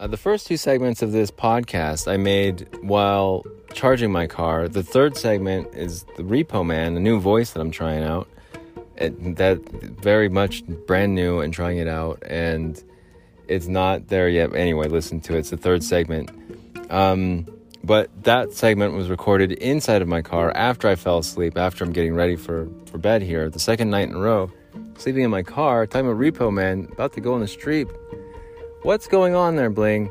Uh, 0.00 0.06
the 0.06 0.16
first 0.16 0.46
two 0.46 0.56
segments 0.56 1.02
of 1.02 1.10
this 1.10 1.28
podcast 1.28 2.06
I 2.06 2.16
made 2.16 2.68
while 2.82 3.44
charging 3.72 4.12
my 4.12 4.28
car. 4.28 4.68
The 4.68 4.84
third 4.84 5.16
segment 5.16 5.74
is 5.74 6.04
the 6.16 6.22
Repo 6.22 6.64
Man, 6.64 6.96
a 6.96 7.00
new 7.00 7.18
voice 7.18 7.50
that 7.50 7.60
I'm 7.60 7.72
trying 7.72 8.04
out. 8.04 8.28
It, 8.94 9.36
that 9.36 9.60
very 10.00 10.28
much 10.28 10.64
brand 10.86 11.16
new 11.16 11.40
and 11.40 11.52
trying 11.52 11.78
it 11.78 11.88
out, 11.88 12.22
and 12.24 12.80
it's 13.48 13.66
not 13.66 14.06
there 14.06 14.28
yet. 14.28 14.54
Anyway, 14.54 14.86
listen 14.86 15.20
to 15.22 15.34
it. 15.34 15.40
It's 15.40 15.50
the 15.50 15.56
third 15.56 15.82
segment. 15.82 16.30
Um, 16.90 17.46
but 17.82 18.08
that 18.22 18.52
segment 18.52 18.94
was 18.94 19.08
recorded 19.08 19.50
inside 19.50 20.00
of 20.00 20.06
my 20.06 20.22
car 20.22 20.52
after 20.52 20.86
I 20.86 20.94
fell 20.94 21.18
asleep, 21.18 21.56
after 21.56 21.82
I'm 21.82 21.92
getting 21.92 22.14
ready 22.14 22.36
for, 22.36 22.68
for 22.86 22.98
bed 22.98 23.22
here, 23.22 23.50
the 23.50 23.58
second 23.58 23.90
night 23.90 24.08
in 24.08 24.14
a 24.14 24.20
row, 24.20 24.48
sleeping 24.96 25.24
in 25.24 25.30
my 25.30 25.42
car, 25.42 25.88
talking 25.88 26.08
about 26.08 26.20
Repo 26.20 26.52
Man, 26.52 26.88
about 26.92 27.14
to 27.14 27.20
go 27.20 27.34
on 27.34 27.40
the 27.40 27.48
street. 27.48 27.88
What's 28.82 29.08
going 29.08 29.34
on 29.34 29.56
there, 29.56 29.70
Bling? 29.70 30.10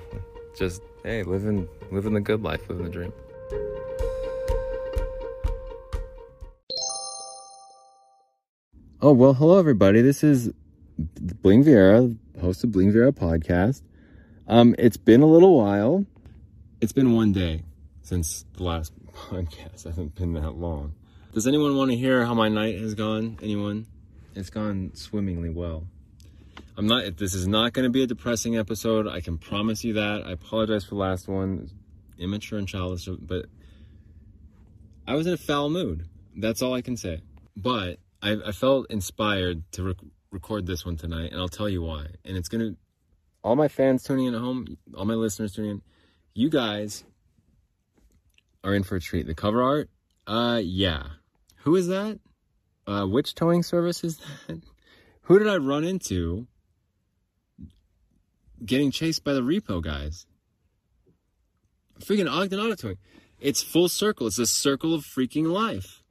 Just, 0.56 0.82
hey, 1.02 1.22
living, 1.22 1.68
living 1.90 2.12
the 2.12 2.20
good 2.20 2.42
life, 2.42 2.68
living 2.68 2.84
the 2.84 2.90
dream. 2.90 3.12
Oh, 9.00 9.12
well, 9.12 9.34
hello, 9.34 9.58
everybody. 9.58 10.02
This 10.02 10.22
is 10.22 10.52
Bling 11.42 11.64
Viera, 11.64 12.16
host 12.40 12.62
of 12.64 12.70
Bling 12.72 12.92
Viera 12.92 13.12
podcast. 13.12 13.82
Um, 14.46 14.74
it's 14.78 14.96
been 14.96 15.22
a 15.22 15.26
little 15.26 15.56
while. 15.56 16.04
It's 16.80 16.92
been 16.92 17.14
one 17.14 17.32
day 17.32 17.62
since 18.02 18.44
the 18.56 18.62
last 18.62 18.92
podcast. 19.12 19.86
I 19.86 19.90
haven't 19.90 20.14
been 20.14 20.34
that 20.34 20.52
long. 20.52 20.94
Does 21.32 21.46
anyone 21.46 21.76
want 21.76 21.90
to 21.90 21.96
hear 21.96 22.26
how 22.26 22.34
my 22.34 22.48
night 22.48 22.78
has 22.78 22.94
gone? 22.94 23.38
Anyone? 23.42 23.86
It's 24.34 24.50
gone 24.50 24.90
swimmingly 24.94 25.48
well. 25.48 25.86
I'm 26.76 26.86
not. 26.86 27.16
This 27.16 27.34
is 27.34 27.46
not 27.46 27.72
going 27.72 27.84
to 27.84 27.90
be 27.90 28.02
a 28.02 28.06
depressing 28.06 28.56
episode. 28.56 29.06
I 29.06 29.20
can 29.20 29.36
promise 29.38 29.84
you 29.84 29.94
that. 29.94 30.22
I 30.26 30.32
apologize 30.32 30.84
for 30.84 30.90
the 30.90 31.00
last 31.00 31.28
one, 31.28 31.70
immature 32.18 32.58
and 32.58 32.66
childish, 32.66 33.08
but 33.20 33.46
I 35.06 35.14
was 35.14 35.26
in 35.26 35.34
a 35.34 35.38
foul 35.38 35.68
mood. 35.68 36.06
That's 36.36 36.62
all 36.62 36.72
I 36.72 36.80
can 36.80 36.96
say. 36.96 37.20
But 37.56 37.98
I, 38.22 38.36
I 38.46 38.52
felt 38.52 38.90
inspired 38.90 39.70
to 39.72 39.82
rec- 39.82 39.96
record 40.30 40.66
this 40.66 40.86
one 40.86 40.96
tonight, 40.96 41.32
and 41.32 41.40
I'll 41.40 41.48
tell 41.48 41.68
you 41.68 41.82
why. 41.82 42.06
And 42.24 42.36
it's 42.36 42.48
gonna. 42.48 42.76
All 43.44 43.56
my 43.56 43.68
fans 43.68 44.04
tuning 44.04 44.26
in 44.26 44.34
at 44.34 44.40
home, 44.40 44.78
all 44.96 45.04
my 45.04 45.14
listeners 45.14 45.52
tuning 45.52 45.72
in, 45.72 45.82
you 46.32 46.48
guys 46.48 47.04
are 48.64 48.74
in 48.74 48.84
for 48.84 48.96
a 48.96 49.00
treat. 49.00 49.26
The 49.26 49.34
cover 49.34 49.62
art, 49.62 49.90
uh, 50.26 50.60
yeah. 50.62 51.02
Who 51.64 51.76
is 51.76 51.88
that? 51.88 52.18
Uh, 52.86 53.04
which 53.04 53.34
towing 53.34 53.62
service 53.62 54.04
is 54.04 54.18
that? 54.46 54.62
Who 55.22 55.38
did 55.38 55.48
I 55.48 55.56
run 55.56 55.84
into 55.84 56.46
getting 58.64 58.90
chased 58.90 59.24
by 59.24 59.32
the 59.32 59.42
repo 59.42 59.82
guys. 59.82 60.26
Freaking 62.00 62.30
Ogden 62.30 62.58
Auto 62.58 62.74
Towing. 62.74 62.98
It's 63.40 63.62
full 63.62 63.88
circle. 63.88 64.26
It's 64.26 64.38
a 64.38 64.46
circle 64.46 64.94
of 64.94 65.04
freaking 65.04 65.46
life. 65.46 66.02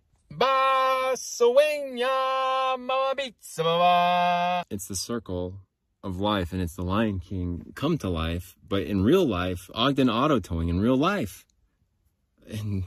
It's 4.70 4.88
the 4.88 4.96
circle 4.96 5.60
of 6.04 6.20
life 6.20 6.52
and 6.52 6.62
it's 6.62 6.76
the 6.76 6.84
Lion 6.84 7.20
King 7.20 7.74
come 7.76 7.98
to 8.00 8.10
life, 8.10 8.56
but 8.68 8.84
in 8.84 9.04
real 9.04 9.26
life, 9.26 9.70
Ogden 9.74 10.10
Auto 10.10 10.40
Towing 10.40 10.70
in 10.70 10.80
real 10.80 10.96
life. 10.98 11.46
And 12.50 12.86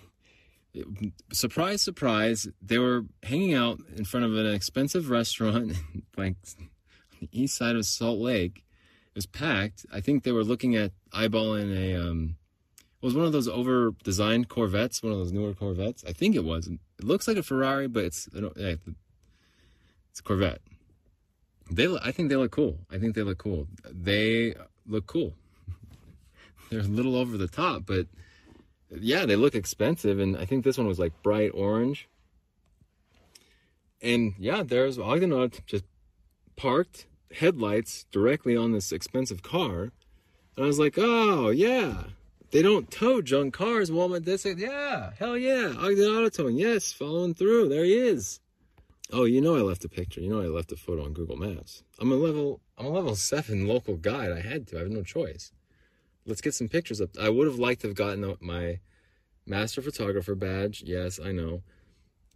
surprise, 1.33 1.83
surprise, 1.83 2.49
they 2.61 2.79
were 2.79 3.03
hanging 3.23 3.55
out 3.55 3.79
in 3.97 4.05
front 4.05 4.27
of 4.27 4.35
an 4.37 4.53
expensive 4.53 5.11
restaurant 5.11 5.75
like 6.17 6.37
on 7.13 7.19
the 7.21 7.29
east 7.33 7.57
side 7.57 7.77
of 7.77 7.87
Salt 7.87 8.19
Lake 8.19 8.65
was 9.15 9.27
packed. 9.27 9.87
I 9.93 10.01
think 10.01 10.25
they 10.25 10.33
were 10.33 10.45
looking 10.45 10.75
at 10.77 10.93
eyeballing 11.13 11.77
a 11.77 12.01
um, 12.01 12.37
it 13.03 13.07
was 13.07 13.15
one 13.15 13.27
of 13.27 13.33
those 13.33 13.49
over 13.49 13.91
designed 14.03 14.49
Corvettes, 14.49 15.03
one 15.03 15.13
of 15.13 15.19
those 15.19 15.33
newer 15.33 15.53
Corvettes. 15.53 16.05
I 16.09 16.13
think 16.13 16.35
it 16.35 16.45
was. 16.45 16.69
It 16.69 16.81
looks 17.03 17.29
like 17.29 17.37
a 17.37 17.43
Ferrari, 17.43 17.87
but 17.87 18.05
it's 18.05 18.29
it's 18.35 20.21
a 20.21 20.23
Corvette. 20.23 20.61
They 21.71 21.95
I 22.03 22.13
think 22.13 22.31
they 22.31 22.37
look 22.37 22.53
cool. 22.53 22.79
I 22.91 22.99
think 22.99 23.15
they 23.15 23.23
look 23.23 23.39
cool. 23.39 23.69
They 23.91 24.55
look 24.87 25.07
cool. 25.07 25.35
They're 26.71 26.81
a 26.81 26.85
little 26.85 27.17
over 27.17 27.37
the 27.37 27.49
top, 27.49 27.83
but 27.87 28.07
yeah, 28.91 29.27
they 29.27 29.37
look 29.37 29.55
expensive. 29.55 30.19
And 30.19 30.37
I 30.37 30.45
think 30.45 30.65
this 30.65 30.79
one 30.79 30.87
was 30.87 30.99
like 30.99 31.23
bright 31.23 31.51
orange. 31.55 32.09
And 34.03 34.35
yeah, 34.39 34.63
there's 34.63 34.99
Ogden 34.99 35.51
just 35.67 35.85
parked 36.57 37.07
headlights 37.35 38.07
directly 38.11 38.57
on 38.57 38.73
this 38.73 38.93
expensive 38.93 39.43
car. 39.43 39.93
And 40.57 40.65
I 40.65 40.67
was 40.67 40.79
like, 40.79 40.95
oh, 40.97 41.51
yeah. 41.51 42.05
They 42.51 42.63
don't 42.63 42.91
tow 42.91 43.21
junk 43.21 43.55
cars. 43.55 43.91
Walmart, 43.91 44.39
say, 44.39 44.55
yeah, 44.57 45.11
hell 45.19 45.37
yeah. 45.37 45.75
Ogden 45.77 46.05
Auto 46.05 46.29
Towing, 46.29 46.57
yes, 46.57 46.93
following 46.93 47.35
through. 47.35 47.69
There 47.69 47.85
he 47.85 47.95
is. 47.95 48.39
Oh, 49.13 49.25
you 49.25 49.41
know 49.41 49.57
I 49.57 49.61
left 49.61 49.85
a 49.85 49.89
picture. 49.89 50.21
You 50.21 50.31
know 50.31 50.41
I 50.41 50.47
left 50.47 50.73
a 50.73 50.77
photo 50.77 51.05
on 51.05 51.13
Google 51.13 51.37
Maps. 51.37 51.83
I'm 51.99 52.13
a 52.13 52.17
level 52.17 52.61
I'm 52.79 52.87
a 52.87 52.91
level 52.91 53.15
seven 53.17 53.67
local 53.67 53.97
guide. 53.97 54.33
I 54.33 54.41
had 54.41 54.67
to. 54.69 54.77
I 54.77 54.81
have 54.81 54.91
no 54.91 55.03
choice. 55.03 55.53
Let's 56.27 56.41
get 56.41 56.55
some 56.55 56.69
pictures 56.69 57.01
up. 57.01 57.11
I 57.21 57.29
would 57.29 57.47
have 57.47 57.59
liked 57.59 57.83
to 57.83 57.89
have 57.89 57.97
gotten 57.97 58.37
my 58.41 58.79
master 59.47 59.83
photographer 59.83 60.35
badge. 60.35 60.83
Yes, 60.87 61.21
I 61.23 61.33
know. 61.33 61.63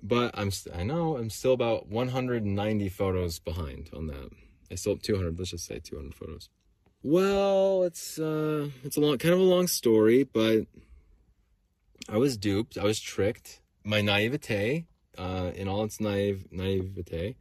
But 0.03 0.33
I'm 0.35 0.51
st- 0.51 0.77
I 0.77 0.83
know 0.83 1.17
I'm 1.17 1.31
still 1.31 1.53
about 1.53 1.89
190 1.89 2.89
photos 2.91 3.39
behind 3.39 3.91
on 3.95 4.07
that. 4.09 4.31
I 4.71 4.75
still 4.75 4.95
have 4.95 5.03
200. 5.03 5.39
Let's 5.39 5.51
just 5.51 5.67
say 5.67 5.79
200 5.79 6.15
photos. 6.15 6.49
Well, 7.03 7.85
it's 7.85 8.19
uh, 8.19 8.71
it's 8.83 8.97
a 8.97 9.01
long, 9.01 9.19
kind 9.19 9.35
of 9.35 9.41
a 9.41 9.45
long 9.45 9.69
story, 9.69 10.25
but 10.25 10.67
I 12.09 12.17
was 12.17 12.37
duped. 12.37 12.77
I 12.77 12.85
was 12.85 13.01
tricked. 13.01 13.61
My 13.85 14.01
naivete, 14.01 14.87
uh, 15.17 15.53
in 15.55 15.69
all 15.69 15.85
its 15.85 16.01
naive 16.01 16.47
naivete, 16.51 17.37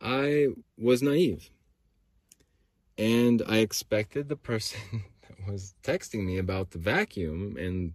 I 0.00 0.48
was 0.76 1.02
naive, 1.02 1.50
and 2.98 3.42
I 3.48 3.58
expected 3.58 4.28
the 4.28 4.36
person 4.36 4.80
that 5.22 5.50
was 5.50 5.74
texting 5.82 6.24
me 6.24 6.36
about 6.36 6.72
the 6.72 6.78
vacuum 6.78 7.56
and 7.58 7.94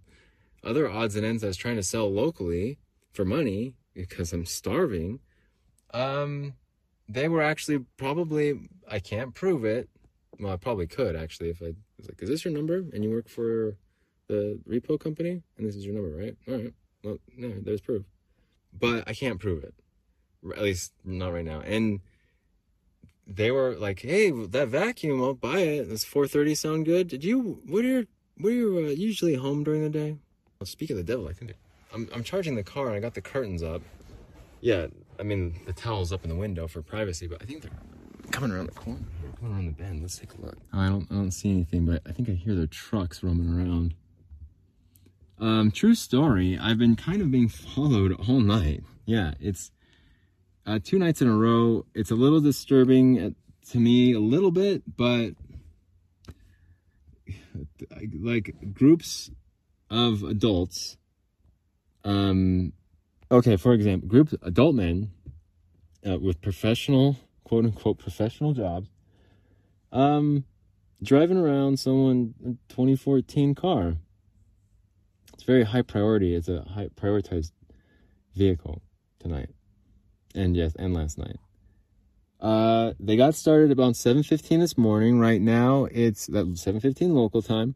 other 0.63 0.89
odds 0.89 1.15
and 1.15 1.25
ends 1.25 1.43
I 1.43 1.47
was 1.47 1.57
trying 1.57 1.75
to 1.75 1.83
sell 1.83 2.11
locally 2.11 2.79
for 3.13 3.23
money 3.23 3.75
because 3.93 4.33
I'm 4.33 4.45
starving. 4.45 5.19
Um, 5.93 6.53
they 7.13 7.27
were 7.27 7.41
actually 7.41 7.79
probably 7.97 8.59
I 8.89 8.99
can't 8.99 9.33
prove 9.33 9.65
it. 9.65 9.89
Well, 10.39 10.53
I 10.53 10.57
probably 10.57 10.87
could 10.87 11.15
actually 11.15 11.49
if 11.49 11.61
I 11.61 11.73
was 11.97 12.07
like, 12.07 12.21
"Is 12.21 12.29
this 12.29 12.45
your 12.45 12.53
number?" 12.53 12.77
And 12.93 13.03
you 13.03 13.11
work 13.11 13.29
for 13.29 13.77
the 14.27 14.59
repo 14.67 14.99
company, 14.99 15.43
and 15.57 15.67
this 15.67 15.75
is 15.75 15.85
your 15.85 15.93
number, 15.93 16.09
right? 16.09 16.35
All 16.47 16.55
right. 16.55 16.73
Well, 17.03 17.17
no, 17.35 17.53
there's 17.61 17.81
proof, 17.81 18.05
but 18.77 19.03
I 19.07 19.13
can't 19.13 19.39
prove 19.39 19.63
it. 19.63 19.73
At 20.55 20.61
least 20.61 20.93
not 21.03 21.33
right 21.33 21.45
now. 21.45 21.61
And 21.61 21.99
they 23.27 23.51
were 23.51 23.75
like, 23.75 24.01
"Hey, 24.01 24.31
that 24.31 24.67
vacuum, 24.69 25.21
I'll 25.21 25.33
buy 25.33 25.59
it. 25.59 25.89
Does 25.89 26.03
4:30 26.05 26.55
sound 26.55 26.85
good? 26.85 27.07
Did 27.07 27.23
you? 27.23 27.61
What 27.65 27.85
are 27.85 27.87
your? 27.87 28.03
What 28.37 28.49
are 28.49 28.55
you 28.55 28.77
uh, 28.77 28.89
usually 28.89 29.35
home 29.35 29.63
during 29.63 29.83
the 29.83 29.89
day?" 29.89 30.17
Well, 30.59 30.67
speak 30.67 30.89
of 30.91 30.97
the 30.97 31.03
devil, 31.03 31.27
I 31.27 31.33
think 31.33 31.53
I'm 31.93 32.09
I'm 32.13 32.23
charging 32.23 32.55
the 32.55 32.63
car 32.63 32.87
and 32.87 32.95
I 32.95 32.99
got 32.99 33.13
the 33.13 33.21
curtains 33.21 33.63
up. 33.63 33.81
Yeah, 34.61 34.87
I 35.19 35.23
mean, 35.23 35.59
the 35.65 35.73
towel's 35.73 36.13
up 36.13 36.23
in 36.23 36.29
the 36.29 36.35
window 36.35 36.67
for 36.67 36.81
privacy, 36.83 37.27
but 37.27 37.41
I 37.41 37.45
think 37.45 37.63
they're 37.63 37.71
coming 38.31 38.51
around 38.51 38.67
the 38.67 38.73
corner. 38.73 39.01
Coming 39.39 39.55
around 39.55 39.65
the 39.65 39.71
bend. 39.71 40.01
Let's 40.01 40.19
take 40.19 40.33
a 40.35 40.41
look. 40.41 40.57
I 40.71 40.87
don't, 40.87 41.07
I 41.11 41.15
don't 41.15 41.31
see 41.31 41.49
anything, 41.49 41.85
but 41.85 42.03
I 42.07 42.11
think 42.11 42.29
I 42.29 42.33
hear 42.33 42.53
their 42.53 42.67
trucks 42.67 43.23
roaming 43.23 43.49
around. 43.49 43.95
Um, 45.39 45.71
true 45.71 45.95
story. 45.95 46.59
I've 46.61 46.77
been 46.77 46.95
kind 46.95 47.23
of 47.23 47.31
being 47.31 47.49
followed 47.49 48.13
all 48.27 48.39
night. 48.39 48.83
Yeah, 49.05 49.33
it's 49.39 49.71
uh, 50.67 50.77
two 50.83 50.99
nights 50.99 51.23
in 51.23 51.27
a 51.27 51.35
row. 51.35 51.85
It's 51.95 52.11
a 52.11 52.15
little 52.15 52.39
disturbing 52.39 53.35
to 53.71 53.79
me, 53.79 54.13
a 54.13 54.19
little 54.19 54.51
bit, 54.51 54.83
but 54.95 55.31
like 58.19 58.55
groups 58.73 59.31
of 59.89 60.23
adults 60.23 60.97
um 62.05 62.71
okay, 63.31 63.55
for 63.55 63.73
example, 63.73 64.07
groups, 64.07 64.35
adult 64.41 64.75
men 64.75 65.11
uh, 66.07 66.19
with 66.19 66.41
professional, 66.41 67.17
quote 67.43 67.65
unquote, 67.65 67.97
professional 67.97 68.53
jobs, 68.53 68.89
um, 69.91 70.43
driving 71.01 71.37
around 71.37 71.79
someone 71.79 72.33
2014 72.69 73.55
car. 73.55 73.95
It's 75.33 75.43
very 75.43 75.63
high 75.63 75.81
priority. 75.81 76.35
It's 76.35 76.49
a 76.49 76.61
high 76.61 76.89
prioritized 76.89 77.51
vehicle 78.35 78.81
tonight, 79.19 79.49
and 80.35 80.55
yes, 80.55 80.75
and 80.77 80.93
last 80.93 81.17
night. 81.17 81.37
Uh, 82.39 82.93
they 82.99 83.15
got 83.15 83.35
started 83.35 83.71
about 83.71 83.95
7:15 83.95 84.59
this 84.59 84.77
morning. 84.77 85.19
Right 85.19 85.41
now, 85.41 85.85
it's 85.85 86.27
that 86.27 86.57
7:15 86.57 87.13
local 87.13 87.41
time. 87.41 87.75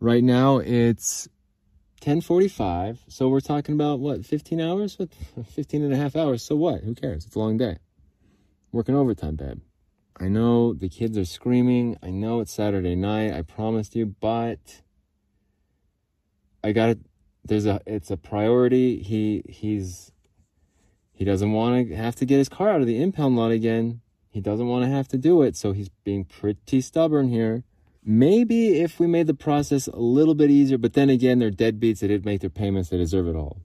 Right 0.00 0.24
now, 0.24 0.58
it's 0.58 1.28
10:45. 2.00 2.98
So 3.08 3.28
we're 3.28 3.40
talking 3.40 3.74
about 3.74 4.00
what 4.00 4.24
15 4.24 4.60
hours? 4.60 4.98
What 4.98 5.10
15 5.46 5.82
and 5.82 5.92
a 5.92 5.96
half 5.96 6.16
hours? 6.16 6.42
So 6.42 6.56
what? 6.56 6.82
Who 6.82 6.94
cares? 6.94 7.26
It's 7.26 7.36
a 7.36 7.38
long 7.38 7.56
day. 7.56 7.76
Working 8.72 8.94
overtime, 8.94 9.36
babe. 9.36 9.60
I 10.18 10.28
know 10.28 10.74
the 10.74 10.88
kids 10.88 11.16
are 11.16 11.24
screaming. 11.24 11.96
I 12.02 12.10
know 12.10 12.40
it's 12.40 12.52
Saturday 12.52 12.94
night. 12.94 13.32
I 13.32 13.42
promised 13.42 13.96
you, 13.96 14.06
but 14.06 14.82
I 16.62 16.72
got 16.72 16.90
it. 16.90 16.98
There's 17.44 17.66
a 17.66 17.80
it's 17.86 18.10
a 18.10 18.16
priority. 18.16 19.02
He 19.02 19.42
he's 19.48 20.12
he 21.12 21.24
doesn't 21.24 21.52
want 21.52 21.88
to 21.88 21.96
have 21.96 22.16
to 22.16 22.26
get 22.26 22.38
his 22.38 22.48
car 22.48 22.70
out 22.70 22.80
of 22.80 22.86
the 22.86 23.02
impound 23.02 23.36
lot 23.36 23.50
again. 23.50 24.00
He 24.30 24.40
doesn't 24.40 24.68
want 24.68 24.84
to 24.84 24.90
have 24.90 25.08
to 25.08 25.18
do 25.18 25.42
it, 25.42 25.56
so 25.56 25.72
he's 25.72 25.88
being 26.04 26.24
pretty 26.24 26.80
stubborn 26.80 27.28
here. 27.28 27.64
Maybe 28.10 28.80
if 28.80 28.98
we 28.98 29.06
made 29.06 29.28
the 29.28 29.34
process 29.34 29.86
a 29.86 30.00
little 30.00 30.34
bit 30.34 30.50
easier, 30.50 30.78
but 30.78 30.94
then 30.94 31.08
again, 31.08 31.38
they're 31.38 31.52
deadbeats. 31.52 32.00
They 32.00 32.08
didn't 32.08 32.24
make 32.24 32.40
their 32.40 32.50
payments. 32.50 32.88
They 32.88 32.96
deserve 32.96 33.28
it 33.28 33.36
all. 33.36 33.58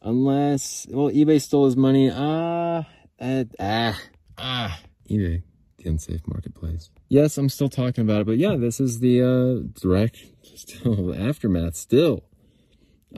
Unless, 0.00 0.86
well, 0.90 1.10
eBay 1.10 1.42
stole 1.42 1.64
his 1.64 1.76
money. 1.76 2.08
Ah, 2.14 2.86
uh, 3.18 3.44
ah, 3.58 4.00
ah. 4.38 4.80
eBay, 5.10 5.42
the 5.78 5.90
unsafe 5.90 6.20
marketplace. 6.28 6.88
Yes, 7.08 7.36
I'm 7.36 7.48
still 7.48 7.68
talking 7.68 8.02
about 8.02 8.20
it, 8.20 8.26
but 8.28 8.38
yeah, 8.38 8.54
this 8.54 8.78
is 8.78 9.00
the 9.00 9.22
uh, 9.22 9.80
direct, 9.80 10.24
still 10.44 11.12
aftermath. 11.28 11.74
Still, 11.74 12.22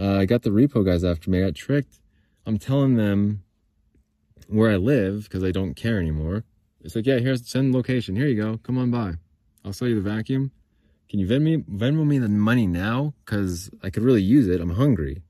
uh, 0.00 0.20
I 0.20 0.24
got 0.24 0.40
the 0.40 0.48
repo 0.48 0.86
guys 0.86 1.04
after 1.04 1.30
me. 1.30 1.42
I 1.42 1.48
got 1.48 1.54
tricked. 1.54 2.00
I'm 2.46 2.56
telling 2.56 2.94
them 2.94 3.42
where 4.46 4.70
I 4.70 4.76
live 4.76 5.24
because 5.24 5.44
I 5.44 5.50
don't 5.50 5.74
care 5.74 5.98
anymore. 5.98 6.44
It's 6.80 6.96
like, 6.96 7.04
yeah, 7.04 7.18
here's 7.18 7.46
send 7.46 7.74
location. 7.74 8.16
Here 8.16 8.28
you 8.28 8.42
go. 8.42 8.56
Come 8.62 8.78
on 8.78 8.90
by. 8.90 9.16
I'll 9.68 9.74
sell 9.74 9.86
you 9.86 10.00
the 10.00 10.10
vacuum. 10.10 10.50
Can 11.10 11.20
you 11.20 11.26
Venmo 11.26 11.42
me, 11.42 11.56
Venmo 11.58 12.06
me 12.06 12.18
the 12.18 12.28
money 12.30 12.66
now? 12.66 13.12
Because 13.22 13.70
I 13.82 13.90
could 13.90 14.02
really 14.02 14.22
use 14.22 14.48
it. 14.48 14.62
I'm 14.62 14.70
hungry. 14.70 15.22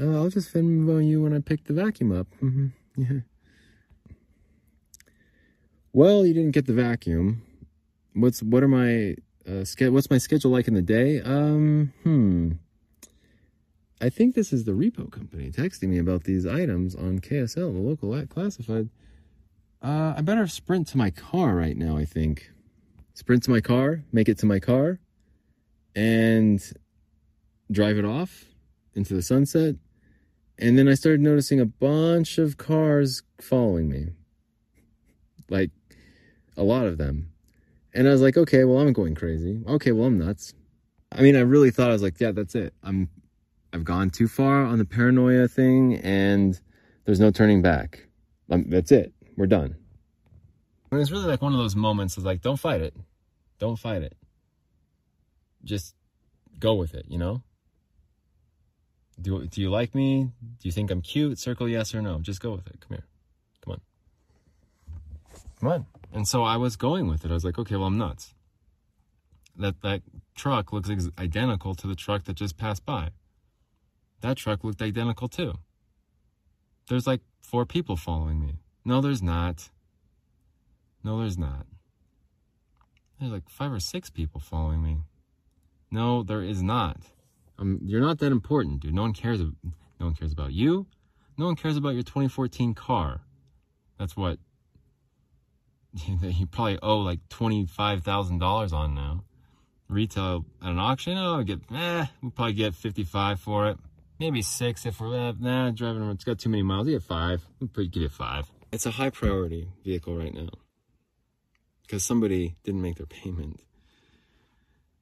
Uh, 0.00 0.14
I'll 0.14 0.30
just 0.30 0.54
Venmo 0.54 1.04
you 1.04 1.20
when 1.20 1.34
I 1.34 1.40
pick 1.40 1.64
the 1.64 1.72
vacuum 1.72 2.12
up. 2.12 2.28
Mm-hmm. 2.40 2.68
Yeah. 2.96 3.20
Well, 5.92 6.24
you 6.24 6.34
didn't 6.34 6.52
get 6.52 6.66
the 6.66 6.72
vacuum. 6.72 7.42
What's 8.12 8.44
what 8.44 8.62
are 8.62 8.68
my 8.68 9.16
uh, 9.48 9.64
what's 9.90 10.08
my 10.08 10.18
schedule 10.18 10.52
like 10.52 10.68
in 10.68 10.74
the 10.74 10.82
day? 10.82 11.20
Um, 11.20 11.92
hmm. 12.04 12.52
I 14.00 14.08
think 14.08 14.36
this 14.36 14.52
is 14.52 14.64
the 14.64 14.72
repo 14.72 15.10
company 15.10 15.50
texting 15.50 15.88
me 15.88 15.98
about 15.98 16.24
these 16.24 16.46
items 16.46 16.94
on 16.94 17.18
KSL, 17.18 17.72
the 17.72 17.80
local 17.80 18.26
classified. 18.26 18.88
Uh, 19.82 20.14
I 20.16 20.20
better 20.20 20.46
sprint 20.46 20.86
to 20.88 20.96
my 20.96 21.10
car 21.10 21.56
right 21.56 21.76
now, 21.76 21.96
I 21.96 22.04
think. 22.04 22.52
Sprint 23.14 23.44
to 23.44 23.50
my 23.50 23.60
car, 23.60 24.04
make 24.12 24.28
it 24.28 24.38
to 24.38 24.46
my 24.46 24.58
car, 24.58 24.98
and 25.94 26.60
drive 27.70 27.96
it 27.96 28.04
off 28.04 28.44
into 28.94 29.14
the 29.14 29.22
sunset. 29.22 29.76
And 30.58 30.78
then 30.78 30.88
I 30.88 30.94
started 30.94 31.20
noticing 31.20 31.60
a 31.60 31.66
bunch 31.66 32.38
of 32.38 32.56
cars 32.56 33.22
following 33.40 33.88
me. 33.88 34.08
Like 35.48 35.70
a 36.56 36.62
lot 36.62 36.86
of 36.86 36.98
them. 36.98 37.30
And 37.92 38.08
I 38.08 38.10
was 38.10 38.20
like, 38.20 38.36
okay, 38.36 38.64
well, 38.64 38.78
I'm 38.78 38.92
going 38.92 39.14
crazy. 39.14 39.60
Okay, 39.66 39.92
well, 39.92 40.06
I'm 40.06 40.18
nuts. 40.18 40.54
I 41.12 41.22
mean, 41.22 41.36
I 41.36 41.40
really 41.40 41.70
thought 41.70 41.90
I 41.90 41.92
was 41.92 42.02
like, 42.02 42.20
yeah, 42.20 42.32
that's 42.32 42.54
it. 42.54 42.74
I'm 42.82 43.08
I've 43.72 43.84
gone 43.84 44.10
too 44.10 44.28
far 44.28 44.64
on 44.64 44.78
the 44.78 44.84
paranoia 44.84 45.48
thing 45.48 45.96
and 45.96 46.60
there's 47.04 47.18
no 47.18 47.30
turning 47.32 47.60
back. 47.60 48.06
Um, 48.48 48.66
that's 48.68 48.92
it. 48.92 49.12
We're 49.36 49.46
done. 49.46 49.76
And 50.94 51.02
it's 51.02 51.10
really 51.10 51.26
like 51.26 51.42
one 51.42 51.52
of 51.52 51.58
those 51.58 51.74
moments 51.74 52.16
of 52.16 52.22
like, 52.22 52.40
don't 52.40 52.56
fight 52.56 52.80
it. 52.80 52.94
Don't 53.58 53.74
fight 53.74 54.02
it. 54.02 54.16
Just 55.64 55.96
go 56.60 56.74
with 56.74 56.94
it, 56.94 57.06
you 57.08 57.18
know? 57.18 57.42
Do, 59.20 59.44
do 59.44 59.60
you 59.60 59.70
like 59.70 59.92
me? 59.92 60.30
Do 60.40 60.68
you 60.68 60.70
think 60.70 60.92
I'm 60.92 61.02
cute? 61.02 61.40
Circle 61.40 61.68
yes 61.68 61.96
or 61.96 62.00
no. 62.00 62.20
Just 62.20 62.40
go 62.40 62.52
with 62.52 62.68
it. 62.68 62.78
Come 62.80 62.98
here. 62.98 63.06
Come 63.64 63.72
on. 63.72 63.80
Come 65.58 65.68
on. 65.68 65.86
And 66.12 66.28
so 66.28 66.44
I 66.44 66.58
was 66.58 66.76
going 66.76 67.08
with 67.08 67.24
it. 67.24 67.30
I 67.32 67.34
was 67.34 67.44
like, 67.44 67.58
okay, 67.58 67.74
well, 67.74 67.86
I'm 67.86 67.98
nuts. 67.98 68.32
That, 69.56 69.82
that 69.82 70.02
truck 70.36 70.72
looks 70.72 70.88
identical 71.18 71.74
to 71.74 71.88
the 71.88 71.96
truck 71.96 72.22
that 72.26 72.36
just 72.36 72.56
passed 72.56 72.86
by. 72.86 73.10
That 74.20 74.36
truck 74.36 74.62
looked 74.62 74.80
identical 74.80 75.26
too. 75.26 75.54
There's 76.88 77.08
like 77.08 77.22
four 77.40 77.66
people 77.66 77.96
following 77.96 78.40
me. 78.40 78.60
No, 78.84 79.00
there's 79.00 79.22
not. 79.22 79.70
No, 81.04 81.20
there's 81.20 81.38
not. 81.38 81.66
There's 83.20 83.30
like 83.30 83.48
five 83.48 83.70
or 83.70 83.78
six 83.78 84.10
people 84.10 84.40
following 84.40 84.82
me. 84.82 84.98
No, 85.90 86.22
there 86.22 86.42
is 86.42 86.62
not. 86.62 86.96
Um, 87.58 87.78
you're 87.84 88.00
not 88.00 88.18
that 88.18 88.32
important, 88.32 88.80
dude. 88.80 88.94
No 88.94 89.02
one 89.02 89.12
cares. 89.12 89.40
No 89.40 89.52
one 89.98 90.14
cares 90.14 90.32
about 90.32 90.52
you. 90.52 90.86
No 91.36 91.46
one 91.46 91.56
cares 91.56 91.76
about 91.76 91.90
your 91.90 92.02
2014 92.02 92.74
car. 92.74 93.20
That's 93.98 94.16
what 94.16 94.38
you 96.06 96.46
probably 96.46 96.78
owe 96.82 96.98
like 96.98 97.20
$25,000 97.28 98.72
on 98.72 98.94
now. 98.94 99.24
Retail 99.88 100.46
at 100.62 100.70
an 100.70 100.78
auction, 100.78 101.18
oh, 101.18 101.42
get, 101.42 101.60
eh, 101.72 102.06
we'll 102.22 102.30
probably 102.32 102.54
get 102.54 102.74
55 102.74 103.38
for 103.38 103.68
it 103.68 103.78
maybe 104.18 104.40
six 104.42 104.86
if 104.86 105.00
we're 105.00 105.14
uh, 105.14 105.32
nah 105.38 105.70
driving. 105.70 106.08
It's 106.10 106.24
got 106.24 106.38
too 106.38 106.48
many 106.48 106.62
miles. 106.62 106.86
You 106.86 106.94
get 106.94 107.02
five. 107.02 107.46
We'll 107.60 107.68
put, 107.68 107.90
give 107.90 108.04
it 108.04 108.12
five. 108.12 108.50
It's 108.72 108.86
a 108.86 108.90
high 108.90 109.10
priority 109.10 109.68
vehicle 109.84 110.16
right 110.16 110.32
now 110.32 110.48
because 111.86 112.02
somebody 112.02 112.56
didn't 112.64 112.82
make 112.82 112.96
their 112.96 113.06
payment. 113.06 113.60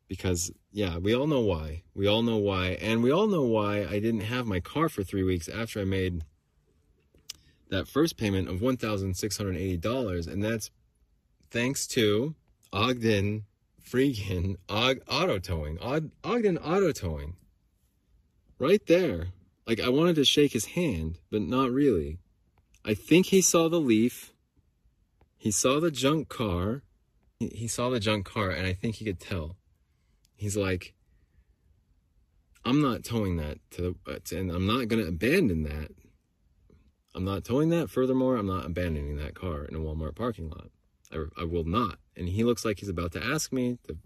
Because 0.08 0.52
yeah, 0.72 0.98
we 0.98 1.14
all 1.14 1.26
know 1.26 1.40
why. 1.40 1.82
We 1.94 2.06
all 2.06 2.22
know 2.22 2.36
why, 2.36 2.78
and 2.80 3.02
we 3.02 3.10
all 3.10 3.26
know 3.26 3.42
why 3.42 3.84
I 3.84 3.98
didn't 3.98 4.20
have 4.22 4.46
my 4.46 4.60
car 4.60 4.88
for 4.88 5.02
three 5.02 5.22
weeks 5.22 5.48
after 5.48 5.80
I 5.80 5.84
made 5.84 6.24
that 7.70 7.88
first 7.88 8.16
payment 8.18 8.48
of 8.48 8.60
one 8.60 8.76
thousand 8.76 9.16
six 9.16 9.36
hundred 9.38 9.56
eighty 9.56 9.78
dollars, 9.78 10.26
and 10.26 10.44
that's 10.44 10.70
thanks 11.50 11.86
to 11.88 12.34
Ogden 12.72 13.44
freaking 13.82 14.56
Og- 14.68 15.02
Auto 15.08 15.38
Towing. 15.38 15.78
Og- 15.78 16.10
Ogden 16.22 16.58
Auto 16.58 16.92
Towing 16.92 17.36
right 18.58 18.84
there. 18.86 19.28
Like 19.66 19.80
I 19.80 19.88
wanted 19.88 20.16
to 20.16 20.24
shake 20.24 20.52
his 20.52 20.66
hand, 20.66 21.18
but 21.30 21.40
not 21.42 21.70
really. 21.70 22.18
I 22.84 22.94
think 22.94 23.26
he 23.26 23.40
saw 23.40 23.68
the 23.68 23.80
leaf. 23.80 24.31
He 25.42 25.50
saw 25.50 25.80
the 25.80 25.90
junk 25.90 26.28
car. 26.28 26.84
He 27.40 27.66
saw 27.66 27.90
the 27.90 27.98
junk 27.98 28.24
car, 28.24 28.50
and 28.50 28.64
I 28.64 28.74
think 28.74 28.94
he 28.94 29.04
could 29.04 29.18
tell. 29.18 29.56
He's 30.36 30.56
like, 30.56 30.94
I'm 32.64 32.80
not 32.80 33.02
towing 33.02 33.38
that 33.38 33.58
to, 33.72 33.96
the, 34.06 34.12
uh, 34.12 34.38
and 34.38 34.52
I'm 34.52 34.68
not 34.68 34.86
going 34.86 35.02
to 35.02 35.08
abandon 35.08 35.64
that. 35.64 35.88
I'm 37.12 37.24
not 37.24 37.42
towing 37.44 37.70
that. 37.70 37.90
Furthermore, 37.90 38.36
I'm 38.36 38.46
not 38.46 38.66
abandoning 38.66 39.16
that 39.16 39.34
car 39.34 39.64
in 39.64 39.74
a 39.74 39.80
Walmart 39.80 40.14
parking 40.14 40.48
lot. 40.48 40.68
I, 41.12 41.24
I 41.36 41.42
will 41.42 41.64
not. 41.64 41.98
And 42.16 42.28
he 42.28 42.44
looks 42.44 42.64
like 42.64 42.78
he's 42.78 42.88
about 42.88 43.10
to 43.14 43.24
ask 43.24 43.52
me 43.52 43.78
to 43.88 43.96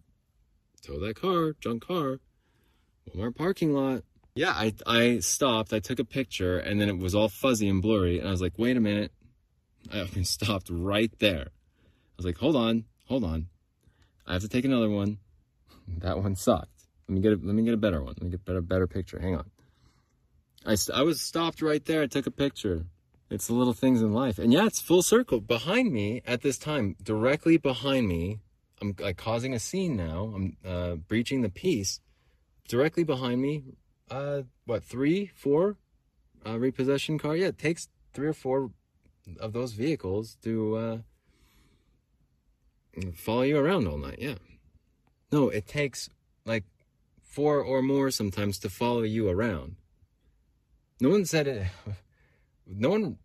tow 0.81 0.99
that 1.01 1.21
car, 1.21 1.55
junk 1.61 1.87
car, 1.87 2.21
Walmart 3.11 3.37
parking 3.37 3.75
lot. 3.75 4.05
Yeah, 4.35 4.53
I, 4.53 4.73
I 4.87 5.19
stopped, 5.19 5.75
I 5.75 5.81
took 5.81 5.99
a 5.99 6.05
picture, 6.05 6.59
and 6.59 6.81
then 6.81 6.89
it 6.89 6.97
was 6.97 7.15
all 7.15 7.29
fuzzy 7.29 7.69
and 7.69 7.83
blurry. 7.83 8.21
And 8.21 8.27
I 8.27 8.31
was 8.31 8.41
like, 8.41 8.59
wait 8.59 8.79
a 8.79 8.81
minute. 8.81 9.13
I 9.93 10.05
stopped 10.23 10.69
right 10.71 11.13
there. 11.19 11.49
I 11.49 12.15
was 12.17 12.27
like, 12.27 12.39
hold 12.39 12.57
on, 12.57 12.85
hold 13.07 13.25
on. 13.25 13.49
I 14.27 14.35
have 14.35 14.43
to 14.43 14.49
take 14.49 14.65
another 14.65 14.91
one. 14.91 15.19
That 15.99 16.19
one 16.19 16.35
sucked. 16.35 16.89
Let 17.09 17.15
me 17.15 17.21
get 17.21 17.33
a, 17.35 17.37
let 17.37 17.55
me 17.55 17.63
get 17.63 17.73
a 17.73 17.77
better 17.77 18.03
one. 18.03 18.15
Let 18.19 18.23
me 18.23 18.31
get 18.31 18.41
a 18.41 18.43
better, 18.43 18.61
better 18.61 18.89
picture. 18.89 19.21
Hang 19.21 19.37
on. 19.37 19.49
I, 20.67 20.77
I 20.93 21.03
was 21.03 21.21
stopped 21.21 21.63
right 21.63 21.85
there. 21.85 22.03
I 22.03 22.07
took 22.09 22.27
a 22.27 22.33
picture. 22.33 22.87
It's 23.31 23.47
the 23.47 23.55
little 23.55 23.73
things 23.73 24.03
in 24.03 24.13
life. 24.13 24.41
And 24.41 24.53
yeah, 24.53 24.67
it's 24.67 24.81
full 24.81 25.03
circle. 25.03 25.41
Behind 25.41 25.93
me 25.93 26.23
at 26.27 26.43
this 26.43 26.59
time, 26.59 26.97
directly 27.01 27.57
behind 27.57 28.09
me, 28.09 28.41
I'm 28.81 28.97
like 28.99 29.17
causing 29.17 29.55
a 29.55 29.61
scene 29.61 29.97
now. 29.97 30.33
I'm 30.35 30.57
uh, 30.65 30.95
breaching 30.97 31.43
the 31.43 31.49
peace. 31.49 32.01
Directly 32.69 33.05
behind 33.05 33.41
me, 33.41 33.63
uh, 34.11 34.43
what, 34.65 34.83
three, 34.83 35.31
four 35.35 35.77
uh, 36.45 36.59
repossession 36.59 37.19
car? 37.19 37.37
Yeah, 37.37 37.49
it 37.49 37.59
takes 37.59 37.89
three 38.13 38.27
or 38.27 38.33
four 38.33 38.71
of 39.41 39.53
those 39.53 39.73
vehicles 39.73 40.37
to 40.43 40.77
uh, 40.77 40.99
follow 43.15 43.43
you 43.43 43.59
around 43.59 43.87
all 43.87 43.99
night. 43.99 44.19
Yeah. 44.19 44.37
No, 45.33 45.49
it 45.49 45.67
takes 45.67 46.09
like 46.45 46.65
four 47.23 47.61
or 47.61 47.83
more 47.83 48.11
sometimes 48.11 48.59
to 48.61 48.71
follow 48.71 49.03
you 49.03 49.29
around. 49.29 49.77
No 51.01 51.11
one 51.11 51.25
said 51.25 51.47
it. 51.47 51.67
No 52.69 52.91
one, 52.91 53.19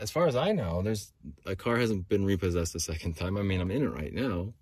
as 0.00 0.10
far 0.10 0.26
as 0.26 0.34
I 0.34 0.50
know, 0.50 0.82
there's 0.82 1.12
a 1.46 1.54
car 1.54 1.76
hasn't 1.76 2.08
been 2.08 2.24
repossessed 2.24 2.74
a 2.74 2.80
second 2.80 3.14
time. 3.14 3.36
I 3.36 3.42
mean, 3.42 3.60
I'm 3.60 3.70
in 3.70 3.84
it 3.84 3.86
right 3.86 4.12
now. 4.12 4.52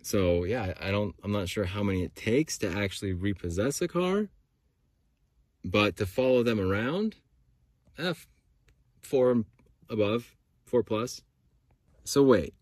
So 0.00 0.44
yeah, 0.44 0.74
I 0.80 0.92
don't, 0.92 1.12
I'm 1.24 1.32
not 1.32 1.48
sure 1.48 1.64
how 1.64 1.82
many 1.82 2.04
it 2.04 2.14
takes 2.14 2.56
to 2.58 2.70
actually 2.70 3.14
repossess 3.14 3.82
a 3.82 3.88
car, 3.88 4.28
but 5.64 5.96
to 5.96 6.06
follow 6.06 6.44
them 6.44 6.60
around, 6.60 7.16
eh, 7.98 8.14
four 9.08 9.44
above, 9.88 10.36
four 10.66 10.82
plus. 10.82 11.22
So 12.04 12.22
wait, 12.22 12.54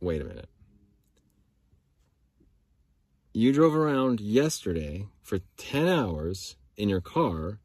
wait 0.00 0.20
a 0.20 0.24
minute. 0.24 0.48
You 3.32 3.52
drove 3.52 3.74
around 3.74 4.20
yesterday 4.20 5.06
for 5.22 5.38
10 5.56 5.88
hours 5.88 6.56
in 6.76 6.88
your 6.90 7.00
car 7.00 7.58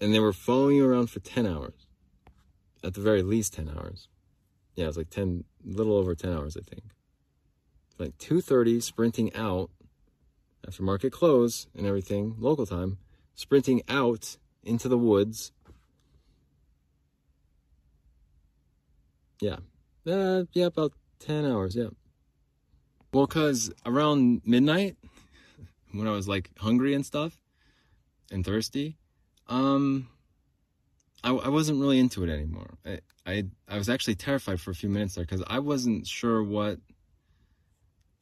and 0.00 0.12
they 0.12 0.20
were 0.20 0.34
following 0.34 0.76
you 0.76 0.86
around 0.86 1.08
for 1.08 1.20
10 1.20 1.46
hours. 1.46 1.86
At 2.84 2.92
the 2.92 3.00
very 3.00 3.22
least 3.22 3.54
10 3.54 3.70
hours. 3.74 4.08
Yeah, 4.74 4.88
it's 4.88 4.98
like 4.98 5.08
10, 5.08 5.44
little 5.64 5.96
over 5.96 6.14
10 6.14 6.30
hours, 6.30 6.56
I 6.56 6.60
think. 6.60 6.82
Like 7.98 8.18
2.30, 8.18 8.82
sprinting 8.82 9.34
out 9.34 9.70
after 10.68 10.82
market 10.82 11.10
close 11.10 11.68
and 11.74 11.86
everything, 11.86 12.34
local 12.38 12.66
time, 12.66 12.98
sprinting 13.34 13.82
out 13.88 14.36
into 14.62 14.88
the 14.88 14.98
woods. 14.98 15.52
Yeah. 19.40 19.56
Uh, 20.06 20.44
yeah, 20.52 20.66
about 20.66 20.92
10 21.20 21.44
hours, 21.44 21.76
yeah. 21.76 21.88
Well, 23.12 23.26
because 23.26 23.72
around 23.84 24.42
midnight, 24.44 24.96
when 25.92 26.06
I 26.06 26.12
was 26.12 26.28
like 26.28 26.50
hungry 26.58 26.94
and 26.94 27.04
stuff 27.04 27.38
and 28.30 28.44
thirsty, 28.44 28.98
um, 29.48 30.08
I, 31.22 31.30
I 31.30 31.48
wasn't 31.48 31.80
really 31.80 31.98
into 31.98 32.24
it 32.24 32.30
anymore. 32.30 32.78
I, 32.84 33.00
I, 33.26 33.44
I 33.68 33.78
was 33.78 33.88
actually 33.88 34.14
terrified 34.14 34.60
for 34.60 34.70
a 34.70 34.74
few 34.74 34.88
minutes 34.88 35.14
there 35.14 35.24
because 35.24 35.42
I 35.46 35.58
wasn't 35.58 36.06
sure 36.06 36.42
what, 36.42 36.78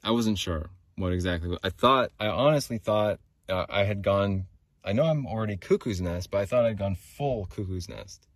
I 0.03 0.11
wasn't 0.11 0.39
sure 0.39 0.71
what 0.97 1.13
exactly. 1.13 1.57
I 1.63 1.71
thought, 1.71 2.11
I 2.19 2.29
honestly 2.29 2.79
thought 2.79 3.21
uh, 3.49 3.67
I 3.69 3.85
had 3.85 4.03
gone, 4.03 4.47
I 4.85 4.93
know 4.93 5.05
I'm 5.05 5.27
already 5.27 5.57
cuckoo's 5.57 6.01
nest, 6.01 6.31
but 6.31 6.41
I 6.41 6.47
thought 6.47 6.65
I'd 6.65 6.79
gone 6.79 6.95
full 6.95 7.47
cuckoo's 7.47 7.89
nest. 7.89 8.27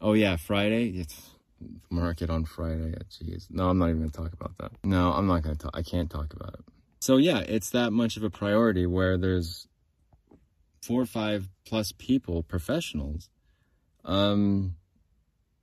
Oh 0.00 0.14
yeah, 0.14 0.36
Friday. 0.36 0.88
It's 0.98 1.30
market 1.90 2.30
on 2.30 2.44
Friday. 2.44 2.94
Jeez. 3.10 3.46
No, 3.50 3.68
I'm 3.68 3.78
not 3.78 3.90
even 3.90 4.00
gonna 4.00 4.10
talk 4.10 4.32
about 4.32 4.56
that. 4.58 4.72
No, 4.82 5.12
I'm 5.12 5.26
not 5.26 5.42
gonna 5.42 5.56
talk. 5.56 5.72
I 5.74 5.82
can't 5.82 6.10
talk 6.10 6.32
about 6.32 6.54
it. 6.54 6.64
So 7.00 7.18
yeah, 7.18 7.40
it's 7.40 7.70
that 7.70 7.92
much 7.92 8.16
of 8.16 8.24
a 8.24 8.30
priority 8.30 8.86
where 8.86 9.18
there's 9.18 9.68
four 10.82 11.02
or 11.02 11.06
five 11.06 11.48
plus 11.66 11.92
people, 11.92 12.42
professionals, 12.42 13.28
um, 14.04 14.76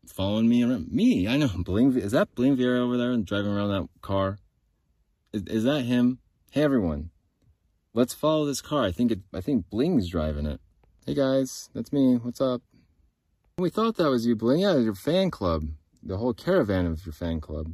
following 0.08 0.48
me 0.48 0.64
around. 0.64 0.92
Me, 0.92 1.28
I 1.28 1.38
know. 1.38 1.50
Bling, 1.58 1.98
is 1.98 2.12
that 2.12 2.36
Bling 2.36 2.58
Viera 2.58 2.80
over 2.80 2.96
there 2.96 3.12
and 3.12 3.26
driving 3.26 3.52
around 3.52 3.70
that 3.70 3.90
car? 4.02 4.38
Is, 5.34 5.44
is 5.44 5.64
that 5.64 5.82
him? 5.82 6.20
Hey 6.52 6.64
everyone, 6.64 7.10
let's 7.96 8.14
follow 8.14 8.46
this 8.46 8.62
car. 8.62 8.84
I 8.84 8.92
think 8.92 9.12
it. 9.12 9.22
I 9.34 9.42
think 9.42 9.68
Bling's 9.72 10.10
driving 10.10 10.46
it. 10.46 10.62
Hey 11.08 11.16
guys, 11.16 11.70
that's 11.74 11.92
me. 11.92 12.18
What's 12.18 12.42
up? 12.42 12.62
We 13.60 13.72
thought 13.72 13.96
that 13.96 14.12
was 14.12 14.28
you, 14.28 14.36
Bling. 14.36 14.60
Yeah, 14.60 14.78
your 14.78 14.94
fan 14.94 15.32
club. 15.32 15.70
The 16.04 16.18
whole 16.18 16.36
caravan 16.36 16.86
of 16.86 17.04
your 17.08 17.14
fan 17.14 17.42
club. 17.42 17.74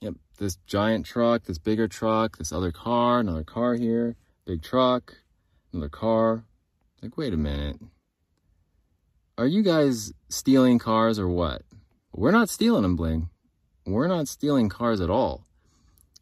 Yep, 0.00 0.14
this 0.38 0.56
giant 0.66 1.04
truck, 1.04 1.44
this 1.44 1.58
bigger 1.58 1.86
truck, 1.86 2.38
this 2.38 2.50
other 2.50 2.72
car, 2.72 3.20
another 3.20 3.44
car 3.44 3.74
here, 3.74 4.16
big 4.46 4.62
truck, 4.62 5.18
another 5.70 5.90
car. 5.90 6.44
Like, 7.02 7.18
wait 7.18 7.34
a 7.34 7.36
minute. 7.36 7.76
Are 9.36 9.46
you 9.46 9.62
guys 9.62 10.14
stealing 10.30 10.78
cars 10.78 11.18
or 11.18 11.28
what? 11.28 11.60
We're 12.14 12.30
not 12.30 12.48
stealing 12.48 12.84
them, 12.84 12.96
Bling. 12.96 13.28
We're 13.84 14.08
not 14.08 14.28
stealing 14.28 14.70
cars 14.70 15.02
at 15.02 15.10
all. 15.10 15.44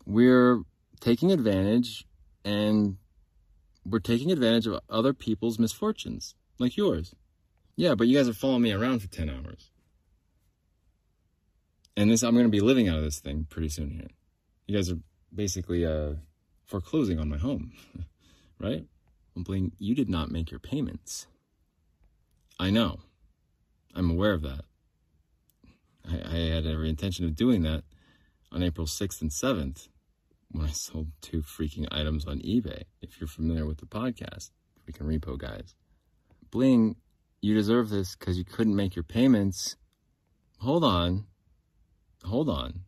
We're 0.04 0.62
taking 0.98 1.30
advantage 1.30 2.06
and 2.44 2.96
we're 3.86 4.00
taking 4.00 4.32
advantage 4.32 4.66
of 4.66 4.80
other 4.90 5.12
people's 5.12 5.60
misfortunes, 5.60 6.34
like 6.58 6.76
yours. 6.76 7.14
Yeah, 7.76 7.94
but 7.94 8.06
you 8.06 8.16
guys 8.16 8.28
are 8.28 8.34
following 8.34 8.62
me 8.62 8.72
around 8.72 9.00
for 9.00 9.08
10 9.08 9.30
hours. 9.30 9.70
And 11.96 12.10
this, 12.10 12.22
I'm 12.22 12.34
going 12.34 12.46
to 12.46 12.50
be 12.50 12.60
living 12.60 12.88
out 12.88 12.98
of 12.98 13.04
this 13.04 13.20
thing 13.20 13.46
pretty 13.48 13.68
soon 13.68 13.90
here. 13.90 14.08
You 14.66 14.76
guys 14.76 14.90
are 14.90 14.98
basically 15.34 15.84
uh, 15.84 16.14
foreclosing 16.64 17.18
on 17.18 17.28
my 17.28 17.38
home, 17.38 17.72
right? 18.58 18.84
I'm 19.36 19.42
Bling, 19.42 19.72
you 19.78 19.94
did 19.94 20.08
not 20.08 20.30
make 20.30 20.50
your 20.50 20.60
payments. 20.60 21.26
I 22.58 22.70
know. 22.70 23.00
I'm 23.94 24.10
aware 24.10 24.32
of 24.32 24.42
that. 24.42 24.64
I, 26.08 26.20
I 26.24 26.38
had 26.54 26.66
every 26.66 26.88
intention 26.88 27.24
of 27.24 27.36
doing 27.36 27.62
that 27.62 27.84
on 28.50 28.62
April 28.62 28.86
6th 28.86 29.20
and 29.20 29.30
7th 29.30 29.88
when 30.50 30.66
I 30.66 30.70
sold 30.72 31.08
two 31.20 31.42
freaking 31.42 31.86
items 31.90 32.26
on 32.26 32.40
eBay. 32.40 32.84
If 33.00 33.20
you're 33.20 33.28
familiar 33.28 33.66
with 33.66 33.78
the 33.78 33.86
podcast, 33.86 34.50
freaking 34.86 35.06
repo 35.06 35.38
guys. 35.38 35.74
Bling, 36.50 36.96
you 37.42 37.54
deserve 37.54 37.90
this 37.90 38.14
because 38.14 38.38
you 38.38 38.44
couldn't 38.44 38.76
make 38.76 38.94
your 38.94 39.02
payments. 39.02 39.76
Hold 40.60 40.84
on. 40.84 41.26
Hold 42.24 42.48
on. 42.48 42.82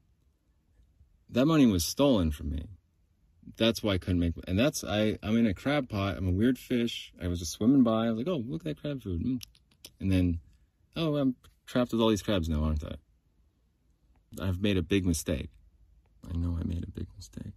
That 1.28 1.46
money 1.46 1.66
was 1.66 1.84
stolen 1.84 2.30
from 2.30 2.50
me. 2.50 2.68
That's 3.56 3.82
why 3.82 3.94
I 3.94 3.98
couldn't 3.98 4.20
make 4.20 4.34
and 4.48 4.58
that's 4.58 4.82
I 4.84 5.18
I'm 5.22 5.36
in 5.36 5.46
a 5.46 5.54
crab 5.54 5.88
pot. 5.88 6.16
I'm 6.16 6.28
a 6.28 6.32
weird 6.32 6.58
fish. 6.58 7.12
I 7.20 7.26
was 7.26 7.40
just 7.40 7.52
swimming 7.52 7.82
by. 7.82 8.06
I 8.06 8.10
was 8.10 8.18
like, 8.18 8.28
oh 8.28 8.42
look 8.46 8.62
at 8.62 8.76
that 8.76 8.80
crab 8.80 9.02
food. 9.02 9.22
Mm. 9.22 9.42
And 10.00 10.10
then, 10.10 10.38
oh 10.96 11.16
I'm 11.16 11.34
trapped 11.66 11.92
with 11.92 12.00
all 12.00 12.08
these 12.08 12.22
crabs 12.22 12.48
now, 12.48 12.62
aren't 12.62 12.84
I? 12.84 12.94
I've 14.40 14.62
made 14.62 14.76
a 14.76 14.82
big 14.82 15.04
mistake. 15.04 15.50
I 16.32 16.36
know 16.36 16.56
I 16.58 16.64
made 16.64 16.84
a 16.84 16.90
big 16.90 17.08
mistake. 17.16 17.52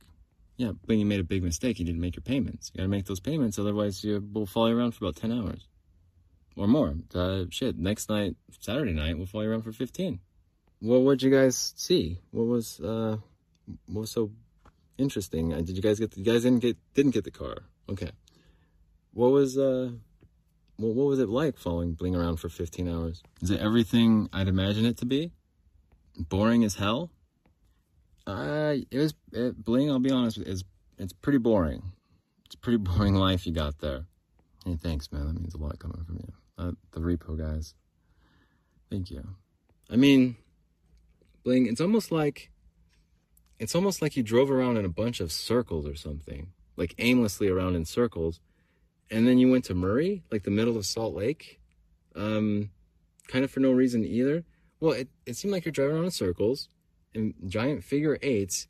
Yeah, 0.57 0.71
but 0.85 0.97
you 0.97 1.05
made 1.05 1.19
a 1.19 1.23
big 1.23 1.43
mistake. 1.43 1.77
You 1.77 1.85
didn't 1.85 2.01
make 2.01 2.15
your 2.15 2.23
payments. 2.23 2.71
You 2.73 2.79
gotta 2.79 2.89
make 2.89 3.05
those 3.05 3.19
payments, 3.19 3.59
otherwise 3.59 4.03
you 4.03 4.27
will 4.33 4.47
you 4.47 4.75
around 4.75 4.93
for 4.93 5.05
about 5.05 5.15
ten 5.15 5.31
hours 5.31 5.67
or 6.57 6.67
more. 6.67 6.95
Uh, 7.13 7.45
shit, 7.49 7.77
next 7.77 8.09
night, 8.09 8.35
Saturday 8.59 8.93
night, 8.93 9.17
we'll 9.17 9.27
follow 9.27 9.43
you 9.43 9.51
around 9.51 9.61
for 9.61 9.71
15. 9.71 10.19
Well, 10.81 11.01
what'd 11.01 11.23
you 11.23 11.31
guys 11.31 11.73
see? 11.77 12.19
What 12.31 12.47
was, 12.47 12.79
uh, 12.79 13.17
what 13.85 14.01
was 14.01 14.11
so 14.11 14.31
interesting? 14.97 15.53
Uh, 15.53 15.61
did 15.61 15.75
you 15.75 15.81
guys 15.81 15.99
get, 15.99 16.11
the, 16.11 16.19
you 16.19 16.25
guys 16.25 16.43
didn't 16.43 16.59
get, 16.59 16.77
didn't 16.93 17.11
get 17.11 17.23
the 17.23 17.31
car. 17.31 17.57
Okay. 17.89 18.11
What 19.13 19.31
was, 19.31 19.57
uh, 19.57 19.91
well, 20.77 20.93
what 20.93 21.07
was 21.07 21.19
it 21.19 21.29
like 21.29 21.57
following 21.57 21.93
Bling 21.93 22.15
around 22.15 22.37
for 22.37 22.49
15 22.49 22.87
hours? 22.87 23.23
Is 23.41 23.51
it 23.51 23.61
everything 23.61 24.29
I'd 24.33 24.47
imagine 24.47 24.85
it 24.85 24.97
to 24.97 25.05
be? 25.05 25.31
Boring 26.17 26.63
as 26.63 26.75
hell? 26.75 27.11
Uh, 28.25 28.75
it 28.91 28.97
was, 28.97 29.13
it, 29.31 29.63
Bling, 29.63 29.89
I'll 29.89 29.99
be 29.99 30.11
honest, 30.11 30.37
is 30.39 30.63
it's 30.97 31.13
pretty 31.13 31.37
boring. 31.37 31.91
It's 32.45 32.55
a 32.55 32.57
pretty 32.57 32.77
boring 32.77 33.15
life 33.15 33.45
you 33.45 33.53
got 33.53 33.79
there. 33.79 34.05
Hey, 34.65 34.75
thanks, 34.75 35.11
man. 35.11 35.27
That 35.27 35.39
means 35.39 35.53
a 35.53 35.57
lot 35.57 35.79
coming 35.79 36.03
from 36.03 36.17
you 36.17 36.33
uh, 36.57 36.71
the 36.91 36.99
repo 36.99 37.37
guys. 37.37 37.73
Thank 38.89 39.11
you. 39.11 39.27
I 39.89 39.95
mean, 39.95 40.37
Bling, 41.43 41.65
it's 41.67 41.81
almost 41.81 42.11
like 42.11 42.51
it's 43.59 43.75
almost 43.75 44.01
like 44.01 44.15
you 44.15 44.23
drove 44.23 44.51
around 44.51 44.77
in 44.77 44.85
a 44.85 44.89
bunch 44.89 45.19
of 45.19 45.31
circles 45.31 45.87
or 45.87 45.95
something, 45.95 46.51
like 46.75 46.93
aimlessly 46.97 47.47
around 47.47 47.75
in 47.75 47.85
circles, 47.85 48.39
and 49.09 49.27
then 49.27 49.37
you 49.37 49.49
went 49.49 49.65
to 49.65 49.73
Murray, 49.73 50.23
like 50.31 50.43
the 50.43 50.51
middle 50.51 50.77
of 50.77 50.85
Salt 50.85 51.15
Lake, 51.15 51.59
um, 52.15 52.69
kind 53.27 53.43
of 53.43 53.51
for 53.51 53.59
no 53.59 53.71
reason 53.71 54.03
either. 54.03 54.43
Well, 54.79 54.91
it, 54.91 55.09
it 55.25 55.35
seemed 55.35 55.53
like 55.53 55.65
you're 55.65 55.71
driving 55.71 55.95
around 55.95 56.05
in 56.05 56.11
circles 56.11 56.69
and 57.15 57.33
giant 57.47 57.83
figure 57.83 58.19
eights, 58.21 58.67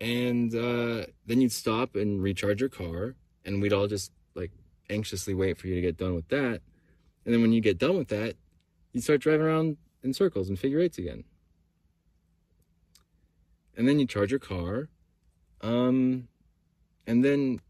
and 0.00 0.54
uh, 0.54 1.06
then 1.26 1.40
you'd 1.40 1.52
stop 1.52 1.96
and 1.96 2.22
recharge 2.22 2.60
your 2.60 2.68
car, 2.68 3.14
and 3.44 3.62
we'd 3.62 3.72
all 3.72 3.86
just 3.86 4.12
like 4.34 4.50
anxiously 4.90 5.34
wait 5.34 5.56
for 5.56 5.68
you 5.68 5.74
to 5.76 5.80
get 5.80 5.96
done 5.96 6.14
with 6.14 6.28
that. 6.28 6.60
And 7.28 7.34
then 7.34 7.42
when 7.42 7.52
you 7.52 7.60
get 7.60 7.76
done 7.76 7.98
with 7.98 8.08
that, 8.08 8.36
you 8.94 9.02
start 9.02 9.20
driving 9.20 9.44
around 9.44 9.76
in 10.02 10.14
circles 10.14 10.48
and 10.48 10.58
figure 10.58 10.80
eights 10.80 10.96
again. 10.96 11.24
And 13.76 13.86
then 13.86 13.98
you 13.98 14.06
charge 14.06 14.30
your 14.30 14.40
car. 14.40 14.88
Um, 15.60 16.28
and 17.06 17.22
then 17.22 17.60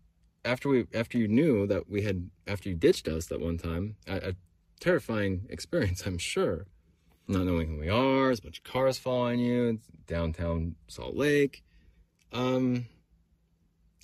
after 0.45 0.69
we 0.69 0.87
after 0.95 1.19
you 1.19 1.27
knew 1.27 1.67
that 1.67 1.91
we 1.91 2.03
had 2.03 2.31
after 2.47 2.69
you 2.69 2.77
ditched 2.77 3.09
us 3.09 3.27
that 3.27 3.41
one 3.41 3.59
time, 3.59 3.97
a, 4.07 4.29
a 4.29 4.33
terrifying 4.79 5.47
experience, 5.51 6.03
I'm 6.07 6.19
sure. 6.19 6.67
Not 7.27 7.45
knowing 7.45 7.67
who 7.67 7.79
we 7.79 7.89
are, 7.89 8.27
there's 8.27 8.39
a 8.39 8.43
bunch 8.43 8.59
of 8.59 8.65
cars 8.65 8.97
following 8.97 9.41
you, 9.41 9.71
it's 9.71 9.89
downtown 10.07 10.77
Salt 10.87 11.17
Lake. 11.17 11.65
Um, 12.33 12.87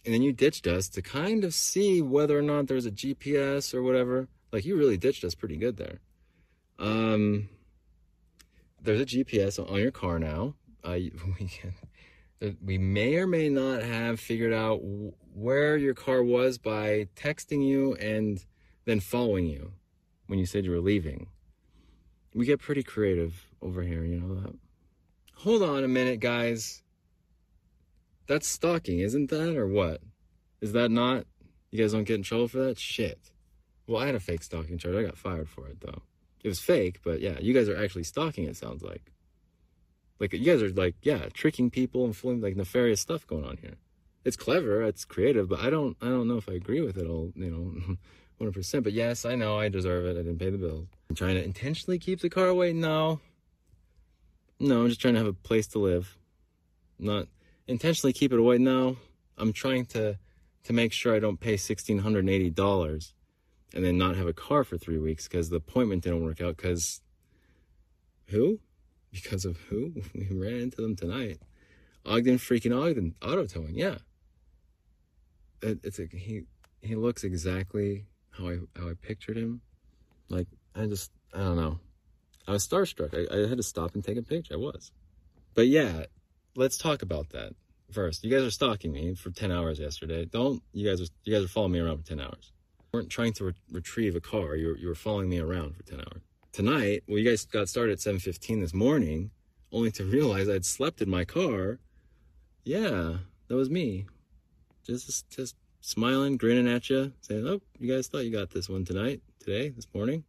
and 0.05 0.13
then 0.13 0.23
you 0.23 0.33
ditched 0.33 0.67
us 0.67 0.89
to 0.89 1.01
kind 1.01 1.45
of 1.45 1.55
see 1.55 2.03
whether 2.03 2.37
or 2.37 2.43
not 2.43 2.67
there's 2.67 2.87
a 2.87 2.91
GPS 2.91 3.73
or 3.73 3.85
whatever. 3.85 4.27
Like 4.55 4.65
you 4.65 4.77
really 4.77 4.97
ditched 4.97 5.25
us 5.25 5.35
pretty 5.35 5.57
good 5.57 5.79
there. 5.79 5.99
Um, 6.79 7.49
there's 8.81 9.01
a 9.01 9.05
GPS 9.05 9.59
on 9.59 9.81
your 9.81 9.91
car 9.91 10.21
now. 10.21 10.55
Uh, 10.85 10.97
we, 12.41 12.57
we 12.65 12.79
may 12.79 13.17
or 13.17 13.27
may 13.27 13.49
not 13.49 13.83
have 13.83 14.21
figured 14.21 14.53
out 14.53 14.79
where 15.35 15.77
your 15.77 15.93
car 15.93 16.23
was 16.23 16.59
by 16.59 17.09
texting 17.17 17.67
you 17.67 17.95
and 17.95 18.45
then 18.85 19.01
following 19.01 19.47
you 19.47 19.73
when 20.29 20.39
you 20.39 20.47
said 20.47 20.65
you 20.65 20.71
were 20.71 20.79
leaving. 20.79 21.27
We 22.33 22.47
get 22.47 22.61
pretty 22.61 22.85
creative 22.85 23.49
over 23.61 23.83
here, 23.83 24.05
you 24.05 24.21
know 24.21 24.37
that. 24.37 24.55
Hold 25.39 25.65
on 25.65 25.83
a 25.83 25.89
minute, 25.89 26.21
guys. 26.21 26.85
That's 28.29 28.47
stalking, 28.47 29.01
isn't 29.01 29.31
that, 29.31 29.57
or 29.57 29.67
what? 29.67 30.01
Is 30.61 30.71
that 30.75 30.93
not? 30.93 31.27
You 31.73 31.81
guys 31.81 31.91
don't 31.91 32.05
get 32.05 32.15
in 32.15 32.23
trouble 32.23 32.47
for 32.47 32.59
that? 32.59 32.79
Shit. 32.79 33.33
Well, 33.87 34.03
I 34.03 34.07
had 34.07 34.15
a 34.15 34.21
fake 34.21 34.43
stalking 34.43 34.79
charge. 34.79 34.97
I 34.97 35.03
got 35.03 35.19
fired 35.19 35.49
for 35.49 35.69
it 35.69 35.81
though. 35.81 36.03
It 36.43 36.49
was 36.49 36.61
fake, 36.61 37.01
but 37.03 37.21
yeah, 37.21 37.39
you 37.41 37.55
guys 37.55 37.69
are 37.69 37.83
actually 37.83 38.05
stalking. 38.05 38.45
It 38.45 38.57
sounds 38.57 38.83
like. 38.83 39.11
Like 40.21 40.33
you 40.33 40.45
guys 40.45 40.63
are 40.63 40.71
like 40.71 40.95
yeah, 41.03 41.29
tricking 41.33 41.71
people 41.71 42.05
and 42.05 42.17
fooling 42.17 42.41
like 42.41 42.57
nefarious 42.57 43.01
stuff 43.01 43.27
going 43.27 43.45
on 43.45 43.59
here. 43.59 43.75
It's 44.25 44.37
clever, 44.37 44.83
it's 44.83 45.05
creative, 45.05 45.49
but 45.49 45.61
I 45.61 45.71
don't 45.71 45.97
I 46.01 46.07
don't 46.07 46.29
know 46.29 46.37
if 46.37 46.49
I 46.49 46.53
agree 46.53 46.81
with 46.81 46.97
it 46.97 47.07
all. 47.07 47.33
You 47.35 47.51
know, 47.51 47.97
100%. 48.41 48.83
But 48.83 48.93
yes, 48.93 49.25
I 49.25 49.35
know 49.35 49.59
I 49.59 49.69
deserve 49.69 50.07
it. 50.07 50.19
I 50.19 50.23
didn't 50.23 50.39
pay 50.39 50.51
the 50.51 50.59
bills. 50.59 50.89
I'm 51.09 51.17
trying 51.17 51.35
to 51.35 51.45
intentionally 51.45 51.99
keep 51.99 52.21
the 52.21 52.31
car 52.31 52.49
away. 52.49 52.73
No. 52.73 53.21
No, 54.61 54.83
I'm 54.83 54.89
just 54.89 55.01
trying 55.01 55.15
to 55.15 55.21
have 55.21 55.27
a 55.27 55.33
place 55.33 55.67
to 55.69 55.79
live. 55.79 56.17
Not 56.99 57.29
intentionally 57.67 58.13
keep 58.13 58.33
it 58.33 58.39
away. 58.39 58.59
No. 58.59 58.97
I'm 59.37 59.53
trying 59.53 59.87
to 59.87 60.19
to 60.65 60.73
make 60.73 60.93
sure 60.93 61.15
I 61.15 61.19
don't 61.19 61.39
pay 61.39 61.55
$1680 61.55 63.13
and 63.73 63.85
then 63.85 63.99
not 63.99 64.17
have 64.17 64.27
a 64.27 64.33
car 64.33 64.65
for 64.65 64.77
3 64.77 64.99
weeks 64.99 65.27
cuz 65.29 65.49
the 65.49 65.57
appointment 65.57 66.03
didn't 66.03 66.23
work 66.23 66.41
out 66.41 66.57
cuz 66.57 67.01
who? 68.27 68.61
Because 69.13 69.45
of 69.45 69.57
who? 69.69 70.03
We 70.15 70.29
ran 70.37 70.61
into 70.61 70.81
them 70.81 70.97
tonight. 70.97 71.41
Ogden 72.05 72.39
freaking 72.39 72.77
Ogden 72.77 73.15
auto 73.23 73.47
towing. 73.47 73.77
Yeah. 73.77 73.99
It, 75.63 75.81
it's 75.83 75.99
a, 75.99 76.07
he 76.07 76.43
he 76.83 76.97
looks 76.97 77.25
exactly 77.25 78.07
how 78.31 78.49
I 78.49 78.59
how 78.77 78.89
I 78.89 78.95
pictured 78.95 79.37
him. 79.37 79.63
Like 80.29 80.49
I 80.75 80.87
just 80.87 81.11
I 81.33 81.39
don't 81.39 81.57
know. 81.57 81.79
I 82.47 82.53
was 82.53 82.67
starstruck. 82.67 83.15
I, 83.15 83.35
I 83.35 83.49
had 83.49 83.57
to 83.57 83.63
stop 83.63 83.95
and 83.95 84.05
take 84.05 84.19
a 84.19 84.23
picture. 84.23 84.55
I 84.55 84.59
was. 84.59 84.93
But 85.55 85.69
yeah, 85.69 86.05
let's 86.57 86.77
talk 86.77 87.03
about 87.03 87.31
that 87.31 87.55
first. 87.91 88.25
You 88.25 88.31
guys 88.31 88.43
are 88.43 88.51
stalking 88.51 88.93
me 88.93 89.15
for 89.15 89.31
10 89.31 89.51
hours 89.51 89.79
yesterday. 89.79 90.25
Don't 90.25 90.63
you 90.73 90.89
guys 90.89 91.01
are 91.01 91.11
you 91.25 91.35
guys 91.35 91.45
are 91.45 91.49
following 91.49 91.73
me 91.73 91.81
around 91.81 91.99
for 91.99 92.07
10 92.07 92.21
hours. 92.21 92.53
Weren't 92.95 93.11
trying 93.11 93.33
to 93.33 93.47
re- 93.47 93.55
retrieve 93.73 94.15
a 94.15 94.21
car. 94.21 94.55
You 94.55 94.69
were, 94.69 94.79
you 94.79 94.87
were 94.87 94.95
following 94.95 95.29
me 95.29 95.41
around 95.41 95.75
for 95.75 95.83
10 95.83 95.99
hours. 95.99 96.23
Tonight, 96.53 97.03
well 97.09 97.19
you 97.19 97.29
guys 97.29 97.45
got 97.45 97.69
started 97.69 97.95
at 97.95 97.99
7:15 97.99 98.61
this 98.61 98.73
morning 98.73 99.33
only 99.73 99.91
to 99.91 100.05
realize 100.05 100.49
I'd 100.49 100.65
slept 100.65 101.03
in 101.03 101.11
my 101.11 101.25
car. 101.25 101.81
Yeah, 102.63 103.17
that 103.49 103.57
was 103.57 103.69
me. 103.69 104.07
Just 104.85 105.29
just 105.29 105.57
smiling, 105.81 106.37
grinning 106.37 106.69
at 106.69 106.89
you, 106.89 107.13
saying, 107.21 107.45
"Oh, 107.45 107.63
you 107.81 107.93
guys 107.93 108.07
thought 108.07 108.27
you 108.27 108.31
got 108.31 108.51
this 108.51 108.69
one 108.69 108.85
tonight, 108.85 109.23
today, 109.41 109.71
this 109.71 109.89
morning." 109.93 110.23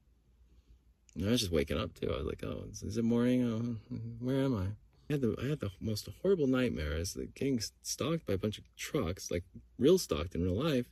And 1.13 1.27
I 1.27 1.29
was 1.29 1.41
just 1.41 1.51
waking 1.51 1.77
up 1.77 1.93
too. 1.93 2.11
I 2.11 2.17
was 2.17 2.25
like, 2.25 2.43
"Oh, 2.43 2.63
is, 2.71 2.97
it 2.97 3.05
morning? 3.05 3.43
Oh, 3.43 3.95
where 4.19 4.41
am 4.43 4.55
I?" 4.57 4.65
I 5.07 5.13
had 5.13 5.21
the 5.21 5.35
I 5.39 5.49
had 5.49 5.59
the 5.59 5.69
most 5.79 6.09
horrible 6.23 6.47
nightmare. 6.47 6.97
the 6.97 7.27
getting 7.27 7.61
stalked 7.83 8.25
by 8.25 8.33
a 8.33 8.39
bunch 8.39 8.57
of 8.57 8.63
trucks, 8.75 9.29
like 9.29 9.43
real 9.77 9.99
stalked 9.99 10.33
in 10.33 10.41
real 10.41 10.59
life. 10.59 10.87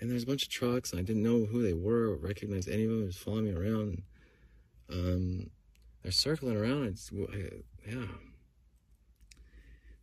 And 0.00 0.10
there's 0.10 0.24
a 0.24 0.26
bunch 0.26 0.42
of 0.42 0.48
trucks, 0.50 0.90
and 0.90 1.00
I 1.00 1.02
didn't 1.02 1.22
know 1.22 1.46
who 1.46 1.62
they 1.62 1.72
were 1.72 2.10
or 2.10 2.16
recognize 2.16 2.68
any 2.68 2.84
of 2.84 2.90
them. 2.90 3.06
Was 3.06 3.16
following 3.16 3.46
me 3.46 3.52
around. 3.52 4.02
And, 4.88 4.92
um, 4.92 5.50
they're 6.02 6.12
circling 6.12 6.56
around. 6.56 6.84
It's, 6.84 7.10
I, 7.12 7.90
yeah. 7.90 8.06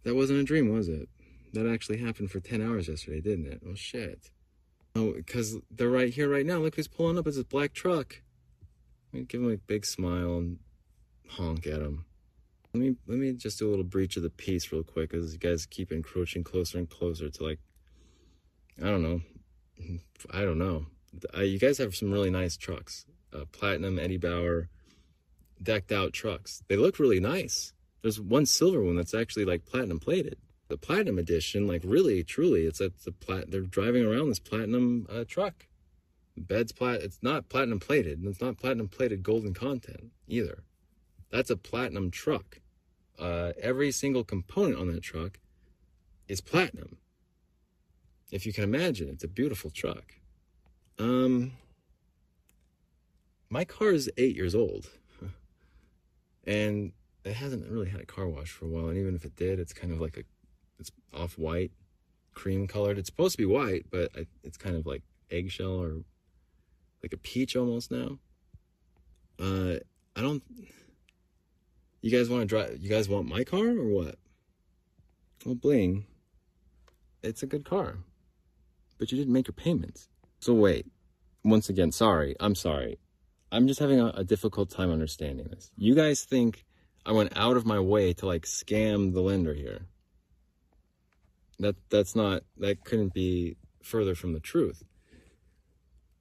That 0.03 0.15
wasn't 0.15 0.39
a 0.39 0.43
dream, 0.43 0.73
was 0.73 0.89
it? 0.89 1.07
That 1.53 1.67
actually 1.67 1.99
happened 1.99 2.31
for 2.31 2.39
10 2.39 2.61
hours 2.61 2.87
yesterday, 2.87 3.21
didn't 3.21 3.45
it? 3.45 3.61
Oh, 3.65 3.75
shit. 3.75 4.31
Oh, 4.95 5.13
because 5.13 5.57
they're 5.71 5.89
right 5.89 6.13
here, 6.13 6.29
right 6.29 6.45
now. 6.45 6.57
Look 6.57 6.75
who's 6.75 6.87
pulling 6.87 7.17
up. 7.17 7.27
It's 7.27 7.37
a 7.37 7.43
black 7.43 7.73
truck. 7.73 8.21
Let 9.11 9.19
me 9.19 9.25
give 9.25 9.41
him 9.41 9.51
a 9.51 9.57
big 9.57 9.85
smile 9.85 10.37
and 10.37 10.59
honk 11.29 11.67
at 11.67 11.81
him. 11.81 12.05
Let 12.73 12.81
me 12.81 12.95
let 13.05 13.19
me 13.19 13.31
just 13.33 13.59
do 13.59 13.67
a 13.67 13.69
little 13.69 13.85
breach 13.85 14.17
of 14.17 14.23
the 14.23 14.31
peace 14.31 14.71
real 14.71 14.83
quick 14.83 15.13
as 15.13 15.33
you 15.33 15.39
guys 15.39 15.67
keep 15.67 15.91
encroaching 15.91 16.43
closer 16.43 16.79
and 16.79 16.89
closer 16.89 17.29
to 17.29 17.43
like 17.43 17.59
I 18.81 18.85
don't 18.85 19.03
know. 19.03 19.21
I 20.31 20.41
don't 20.41 20.57
know. 20.57 20.87
Uh, 21.35 21.41
you 21.41 21.59
guys 21.59 21.77
have 21.77 21.95
some 21.95 22.11
really 22.11 22.29
nice 22.29 22.57
trucks. 22.57 23.05
Uh, 23.33 23.45
platinum, 23.51 23.99
Eddie 23.99 24.17
Bauer, 24.17 24.69
decked 25.61 25.91
out 25.91 26.13
trucks. 26.13 26.63
They 26.67 26.75
look 26.75 26.99
really 26.99 27.19
nice. 27.19 27.73
There's 28.01 28.19
one 28.19 28.45
silver 28.45 28.83
one 28.83 28.95
that's 28.95 29.13
actually 29.13 29.45
like 29.45 29.65
platinum 29.65 29.99
plated 29.99 30.37
the 30.73 30.77
platinum 30.77 31.19
edition, 31.19 31.67
like 31.67 31.81
really, 31.85 32.23
truly, 32.23 32.65
it's 32.65 32.81
a, 32.81 32.85
it's 32.85 33.05
a 33.05 33.11
plat. 33.11 33.51
They're 33.51 33.61
driving 33.61 34.03
around 34.03 34.29
this 34.29 34.39
platinum 34.39 35.05
uh, 35.07 35.23
truck. 35.27 35.67
Bed's 36.35 36.71
plat. 36.71 37.01
It's 37.01 37.19
not 37.21 37.47
platinum 37.47 37.79
plated. 37.79 38.17
And 38.17 38.27
it's 38.27 38.41
not 38.41 38.57
platinum 38.57 38.87
plated 38.87 39.21
golden 39.21 39.53
content 39.53 40.11
either. 40.27 40.63
That's 41.29 41.51
a 41.51 41.55
platinum 41.55 42.09
truck. 42.09 42.59
Uh, 43.19 43.51
every 43.61 43.91
single 43.91 44.23
component 44.23 44.79
on 44.79 44.87
that 44.87 45.03
truck 45.03 45.39
is 46.27 46.41
platinum. 46.41 46.97
If 48.33 48.47
you 48.47 48.51
can 48.51 48.63
imagine, 48.63 49.09
it's 49.09 49.23
a 49.23 49.27
beautiful 49.27 49.69
truck. 49.69 50.15
Um, 50.97 51.51
my 53.47 53.63
car 53.63 53.91
is 53.91 54.09
eight 54.17 54.35
years 54.35 54.55
old, 54.55 54.89
and 56.43 56.93
it 57.23 57.33
hasn't 57.33 57.69
really 57.69 57.89
had 57.89 58.01
a 58.01 58.07
car 58.07 58.27
wash 58.27 58.49
for 58.49 58.65
a 58.65 58.69
while. 58.69 58.87
And 58.87 58.97
even 58.97 59.13
if 59.13 59.23
it 59.23 59.35
did, 59.35 59.59
it's 59.59 59.71
kind 59.71 59.93
of 59.93 60.01
like 60.01 60.17
a 60.17 60.23
it's 60.79 60.91
off 61.13 61.37
white, 61.37 61.73
cream 62.33 62.65
colored. 62.65 62.97
It's 62.97 63.07
supposed 63.07 63.33
to 63.33 63.37
be 63.37 63.45
white, 63.45 63.85
but 63.91 64.09
it's 64.43 64.57
kind 64.57 64.75
of 64.75 64.87
like 64.87 65.03
eggshell 65.29 65.79
or 65.79 65.97
like 67.03 67.13
a 67.13 67.17
peach 67.17 67.55
almost 67.55 67.91
now. 67.91 68.17
Uh, 69.39 69.75
I 70.15 70.21
don't. 70.21 70.41
You 72.01 72.09
guys 72.09 72.31
want 72.31 72.41
to 72.41 72.47
drive? 72.47 72.79
You 72.81 72.89
guys 72.89 73.07
want 73.07 73.27
my 73.27 73.43
car 73.43 73.77
or 73.77 73.89
what? 73.89 74.15
Well, 75.45 75.53
bling. 75.53 76.05
It's 77.21 77.43
a 77.43 77.45
good 77.45 77.63
car, 77.63 77.99
but 78.97 79.11
you 79.11 79.17
didn't 79.17 79.33
make 79.33 79.47
your 79.47 79.53
payments. 79.53 80.07
So 80.39 80.53
wait. 80.53 80.87
Once 81.43 81.69
again, 81.69 81.91
sorry. 81.91 82.35
I'm 82.39 82.55
sorry. 82.55 82.99
I'm 83.51 83.67
just 83.67 83.79
having 83.79 83.99
a, 83.99 84.07
a 84.07 84.23
difficult 84.23 84.69
time 84.69 84.91
understanding 84.91 85.47
this. 85.49 85.71
You 85.77 85.93
guys 85.93 86.23
think 86.23 86.65
I 87.05 87.11
went 87.11 87.33
out 87.35 87.57
of 87.57 87.65
my 87.65 87.79
way 87.79 88.13
to 88.13 88.25
like 88.25 88.43
scam 88.43 89.13
the 89.13 89.21
lender 89.21 89.53
here? 89.53 89.87
That 91.59 91.75
that's 91.89 92.15
not 92.15 92.43
that 92.57 92.83
couldn't 92.83 93.13
be 93.13 93.57
further 93.83 94.15
from 94.15 94.33
the 94.33 94.39
truth. 94.39 94.83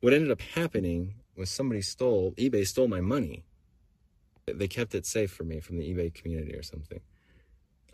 What 0.00 0.12
ended 0.12 0.30
up 0.30 0.40
happening 0.40 1.14
was 1.36 1.50
somebody 1.50 1.80
stole 1.80 2.32
eBay 2.32 2.66
stole 2.66 2.88
my 2.88 3.00
money. 3.00 3.44
They 4.46 4.68
kept 4.68 4.94
it 4.94 5.06
safe 5.06 5.30
for 5.32 5.44
me 5.44 5.60
from 5.60 5.78
the 5.78 5.84
eBay 5.84 6.12
community 6.12 6.54
or 6.54 6.62
something. 6.62 7.00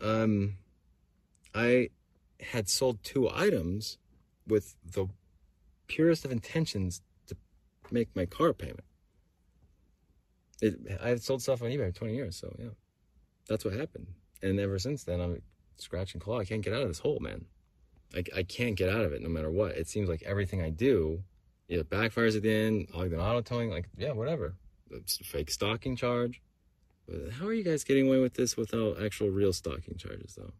Um, 0.01 0.57
I 1.53 1.89
had 2.41 2.67
sold 2.67 3.03
two 3.03 3.29
items 3.29 3.97
with 4.49 4.75
the 4.83 5.07
purest 5.87 6.25
of 6.25 6.31
intentions 6.31 7.01
to 7.27 7.35
make 7.91 8.15
my 8.15 8.25
car 8.25 8.53
payment. 8.53 8.83
It, 10.61 10.75
I 11.01 11.09
had 11.09 11.23
sold 11.23 11.41
stuff 11.41 11.61
on 11.61 11.69
eBay 11.69 11.93
for 11.93 11.99
20 11.99 12.15
years, 12.15 12.35
so 12.35 12.53
yeah, 12.59 12.69
that's 13.47 13.63
what 13.63 13.73
happened. 13.73 14.07
And 14.41 14.59
ever 14.59 14.79
since 14.79 15.03
then, 15.03 15.21
I'm 15.21 15.41
scratch 15.77 16.13
and 16.13 16.21
claw. 16.21 16.39
I 16.39 16.45
can't 16.45 16.61
get 16.61 16.73
out 16.73 16.81
of 16.81 16.87
this 16.89 16.99
hole, 16.99 17.19
man. 17.19 17.45
I, 18.13 18.23
I 18.35 18.43
can't 18.43 18.75
get 18.75 18.89
out 18.89 19.01
of 19.01 19.13
it 19.13 19.21
no 19.21 19.29
matter 19.29 19.51
what. 19.51 19.71
It 19.71 19.87
seems 19.87 20.09
like 20.09 20.23
everything 20.23 20.61
I 20.61 20.69
do 20.69 21.23
either 21.69 21.83
backfires 21.83 22.35
at 22.35 22.41
the 22.41 22.53
end, 22.53 22.87
Ogden 22.93 23.19
auto 23.19 23.41
towing, 23.41 23.69
like, 23.69 23.87
yeah, 23.97 24.11
whatever. 24.11 24.55
It's 24.91 25.19
a 25.19 25.23
fake 25.23 25.51
stalking 25.51 25.95
charge. 25.95 26.41
How 27.39 27.47
are 27.47 27.53
you 27.53 27.63
guys 27.63 27.83
getting 27.83 28.07
away 28.07 28.19
with 28.19 28.33
this 28.33 28.57
without 28.57 29.01
actual 29.01 29.29
real 29.29 29.53
stalking 29.53 29.95
charges, 29.97 30.35
though? 30.35 30.51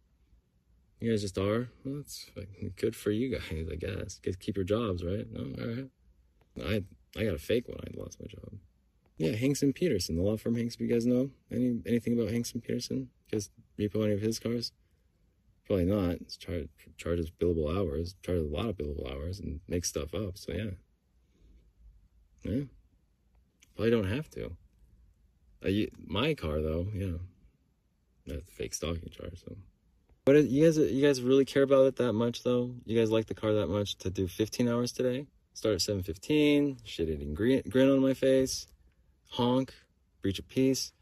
You 1.00 1.12
guys 1.12 1.22
just 1.22 1.38
are? 1.38 1.70
Well, 1.86 1.96
that's 1.98 2.30
good 2.76 2.96
for 2.96 3.12
you 3.12 3.30
guys, 3.30 3.68
I 3.72 3.76
guess. 3.76 4.20
Get, 4.20 4.40
keep 4.40 4.58
your 4.58 4.66
jobs, 4.66 5.04
right? 5.04 5.26
No, 5.32 5.64
all 5.64 5.70
right. 5.70 5.90
I 6.62 7.20
I 7.20 7.24
got 7.26 7.36
a 7.36 7.40
fake 7.40 7.68
one. 7.68 7.80
I 7.82 8.00
lost 8.00 8.20
my 8.20 8.28
job. 8.28 8.60
Yeah, 9.18 9.32
Hanks 9.36 9.62
and 9.64 9.74
Peterson, 9.74 10.16
the 10.16 10.22
law 10.22 10.38
firm 10.38 10.56
Hanks. 10.56 10.78
You 10.80 10.88
guys 10.88 11.06
know 11.06 11.30
any 11.52 11.82
anything 11.86 12.14
about 12.20 12.32
Hanks 12.32 12.52
and 12.52 12.62
Peterson? 12.64 13.10
Guys 13.32 13.50
repo 13.78 14.04
any 14.04 14.14
of 14.14 14.22
his 14.22 14.40
cars? 14.40 14.72
Probably 15.66 15.86
not. 15.86 16.14
It's 16.22 16.36
char- 16.36 16.68
charges 16.98 17.32
billable 17.32 17.74
hours, 17.76 18.16
charges 18.24 18.52
a 18.52 18.56
lot 18.56 18.68
of 18.70 18.78
billable 18.78 19.10
hours, 19.12 19.40
and 19.40 19.60
makes 19.68 19.88
stuff 19.90 20.14
up. 20.14 20.38
So 20.38 20.52
yeah, 20.52 20.72
yeah. 22.44 22.64
Probably 23.76 23.92
don't 23.92 24.10
have 24.10 24.30
to. 24.32 24.52
My 26.08 26.34
car 26.34 26.62
though, 26.62 26.88
yeah, 26.94 27.18
that's 28.26 28.50
fake 28.52 28.74
stalking 28.74 29.10
charge. 29.10 29.42
So, 29.46 29.56
but 30.30 30.36
it, 30.36 30.46
you 30.46 30.64
guys, 30.64 30.78
you 30.78 31.02
guys 31.02 31.24
really 31.24 31.44
care 31.44 31.64
about 31.64 31.88
it 31.88 31.96
that 31.96 32.14
much 32.14 32.44
though? 32.44 32.76
You 32.86 32.96
guys 32.96 33.10
like 33.10 33.26
the 33.26 33.34
car 33.34 33.52
that 33.54 33.66
much 33.66 33.98
to 33.98 34.12
do 34.12 34.28
15 34.28 34.70
hours 34.70 34.92
today? 34.92 35.26
Start 35.56 35.74
at 35.74 35.82
7:15. 35.82 36.78
Shit 36.84 37.10
eating 37.10 37.34
grin, 37.34 37.64
grin 37.68 37.90
on 37.90 38.00
my 38.00 38.14
face, 38.14 38.68
honk, 39.30 39.74
breach 40.22 40.38
of 40.38 40.48
peace, 40.48 40.94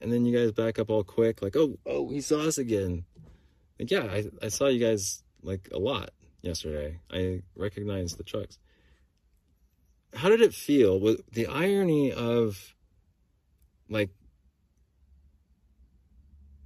and 0.00 0.12
then 0.12 0.26
you 0.26 0.36
guys 0.36 0.50
back 0.50 0.80
up 0.80 0.90
all 0.90 1.04
quick, 1.04 1.40
like, 1.40 1.54
oh, 1.54 1.78
oh, 1.86 2.08
he 2.08 2.20
saw 2.20 2.40
us 2.40 2.58
again 2.58 3.04
Like, 3.78 3.92
yeah, 3.92 4.08
I, 4.10 4.24
I 4.42 4.48
saw 4.48 4.66
you 4.66 4.84
guys 4.84 5.22
like 5.40 5.68
a 5.70 5.78
lot 5.78 6.10
yesterday. 6.42 6.98
I 7.12 7.42
recognized 7.54 8.18
the 8.18 8.24
trucks. 8.24 8.58
How 10.14 10.30
did 10.30 10.40
it 10.40 10.52
feel? 10.52 10.98
With 10.98 11.24
the 11.30 11.46
irony 11.46 12.12
of 12.12 12.74
like 13.88 14.10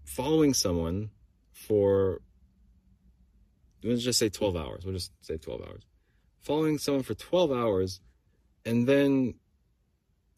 following 0.06 0.54
someone 0.54 1.10
for 1.68 2.20
let's 3.84 4.02
just 4.02 4.18
say 4.18 4.28
12 4.28 4.56
hours. 4.56 4.84
We'll 4.84 4.94
just 4.94 5.12
say 5.20 5.36
12 5.36 5.60
hours. 5.60 5.82
Following 6.40 6.78
someone 6.78 7.02
for 7.04 7.14
12 7.14 7.52
hours 7.52 8.00
and 8.64 8.88
then 8.88 9.34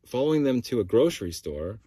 following 0.07 0.43
them 0.45 0.61
to 0.62 0.81
a 0.81 0.85
grocery 0.85 1.33
store 1.33 1.79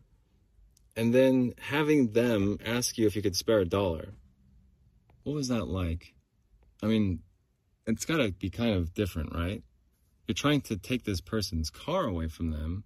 and 0.95 1.13
then 1.13 1.53
having 1.59 2.13
them 2.13 2.57
ask 2.65 2.97
you 2.97 3.05
if 3.05 3.15
you 3.15 3.21
could 3.21 3.35
spare 3.35 3.59
a 3.59 3.65
dollar 3.65 4.13
what 5.23 5.35
was 5.35 5.47
that 5.47 5.69
like? 5.69 6.13
I 6.81 6.87
mean, 6.87 7.19
it's 7.87 8.03
got 8.03 8.17
to 8.17 8.33
be 8.33 8.49
kind 8.49 8.75
of 8.75 8.93
different, 8.93 9.33
right? 9.33 9.63
you're 10.27 10.33
trying 10.33 10.61
to 10.61 10.77
take 10.77 11.03
this 11.03 11.21
person's 11.21 11.69
car 11.69 12.05
away 12.05 12.27
from 12.27 12.51
them, 12.51 12.83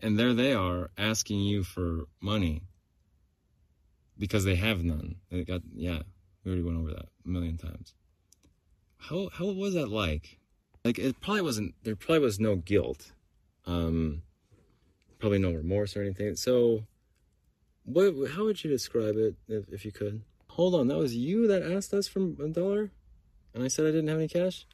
and 0.00 0.18
there 0.18 0.34
they 0.34 0.52
are 0.52 0.90
asking 0.98 1.40
you 1.40 1.64
for 1.64 2.04
money 2.20 2.62
because 4.18 4.44
they 4.44 4.56
have 4.56 4.82
none. 4.82 5.16
They 5.30 5.44
got 5.44 5.62
yeah, 5.74 6.00
we 6.44 6.50
already 6.50 6.64
went 6.64 6.78
over 6.78 6.90
that 6.90 7.08
a 7.24 7.28
million 7.28 7.56
times. 7.56 7.94
How 8.98 9.30
how 9.32 9.46
was 9.46 9.74
that 9.74 9.88
like? 9.88 10.38
Like 10.84 10.98
it 10.98 11.20
probably 11.20 11.42
wasn't. 11.42 11.74
There 11.82 11.96
probably 11.96 12.20
was 12.20 12.40
no 12.40 12.56
guilt, 12.56 13.12
um, 13.66 14.22
probably 15.18 15.38
no 15.38 15.52
remorse 15.52 15.96
or 15.96 16.02
anything. 16.02 16.34
So, 16.36 16.84
what? 17.84 18.14
How 18.34 18.44
would 18.44 18.62
you 18.62 18.70
describe 18.70 19.16
it 19.16 19.36
if, 19.48 19.68
if 19.72 19.84
you 19.84 19.92
could? 19.92 20.22
Hold 20.50 20.74
on, 20.74 20.88
that 20.88 20.98
was 20.98 21.14
you 21.14 21.46
that 21.46 21.62
asked 21.62 21.94
us 21.94 22.08
for 22.08 22.20
a 22.20 22.48
dollar, 22.48 22.90
and 23.54 23.62
I 23.62 23.68
said 23.68 23.86
I 23.86 23.90
didn't 23.90 24.08
have 24.08 24.18
any 24.18 24.28
cash. 24.28 24.66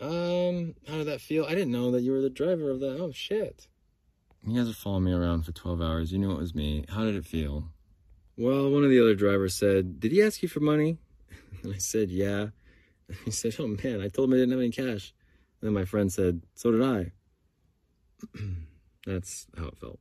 Um, 0.00 0.76
how 0.86 0.98
did 0.98 1.08
that 1.08 1.20
feel? 1.20 1.44
I 1.44 1.50
didn't 1.50 1.72
know 1.72 1.90
that 1.90 2.02
you 2.02 2.12
were 2.12 2.20
the 2.20 2.30
driver 2.30 2.70
of 2.70 2.80
that. 2.80 3.00
Oh 3.00 3.10
shit. 3.10 3.66
You 4.46 4.56
guys 4.56 4.68
were 4.68 4.74
following 4.74 5.04
me 5.04 5.12
around 5.12 5.42
for 5.42 5.52
12 5.52 5.82
hours. 5.82 6.12
You 6.12 6.18
knew 6.20 6.30
it 6.30 6.38
was 6.38 6.54
me. 6.54 6.84
How 6.88 7.04
did 7.04 7.16
it 7.16 7.26
feel? 7.26 7.64
Well, 8.40 8.70
one 8.70 8.84
of 8.84 8.90
the 8.90 9.00
other 9.00 9.16
drivers 9.16 9.54
said, 9.54 9.98
Did 9.98 10.12
he 10.12 10.22
ask 10.22 10.44
you 10.44 10.48
for 10.48 10.60
money? 10.60 10.98
And 11.64 11.74
I 11.74 11.78
said, 11.78 12.08
Yeah. 12.08 12.50
And 13.08 13.16
he 13.24 13.32
said, 13.32 13.56
Oh 13.58 13.66
man, 13.66 14.00
I 14.00 14.06
told 14.06 14.28
him 14.28 14.34
I 14.34 14.36
didn't 14.36 14.52
have 14.52 14.60
any 14.60 14.70
cash. 14.70 15.12
And 15.60 15.66
then 15.66 15.72
my 15.72 15.84
friend 15.84 16.12
said, 16.12 16.42
So 16.54 16.70
did 16.70 16.82
I. 16.82 17.10
That's 19.06 19.48
how 19.56 19.66
it 19.66 19.78
felt. 19.78 19.98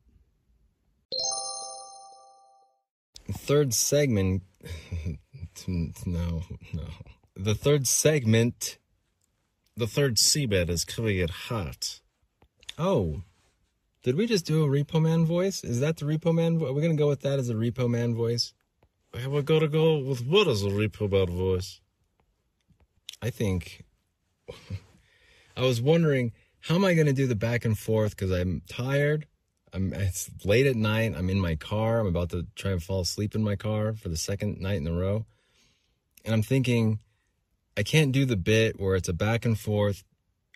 Third 3.31 3.73
segment. 3.73 4.43
no, 5.67 6.43
no. 6.73 6.87
The 7.35 7.55
third 7.55 7.87
segment. 7.87 8.77
The 9.75 9.87
third 9.87 10.17
seabed 10.17 10.69
is 10.69 10.85
coming 10.85 11.17
in 11.17 11.29
hot. 11.29 12.01
Oh, 12.77 13.23
did 14.07 14.15
we 14.15 14.25
just 14.25 14.45
do 14.45 14.63
a 14.63 14.67
Repo 14.69 15.01
Man 15.01 15.25
voice? 15.25 15.65
Is 15.65 15.81
that 15.81 15.97
the 15.97 16.05
Repo 16.05 16.33
Man? 16.33 16.59
Vo- 16.59 16.67
Are 16.67 16.71
we 16.71 16.81
gonna 16.81 16.95
go 16.95 17.09
with 17.09 17.23
that 17.23 17.39
as 17.39 17.49
a 17.49 17.55
Repo 17.55 17.89
Man 17.89 18.15
voice? 18.15 18.53
We're 19.13 19.41
gonna 19.41 19.67
go 19.67 19.97
with 19.97 20.25
what 20.25 20.47
is 20.47 20.63
a 20.63 20.69
repo 20.69 21.11
man 21.11 21.35
voice? 21.35 21.81
I 23.21 23.31
think. 23.31 23.83
I 25.57 25.61
was 25.61 25.81
wondering 25.81 26.31
how 26.61 26.75
am 26.75 26.85
I 26.85 26.93
gonna 26.93 27.11
do 27.11 27.27
the 27.27 27.35
back 27.35 27.65
and 27.65 27.77
forth 27.77 28.11
because 28.11 28.31
I'm 28.31 28.61
tired. 28.69 29.27
I'm 29.73 29.91
it's 29.91 30.29
late 30.45 30.67
at 30.67 30.77
night. 30.77 31.13
I'm 31.13 31.29
in 31.29 31.41
my 31.41 31.55
car. 31.55 31.99
I'm 31.99 32.07
about 32.07 32.29
to 32.29 32.47
try 32.55 32.71
and 32.71 32.81
fall 32.81 33.01
asleep 33.01 33.35
in 33.35 33.43
my 33.43 33.57
car 33.57 33.91
for 33.91 34.07
the 34.07 34.15
second 34.15 34.61
night 34.61 34.77
in 34.77 34.87
a 34.87 34.93
row, 34.93 35.25
and 36.23 36.33
I'm 36.33 36.43
thinking 36.43 36.99
I 37.75 37.83
can't 37.83 38.13
do 38.13 38.25
the 38.25 38.37
bit 38.37 38.79
where 38.79 38.95
it's 38.95 39.09
a 39.09 39.13
back 39.13 39.43
and 39.43 39.59
forth 39.59 40.05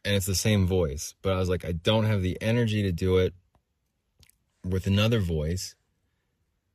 and 0.04 0.16
it's 0.16 0.26
the 0.26 0.36
same 0.36 0.68
voice. 0.68 1.16
But 1.22 1.34
I 1.34 1.38
was 1.38 1.50
like, 1.50 1.66
I 1.66 1.74
don't 1.74 2.06
have 2.06 2.22
the 2.22 2.38
energy 2.42 2.84
to 2.84 2.92
do 2.92 3.18
it 3.18 3.34
with 4.64 4.88
another 4.88 5.20
voice. 5.20 5.76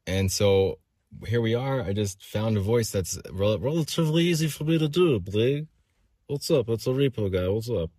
And 0.06 0.30
so 0.30 0.78
here 1.26 1.40
we 1.40 1.54
are. 1.54 1.82
I 1.82 1.92
just 1.92 2.24
found 2.24 2.56
a 2.56 2.60
voice 2.60 2.90
that's 2.90 3.18
rel- 3.32 3.58
Relatively 3.58 4.24
easy 4.24 4.48
for 4.48 4.64
me 4.64 4.78
to 4.78 4.88
do, 4.88 5.20
Blake. 5.20 5.66
What's 6.26 6.50
up? 6.50 6.68
It's 6.68 6.86
a 6.86 6.90
repo 6.90 7.32
guy. 7.32 7.48
What's 7.48 7.70
up? 7.70 7.90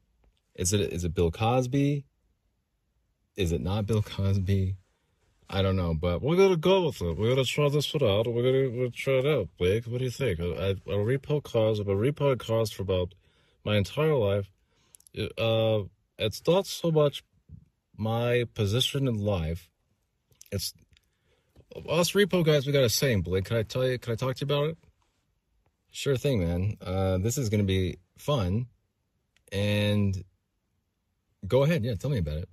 is 0.58 0.74
it 0.74 0.82
is 0.82 1.04
it 1.06 1.14
Bill 1.14 1.32
Cosby? 1.32 2.04
Is 3.38 3.52
it 3.52 3.62
not 3.62 3.86
Bill 3.86 4.02
Cosby? 4.02 4.76
I 5.50 5.62
don't 5.62 5.78
know, 5.78 5.94
but 5.94 6.22
We're 6.22 6.36
gonna 6.36 6.58
go 6.58 6.88
with 6.88 7.02
it. 7.02 7.18
We're 7.18 7.30
gonna 7.30 7.46
try 7.46 7.70
this 7.70 7.94
one 7.94 8.04
out. 8.04 8.28
We're 8.28 8.44
gonna, 8.44 8.70
we're 8.70 8.86
gonna 8.86 8.90
try 8.90 9.14
it 9.14 9.26
out, 9.26 9.50
Blake. 9.58 9.86
What 9.86 10.00
do 10.00 10.06
you 10.06 10.12
think? 10.12 10.40
I 10.40 10.74
repo 10.88 11.42
cars. 11.42 11.80
I've 11.80 11.86
repoing 11.86 12.40
cars 12.40 12.72
for 12.72 12.82
about 12.82 13.14
my 13.64 13.78
entire 13.78 14.16
life. 14.16 14.52
Uh, 15.38 15.84
it's 16.18 16.42
not 16.46 16.66
so 16.66 16.92
much 16.92 17.24
my 17.96 18.46
position 18.54 19.08
in 19.08 19.16
life. 19.16 19.70
It's 20.52 20.74
us 21.90 22.12
repo 22.12 22.46
guys. 22.46 22.66
We 22.66 22.74
got 22.74 22.84
a 22.84 22.90
saying, 22.90 23.22
Blake. 23.22 23.46
Can 23.46 23.58
I 23.58 23.64
tell 23.64 23.88
you? 23.88 23.98
Can 24.00 24.14
I 24.14 24.16
talk 24.16 24.36
to 24.38 24.46
you 24.46 24.54
about 24.54 24.70
it? 24.70 24.78
sure 25.98 26.18
thing, 26.18 26.40
man. 26.40 26.78
Uh, 26.82 27.18
this 27.18 27.38
is 27.38 27.50
gonna 27.50 27.64
be 27.64 27.98
fun, 28.18 28.68
and 29.52 30.24
go 31.48 31.64
ahead. 31.64 31.84
Yeah, 31.84 31.96
tell 31.96 32.12
me 32.12 32.20
about 32.20 32.38
it. 32.38 32.50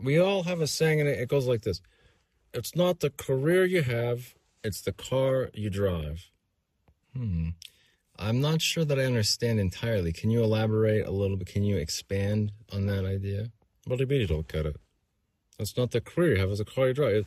We 0.00 0.18
all 0.18 0.42
have 0.44 0.60
a 0.60 0.66
saying, 0.66 1.00
and 1.00 1.08
it 1.08 1.28
goes 1.28 1.46
like 1.46 1.62
this: 1.62 1.80
It's 2.52 2.74
not 2.74 3.00
the 3.00 3.10
career 3.10 3.64
you 3.64 3.82
have; 3.82 4.34
it's 4.64 4.80
the 4.80 4.92
car 4.92 5.50
you 5.54 5.70
drive. 5.70 6.30
Hmm. 7.14 7.50
I'm 8.18 8.40
not 8.40 8.60
sure 8.60 8.84
that 8.84 8.98
I 8.98 9.04
understand 9.04 9.58
entirely. 9.58 10.12
Can 10.12 10.30
you 10.30 10.44
elaborate 10.44 11.06
a 11.06 11.10
little 11.10 11.36
bit? 11.36 11.48
Can 11.48 11.64
you 11.64 11.76
expand 11.76 12.52
on 12.72 12.86
that 12.86 13.04
idea? 13.04 13.50
You 13.86 13.96
mean 14.06 14.20
you 14.20 14.26
don't 14.26 14.46
get 14.46 14.66
it? 14.66 14.76
That's 15.58 15.76
not 15.76 15.90
the 15.90 16.00
career 16.00 16.34
you 16.34 16.40
have; 16.40 16.50
it's 16.50 16.58
the 16.58 16.64
car 16.64 16.88
you 16.88 16.94
drive. 16.94 17.26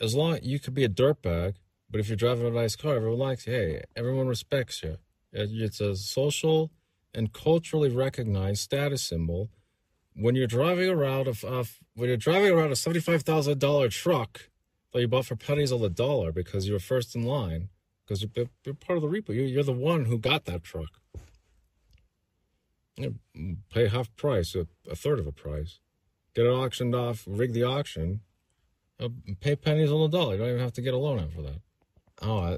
As 0.00 0.14
long 0.14 0.38
you 0.42 0.58
could 0.58 0.74
be 0.74 0.84
a 0.84 0.88
dirtbag, 0.88 1.54
but 1.90 2.00
if 2.00 2.08
you're 2.08 2.16
driving 2.16 2.46
a 2.46 2.50
nice 2.50 2.76
car, 2.76 2.96
everyone 2.96 3.18
likes 3.18 3.46
you. 3.46 3.52
Hey, 3.52 3.82
everyone 3.94 4.28
respects 4.28 4.82
you. 4.82 4.98
Uh, 5.36 5.46
it's 5.48 5.80
a 5.80 5.94
social 5.96 6.70
and 7.14 7.32
culturally 7.32 7.90
recognized 7.90 8.60
status 8.62 9.02
symbol. 9.02 9.50
When 10.14 10.34
you're 10.34 10.46
driving 10.46 10.88
around 10.88 11.28
a, 11.28 11.34
a 11.46 11.64
when 11.94 12.08
you're 12.08 12.16
driving 12.16 12.52
around 12.52 12.72
a 12.72 12.76
seventy-five 12.76 13.22
thousand 13.22 13.58
dollar 13.58 13.88
truck 13.88 14.48
that 14.92 15.00
you 15.00 15.08
bought 15.08 15.26
for 15.26 15.36
pennies 15.36 15.70
on 15.70 15.82
the 15.82 15.90
dollar 15.90 16.32
because 16.32 16.66
you 16.66 16.72
were 16.72 16.80
first 16.80 17.14
in 17.14 17.24
line, 17.24 17.68
because 18.04 18.22
you're, 18.22 18.46
you're 18.64 18.74
part 18.74 18.96
of 18.96 19.02
the 19.02 19.08
repo. 19.08 19.28
You're, 19.28 19.44
you're 19.44 19.62
the 19.62 19.72
one 19.72 20.06
who 20.06 20.18
got 20.18 20.46
that 20.46 20.64
truck. 20.64 21.00
You 22.96 23.16
pay 23.72 23.88
half 23.88 24.14
price, 24.16 24.54
a, 24.54 24.66
a 24.90 24.96
third 24.96 25.20
of 25.20 25.26
a 25.26 25.32
price. 25.32 25.78
Get 26.34 26.46
it 26.46 26.50
auctioned 26.50 26.94
off, 26.94 27.24
rig 27.26 27.52
the 27.52 27.64
auction, 27.64 28.20
uh, 29.00 29.08
pay 29.40 29.56
pennies 29.56 29.90
on 29.90 30.00
the 30.10 30.16
dollar. 30.18 30.34
You 30.34 30.38
don't 30.40 30.48
even 30.50 30.60
have 30.60 30.72
to 30.74 30.82
get 30.82 30.94
a 30.94 30.98
loan 30.98 31.18
out 31.18 31.32
for 31.32 31.42
that. 31.42 31.60
Oh, 32.22 32.38
I, 32.38 32.52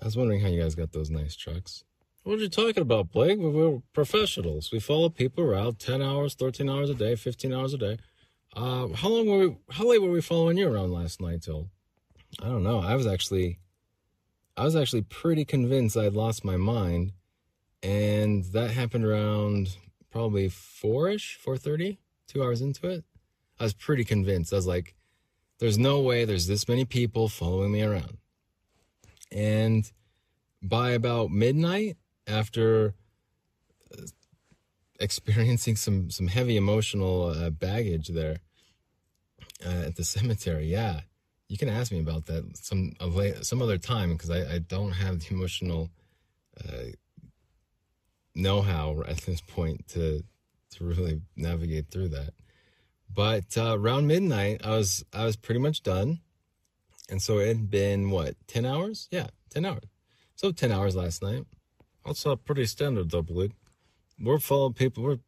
I 0.00 0.04
was 0.04 0.16
wondering 0.16 0.40
how 0.40 0.48
you 0.48 0.60
guys 0.60 0.74
got 0.74 0.92
those 0.92 1.10
nice 1.10 1.36
trucks. 1.36 1.84
What 2.24 2.38
are 2.38 2.42
you 2.42 2.48
talking 2.48 2.82
about, 2.82 3.10
Blake? 3.12 3.38
We- 3.38 3.48
We're 3.48 3.82
professionals. 3.92 4.70
We 4.72 4.80
follow 4.80 5.08
people 5.10 5.44
around 5.44 5.78
10 5.78 6.02
hours, 6.02 6.34
13 6.34 6.68
hours 6.68 6.90
a 6.90 6.94
day, 6.94 7.14
15 7.16 7.52
hours 7.52 7.74
a 7.74 7.78
day. 7.78 7.98
Uh, 8.54 8.88
how 8.88 9.08
long 9.08 9.26
were 9.28 9.48
we, 9.48 9.56
how 9.70 9.88
late 9.88 10.02
were 10.02 10.10
we 10.10 10.20
following 10.20 10.56
you 10.58 10.68
around 10.72 10.92
last 10.92 11.20
night 11.20 11.42
till? 11.42 11.68
I 12.42 12.46
don't 12.46 12.62
know. 12.62 12.80
I 12.80 12.94
was 12.96 13.06
actually, 13.06 13.58
I 14.56 14.64
was 14.64 14.76
actually 14.76 15.02
pretty 15.02 15.44
convinced 15.44 15.96
I'd 15.96 16.14
lost 16.14 16.44
my 16.44 16.56
mind, 16.56 17.12
and 17.82 18.44
that 18.52 18.70
happened 18.70 19.04
around 19.04 19.76
probably 20.10 20.48
four-ish, 20.48 21.36
four 21.40 21.56
thirty, 21.56 21.98
two 22.32 22.42
hours 22.42 22.60
into 22.60 22.88
it. 22.88 23.04
I 23.60 23.64
was 23.64 23.74
pretty 23.74 24.04
convinced. 24.04 24.52
I 24.52 24.56
was 24.56 24.66
like, 24.66 24.94
"There's 25.58 25.78
no 25.78 26.00
way 26.00 26.24
there's 26.24 26.46
this 26.46 26.68
many 26.68 26.84
people 26.84 27.28
following 27.28 27.72
me 27.72 27.82
around." 27.82 28.18
And 29.30 29.90
by 30.62 30.90
about 30.92 31.30
midnight, 31.30 31.96
after 32.26 32.94
uh, 33.92 34.02
experiencing 35.00 35.76
some 35.76 36.10
some 36.10 36.28
heavy 36.28 36.56
emotional 36.56 37.26
uh, 37.26 37.50
baggage 37.50 38.08
there 38.08 38.38
uh, 39.64 39.86
at 39.86 39.96
the 39.96 40.04
cemetery, 40.16 40.66
yeah, 40.66 41.00
you 41.48 41.58
can 41.58 41.68
ask 41.68 41.92
me 41.92 42.00
about 42.00 42.26
that 42.26 42.56
some 42.56 42.94
some 43.42 43.62
other 43.62 43.78
time 43.78 44.12
because 44.12 44.30
I, 44.30 44.54
I 44.54 44.58
don't 44.58 44.92
have 44.92 45.20
the 45.20 45.34
emotional 45.34 45.90
uh, 46.58 46.92
know-how 48.34 49.02
at 49.06 49.18
this 49.18 49.40
point 49.40 49.88
to 49.88 50.22
to 50.72 50.84
really 50.84 51.20
navigate 51.36 51.90
through 51.90 52.08
that. 52.08 52.30
But 53.12 53.56
uh, 53.56 53.78
around 53.78 54.06
midnight, 54.06 54.62
I 54.64 54.70
was 54.70 55.04
I 55.12 55.24
was 55.24 55.36
pretty 55.36 55.60
much 55.60 55.82
done, 55.82 56.20
and 57.10 57.20
so 57.20 57.38
it 57.38 57.48
had 57.48 57.70
been 57.70 58.10
what 58.10 58.36
ten 58.46 58.64
hours? 58.64 59.08
Yeah, 59.10 59.28
ten 59.50 59.64
hours. 59.64 59.84
So 60.34 60.52
ten 60.52 60.72
hours 60.72 60.96
last 60.96 61.22
night. 61.22 61.44
Uh, 62.04 62.36
pretty 62.36 62.66
standard, 62.66 63.10
though, 63.10 63.22
Blake. 63.22 63.52
We're 64.18 64.38
following 64.38 64.74
people, 64.74 65.02
we're 65.02 65.18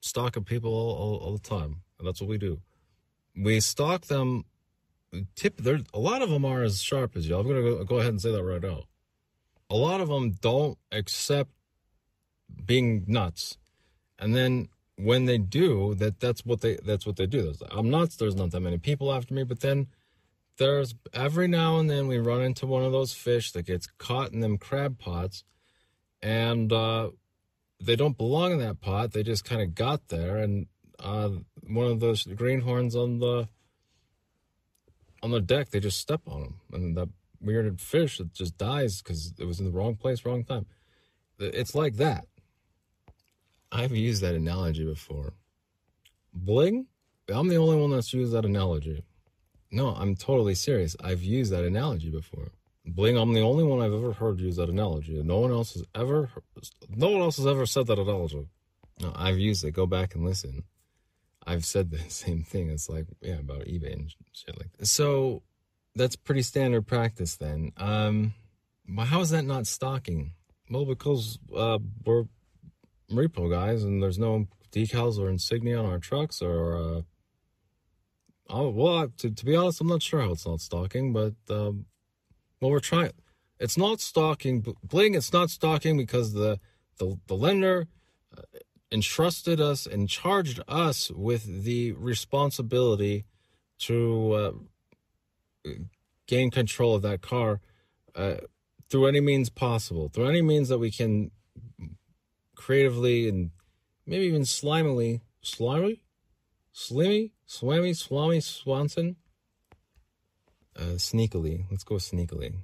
stalking 0.00 0.44
people 0.44 0.74
all, 0.74 0.96
all, 0.96 1.16
all 1.16 1.32
the 1.32 1.38
time. 1.38 1.82
And 1.98 2.06
that's 2.06 2.20
what 2.20 2.28
we 2.28 2.38
do. 2.38 2.60
We 3.36 3.60
stalk 3.60 4.06
them. 4.06 4.44
Tip, 5.36 5.58
there, 5.58 5.80
a 5.92 5.98
lot 5.98 6.22
of 6.22 6.30
them 6.30 6.44
are 6.44 6.62
as 6.62 6.82
sharp 6.82 7.16
as 7.16 7.28
you. 7.28 7.36
I'm 7.36 7.46
to 7.46 7.62
go, 7.62 7.84
go 7.84 7.96
ahead 7.98 8.10
and 8.10 8.20
say 8.20 8.32
that 8.32 8.42
right 8.42 8.62
now. 8.62 8.84
A 9.70 9.76
lot 9.76 10.00
of 10.00 10.08
them 10.08 10.32
don't 10.32 10.76
accept 10.90 11.50
being 12.64 13.04
nuts. 13.06 13.56
And 14.18 14.34
then 14.34 14.68
when 14.96 15.24
they 15.24 15.38
do, 15.38 15.94
that 15.96 16.20
that's 16.20 16.44
what 16.44 16.60
they 16.60 16.76
that's 16.84 17.06
what 17.06 17.16
they 17.16 17.26
do. 17.26 17.42
There's, 17.42 17.62
I'm 17.70 17.90
not 17.90 18.10
There's 18.10 18.36
not 18.36 18.50
that 18.52 18.60
many 18.60 18.78
people 18.78 19.12
after 19.12 19.34
me. 19.34 19.44
But 19.44 19.60
then 19.60 19.88
there's 20.56 20.94
every 21.12 21.48
now 21.48 21.78
and 21.78 21.90
then 21.90 22.06
we 22.06 22.18
run 22.18 22.42
into 22.42 22.66
one 22.66 22.84
of 22.84 22.92
those 22.92 23.12
fish 23.12 23.52
that 23.52 23.66
gets 23.66 23.86
caught 23.98 24.32
in 24.32 24.40
them 24.40 24.58
crab 24.58 24.98
pots, 24.98 25.44
and 26.22 26.72
uh, 26.72 27.10
they 27.82 27.96
don't 27.96 28.16
belong 28.16 28.52
in 28.52 28.58
that 28.58 28.80
pot. 28.80 29.12
They 29.12 29.22
just 29.22 29.44
kind 29.44 29.62
of 29.62 29.74
got 29.74 30.08
there, 30.08 30.38
and 30.38 30.66
uh, 31.00 31.30
one 31.66 31.86
of 31.86 32.00
those 32.00 32.24
greenhorns 32.24 32.94
on 32.94 33.18
the 33.18 33.48
on 35.22 35.30
the 35.30 35.40
deck, 35.40 35.70
they 35.70 35.80
just 35.80 35.98
step 35.98 36.20
on 36.26 36.42
them, 36.42 36.60
and 36.72 36.96
that 36.96 37.08
weirded 37.44 37.80
fish 37.80 38.18
that 38.18 38.32
just 38.32 38.56
dies 38.56 39.02
because 39.02 39.32
it 39.38 39.44
was 39.44 39.58
in 39.58 39.66
the 39.66 39.72
wrong 39.72 39.96
place, 39.96 40.24
wrong 40.24 40.44
time. 40.44 40.66
It's 41.38 41.74
like 41.74 41.96
that. 41.96 42.26
I've 43.74 43.96
used 43.96 44.22
that 44.22 44.36
analogy 44.36 44.84
before. 44.84 45.32
Bling? 46.32 46.86
I'm 47.28 47.48
the 47.48 47.56
only 47.56 47.76
one 47.76 47.90
that's 47.90 48.14
used 48.14 48.32
that 48.32 48.44
analogy. 48.44 49.02
No, 49.72 49.88
I'm 49.88 50.14
totally 50.14 50.54
serious. 50.54 50.94
I've 51.02 51.22
used 51.22 51.50
that 51.52 51.64
analogy 51.64 52.08
before. 52.08 52.52
Bling, 52.86 53.16
I'm 53.16 53.32
the 53.32 53.40
only 53.40 53.64
one 53.64 53.80
I've 53.80 53.92
ever 53.92 54.12
heard 54.12 54.38
use 54.38 54.56
that 54.56 54.68
analogy. 54.68 55.20
No 55.22 55.40
one 55.40 55.50
else 55.50 55.74
has 55.74 55.84
ever, 55.94 56.30
no 56.88 57.10
one 57.10 57.22
else 57.22 57.38
has 57.38 57.46
ever 57.46 57.66
said 57.66 57.88
that 57.88 57.98
analogy. 57.98 58.46
No, 59.00 59.12
I've 59.16 59.38
used 59.38 59.64
it. 59.64 59.72
Go 59.72 59.86
back 59.86 60.14
and 60.14 60.24
listen. 60.24 60.62
I've 61.44 61.64
said 61.64 61.90
the 61.90 61.98
same 62.08 62.44
thing. 62.44 62.70
It's 62.70 62.88
like, 62.88 63.06
yeah, 63.20 63.40
about 63.40 63.64
eBay 63.64 63.92
and 63.92 64.14
shit 64.32 64.56
like 64.56 64.70
that. 64.78 64.86
So 64.86 65.42
that's 65.96 66.14
pretty 66.14 66.42
standard 66.42 66.86
practice 66.86 67.36
then. 67.36 67.72
Um, 67.76 68.34
how 68.96 69.20
is 69.20 69.30
that 69.30 69.44
not 69.44 69.66
stalking? 69.66 70.32
Well, 70.70 70.84
because 70.84 71.38
uh, 71.54 71.78
we're 72.04 72.24
repo 73.10 73.50
guys 73.50 73.82
and 73.82 74.02
there's 74.02 74.18
no 74.18 74.46
decals 74.72 75.18
or 75.18 75.28
insignia 75.28 75.78
on 75.78 75.86
our 75.86 75.98
trucks 75.98 76.42
or, 76.42 76.76
uh, 76.76 77.00
oh, 78.50 78.68
well, 78.70 79.08
to, 79.18 79.30
to 79.30 79.44
be 79.44 79.56
honest, 79.56 79.80
I'm 79.80 79.86
not 79.86 80.02
sure 80.02 80.20
how 80.20 80.32
it's 80.32 80.46
not 80.46 80.60
stalking, 80.60 81.12
but, 81.12 81.34
um, 81.50 81.86
well, 82.60 82.70
we're 82.70 82.80
trying. 82.80 83.12
It's 83.60 83.76
not 83.76 84.00
stalking, 84.00 84.64
bling. 84.82 85.14
It's 85.14 85.32
not 85.32 85.50
stalking 85.50 85.96
because 85.96 86.32
the 86.32 86.58
the, 86.98 87.18
the 87.26 87.34
lender 87.34 87.86
uh, 88.36 88.42
entrusted 88.92 89.60
us 89.60 89.86
and 89.86 90.08
charged 90.08 90.60
us 90.68 91.10
with 91.10 91.64
the 91.64 91.92
responsibility 91.92 93.24
to 93.80 94.32
uh, 94.32 95.70
gain 96.26 96.50
control 96.50 96.94
of 96.94 97.02
that 97.02 97.20
car 97.20 97.60
uh, 98.14 98.36
through 98.88 99.06
any 99.06 99.20
means 99.20 99.50
possible, 99.50 100.08
through 100.08 100.28
any 100.28 100.42
means 100.42 100.68
that 100.68 100.78
we 100.78 100.90
can 100.90 101.30
creatively 102.64 103.28
and 103.28 103.50
maybe 104.06 104.24
even 104.24 104.42
slimily, 104.42 105.20
slimy, 105.42 106.02
slimmy, 106.74 107.32
swammy, 107.46 107.94
swami, 107.94 108.40
swanson, 108.40 109.16
uh, 110.74 110.96
sneakily. 110.96 111.66
Let's 111.70 111.84
go 111.84 111.96
sneakily. 111.96 112.54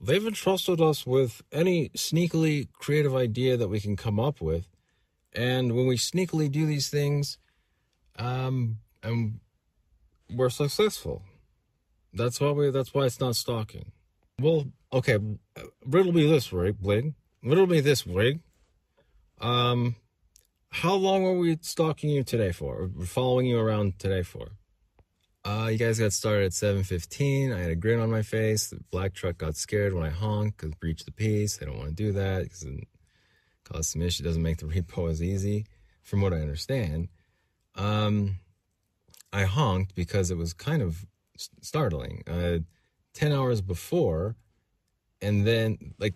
They've 0.00 0.24
entrusted 0.24 0.80
us 0.80 1.04
with 1.04 1.42
any 1.50 1.88
sneakily 1.90 2.68
creative 2.72 3.16
idea 3.16 3.56
that 3.56 3.68
we 3.68 3.80
can 3.80 3.96
come 3.96 4.20
up 4.20 4.40
with. 4.40 4.68
And 5.32 5.74
when 5.74 5.86
we 5.88 5.96
sneakily 5.96 6.50
do 6.50 6.64
these 6.64 6.88
things, 6.88 7.38
um, 8.16 8.78
and 9.02 9.40
we're 10.30 10.50
successful. 10.50 11.22
That's 12.12 12.40
why 12.40 12.52
we. 12.52 12.70
That's 12.70 12.94
why 12.94 13.04
it's 13.06 13.20
not 13.20 13.36
stalking. 13.36 13.92
Well, 14.40 14.66
okay. 14.92 15.18
Riddle 15.84 16.12
me 16.12 16.26
this, 16.26 16.52
Rig 16.52 16.78
Bling. 16.80 17.14
Riddle 17.42 17.66
me 17.66 17.80
this, 17.80 18.06
Rig. 18.06 18.40
Um, 19.40 19.96
how 20.70 20.94
long 20.94 21.22
were 21.22 21.38
we 21.38 21.58
stalking 21.62 22.10
you 22.10 22.24
today 22.24 22.52
for? 22.52 22.90
Or 22.98 23.04
following 23.04 23.46
you 23.46 23.58
around 23.58 23.98
today 23.98 24.22
for? 24.22 24.52
Uh, 25.44 25.68
you 25.70 25.78
guys 25.78 25.98
got 25.98 26.12
started 26.12 26.46
at 26.46 26.52
7:15. 26.52 27.52
I 27.52 27.58
had 27.58 27.70
a 27.70 27.76
grin 27.76 28.00
on 28.00 28.10
my 28.10 28.22
face. 28.22 28.68
The 28.68 28.80
black 28.90 29.14
truck 29.14 29.38
got 29.38 29.56
scared 29.56 29.94
when 29.94 30.04
I 30.04 30.10
honked 30.10 30.58
because 30.58 30.74
breached 30.74 31.06
the 31.06 31.12
peace. 31.12 31.58
I 31.62 31.64
don't 31.64 31.78
want 31.78 31.90
to 31.90 31.94
do 31.94 32.12
that 32.12 32.42
because 32.42 32.64
it 32.64 32.88
causes 33.64 33.88
some 33.88 34.02
issue. 34.02 34.24
Doesn't 34.24 34.42
make 34.42 34.58
the 34.58 34.66
repo 34.82 35.10
as 35.10 35.22
easy, 35.22 35.66
from 36.02 36.20
what 36.20 36.34
I 36.34 36.40
understand. 36.40 37.08
Um, 37.76 38.40
I 39.32 39.44
honked 39.44 39.94
because 39.94 40.30
it 40.30 40.36
was 40.36 40.52
kind 40.52 40.82
of 40.82 41.06
startling. 41.62 42.22
Uh, 42.26 42.58
Ten 43.14 43.32
hours 43.32 43.60
before, 43.60 44.36
and 45.20 45.44
then 45.44 45.94
like 45.98 46.14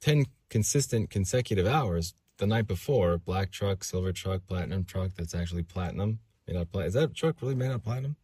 ten 0.00 0.24
consistent 0.50 1.08
consecutive 1.08 1.68
hours 1.68 2.14
the 2.38 2.46
night 2.46 2.66
before. 2.66 3.18
Black 3.18 3.50
truck, 3.50 3.84
silver 3.84 4.12
truck, 4.12 4.46
platinum 4.46 4.84
truck. 4.84 5.12
That's 5.16 5.34
actually 5.34 5.62
platinum. 5.62 6.18
Made 6.46 6.56
out 6.56 6.72
plat- 6.72 6.86
Is 6.86 6.94
that 6.94 7.14
truck 7.14 7.36
really 7.40 7.54
made 7.54 7.68
out 7.68 7.76
of 7.76 7.84
platinum? 7.84 8.16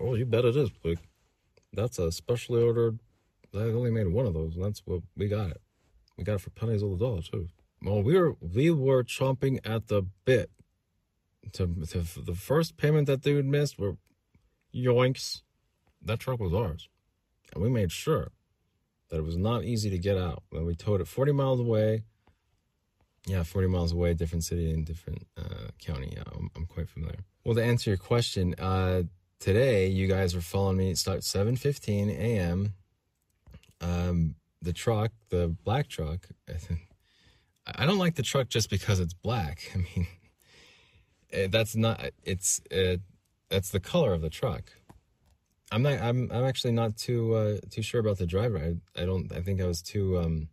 Oh, 0.00 0.14
you 0.14 0.24
bet 0.24 0.44
it 0.44 0.56
is, 0.56 0.70
Blake. 0.70 0.98
That's 1.72 1.98
a 1.98 2.10
specially 2.12 2.62
ordered. 2.62 2.98
I 3.54 3.58
only 3.58 3.90
made 3.90 4.08
one 4.08 4.26
of 4.26 4.34
those, 4.34 4.54
and 4.54 4.64
that's 4.64 4.82
what 4.84 5.02
we 5.16 5.28
got 5.28 5.50
it. 5.50 5.60
We 6.16 6.24
got 6.24 6.34
it 6.34 6.40
for 6.40 6.50
pennies 6.50 6.82
on 6.82 6.90
the 6.90 6.98
dollar 6.98 7.22
too. 7.22 7.48
Well, 7.82 8.02
we 8.02 8.18
were 8.18 8.36
we 8.40 8.70
were 8.70 9.04
chomping 9.04 9.60
at 9.64 9.88
the 9.88 10.02
bit 10.24 10.50
to, 11.52 11.66
to 11.90 12.04
the 12.20 12.34
first 12.34 12.76
payment 12.76 13.06
that 13.06 13.22
dude 13.22 13.46
missed. 13.46 13.78
Were 13.78 13.96
yoinks. 14.74 15.42
That 16.02 16.20
truck 16.20 16.40
was 16.40 16.54
ours, 16.54 16.88
and 17.52 17.62
we 17.62 17.68
made 17.68 17.90
sure 17.92 18.32
that 19.08 19.18
it 19.18 19.24
was 19.24 19.36
not 19.36 19.64
easy 19.64 19.90
to 19.90 19.98
get 19.98 20.18
out. 20.18 20.42
And 20.52 20.66
we 20.66 20.74
towed 20.74 21.00
it 21.00 21.08
40 21.08 21.32
miles 21.32 21.60
away. 21.60 22.02
Yeah, 23.26 23.42
40 23.42 23.68
miles 23.68 23.92
away, 23.92 24.14
different 24.14 24.44
city 24.44 24.72
and 24.72 24.86
different 24.86 25.26
uh, 25.36 25.68
county. 25.78 26.14
Yeah, 26.16 26.22
I'm, 26.34 26.50
I'm, 26.56 26.66
quite 26.66 26.88
familiar. 26.88 27.18
Well, 27.44 27.54
to 27.54 27.64
answer 27.64 27.90
your 27.90 27.98
question, 27.98 28.54
uh, 28.58 29.02
today 29.38 29.88
you 29.88 30.06
guys 30.06 30.34
were 30.34 30.40
following 30.40 30.78
me. 30.78 30.90
It 30.90 30.98
starts 30.98 31.30
7:15 31.30 32.08
a.m. 32.10 32.74
Um, 33.80 34.34
the 34.62 34.72
truck, 34.72 35.12
the 35.28 35.48
black 35.64 35.88
truck. 35.88 36.28
I 37.66 37.86
don't 37.86 37.98
like 37.98 38.14
the 38.14 38.22
truck 38.22 38.48
just 38.48 38.70
because 38.70 38.98
it's 39.00 39.14
black. 39.14 39.70
I 39.74 39.78
mean, 39.78 40.06
eh, 41.32 41.48
that's 41.50 41.76
not. 41.76 42.10
It's 42.24 42.60
uh, 42.72 42.96
that's 43.48 43.70
the 43.70 43.80
color 43.80 44.12
of 44.12 44.22
the 44.22 44.30
truck. 44.30 44.72
I'm 45.70 45.82
not. 45.82 46.00
I'm. 46.00 46.30
I'm 46.32 46.44
actually 46.44 46.72
not 46.72 46.96
too 46.96 47.34
uh, 47.34 47.56
too 47.70 47.82
sure 47.82 48.00
about 48.00 48.18
the 48.18 48.26
driver. 48.26 48.58
I. 48.58 49.02
I 49.02 49.04
don't. 49.04 49.30
I 49.32 49.40
think 49.40 49.60
I 49.60 49.66
was 49.66 49.82
too 49.82 50.18
um, 50.18 50.48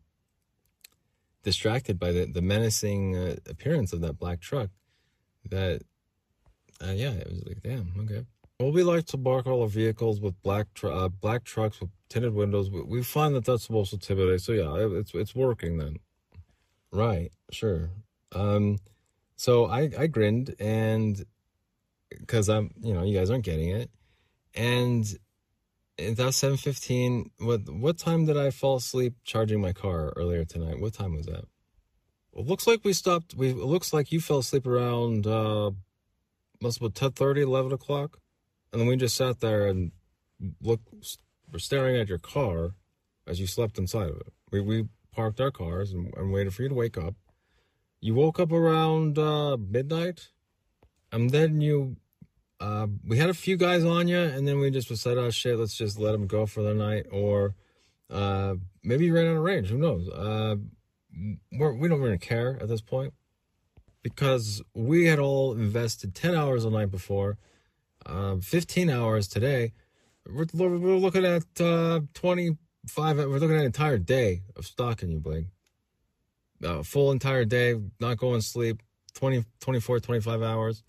distracted 1.46 1.98
by 1.98 2.12
the 2.12 2.26
the 2.26 2.42
menacing 2.42 3.16
uh, 3.16 3.36
appearance 3.48 3.94
of 3.94 4.02
that 4.02 4.20
black 4.20 4.42
truck. 4.42 4.70
That. 5.50 5.84
Uh, 6.84 6.92
yeah, 6.92 7.12
it 7.12 7.30
was 7.30 7.46
like, 7.46 7.62
damn. 7.64 7.94
Okay. 8.02 8.26
Well, 8.60 8.74
we 8.74 8.84
like 8.84 9.06
to 9.08 9.18
mark 9.18 9.48
all 9.48 9.62
our 9.62 9.70
vehicles 9.70 10.20
with 10.20 10.42
black 10.42 10.68
tr- 10.74 10.90
uh, 10.90 11.08
black 11.08 11.46
trucks 11.46 11.80
with 11.80 11.90
tinted 12.10 12.34
windows. 12.34 12.70
We, 12.70 12.82
we 12.82 13.04
find 13.04 13.34
that 13.36 13.46
that's 13.46 13.64
supposed 13.64 13.92
to 13.92 13.96
intimidate. 13.96 14.42
So 14.42 14.52
yeah, 14.52 14.98
it's 14.98 15.14
it's 15.14 15.34
working 15.34 15.78
then. 15.78 15.98
Right. 16.92 17.32
Sure. 17.52 17.92
Um. 18.34 18.80
So 19.38 19.66
I 19.66 19.90
I 19.98 20.08
grinned 20.08 20.56
and 20.60 21.24
because 22.10 22.50
I'm 22.50 22.72
you 22.82 22.94
know 22.94 23.04
you 23.04 23.18
guys 23.18 23.30
aren't 23.30 23.46
getting 23.46 23.70
it, 23.70 23.90
and 24.54 25.06
seven 25.98 26.58
fifteen. 26.58 27.32
What 27.38 27.70
what 27.70 27.98
time 27.98 28.26
did 28.26 28.38
I 28.38 28.50
fall 28.50 28.78
asleep 28.78 29.16
charging 29.24 29.62
my 29.62 29.74
car 29.74 30.14
earlier 30.16 30.46
tonight? 30.46 30.80
What 30.80 30.94
time 30.94 31.16
was 31.16 31.26
that? 31.26 31.46
Well, 32.32 32.46
looks 32.46 32.68
like 32.68 32.84
we 32.84 32.94
stopped. 32.94 33.34
We 33.36 33.50
it 33.50 33.58
looks 33.58 33.94
like 33.94 34.12
you 34.12 34.20
fell 34.20 34.40
asleep 34.40 34.68
around 34.68 35.26
uh, 35.26 35.72
must 36.62 36.80
have 36.80 36.94
been 36.94 37.10
10, 37.10 37.12
30, 37.12 37.42
11 37.42 37.72
o'clock. 37.72 38.18
And 38.72 38.82
then 38.82 38.88
we 38.88 38.96
just 38.98 39.16
sat 39.16 39.40
there 39.40 39.68
and 39.68 39.92
looked, 40.62 40.88
were 41.52 41.60
staring 41.60 41.96
at 41.96 42.10
your 42.10 42.18
car 42.18 42.72
as 43.28 43.40
you 43.40 43.48
slept 43.48 43.78
inside 43.78 44.10
of 44.10 44.18
it. 44.18 44.34
We, 44.52 44.62
we 44.62 44.88
parked 45.12 45.40
our 45.40 45.52
cars 45.52 45.92
and, 45.92 46.14
and 46.16 46.32
waited 46.32 46.54
for 46.54 46.64
you 46.64 46.70
to 46.70 46.76
wake 46.76 46.98
up. 46.98 47.16
You 48.02 48.16
woke 48.16 48.40
up 48.40 48.52
around 48.52 49.18
uh, 49.18 49.58
midnight, 49.58 50.30
and 51.12 51.30
then 51.32 51.62
you, 51.62 51.98
uh, 52.60 52.88
we 53.06 53.18
had 53.18 53.30
a 53.30 53.34
few 53.34 53.58
guys 53.58 53.84
on 53.84 54.08
you, 54.08 54.20
and 54.20 54.48
then 54.48 54.60
we 54.60 54.72
just 54.72 54.96
said, 54.96 55.18
"Oh 55.18 55.30
shit, 55.30 55.58
let's 55.58 55.78
just 55.78 56.00
let 56.00 56.14
them 56.14 56.28
go 56.28 56.46
for 56.46 56.62
the 56.62 56.74
night," 56.74 57.06
or 57.12 57.56
uh, 58.10 58.56
maybe 58.84 59.12
ran 59.12 59.28
out 59.28 59.38
of 59.38 59.44
range. 59.44 59.70
Who 59.70 59.78
knows? 59.78 60.10
Uh, 60.10 60.56
we're, 61.52 61.74
we 61.74 61.88
don't 61.88 62.02
really 62.02 62.18
care 62.18 62.58
at 62.62 62.68
this 62.68 62.82
point 62.82 63.14
because 64.04 64.62
we 64.74 65.06
had 65.06 65.20
all 65.20 65.54
invested 65.54 66.16
ten 66.16 66.36
hours 66.36 66.64
the 66.64 66.70
night 66.70 66.92
before 66.92 67.38
um, 68.06 68.42
15 68.42 68.90
hours 68.90 69.28
today. 69.28 69.74
We're, 70.28 70.46
we're 70.54 70.96
looking 70.96 71.26
at 71.26 71.44
uh, 71.60 72.02
25, 72.14 73.18
we're 73.18 73.26
looking 73.26 73.52
at 73.52 73.60
an 73.60 73.66
entire 73.66 73.98
day 73.98 74.44
of 74.56 74.66
stalking 74.66 75.10
you, 75.10 75.20
Blake. 75.20 75.46
Uh, 76.64 76.84
full 76.84 77.12
entire 77.12 77.46
day, 77.46 77.76
not 78.00 78.18
going 78.18 78.40
to 78.40 78.46
sleep, 78.46 78.82
20, 79.16 79.44
24, 79.60 80.00
25 80.00 80.42
hours. 80.42 80.84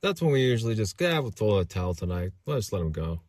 That's 0.00 0.22
when 0.22 0.32
we 0.32 0.42
usually 0.42 0.74
just, 0.74 1.00
yeah, 1.00 1.18
we'll 1.18 1.30
throw 1.30 1.58
a 1.58 1.64
towel 1.64 1.94
tonight. 1.94 2.30
Let's 2.46 2.72
let 2.72 2.82
him 2.82 2.92
go. 2.92 3.20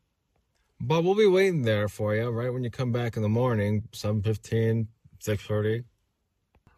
But 0.80 1.04
we'll 1.04 1.16
be 1.16 1.28
waiting 1.28 1.64
there 1.64 1.90
for 1.90 2.16
you, 2.16 2.30
right 2.30 2.54
when 2.54 2.64
you 2.64 2.70
come 2.70 2.92
back 2.92 3.18
in 3.18 3.24
the 3.24 3.30
morning, 3.30 3.84
7.15, 3.92 4.88
6.30. 5.20 5.84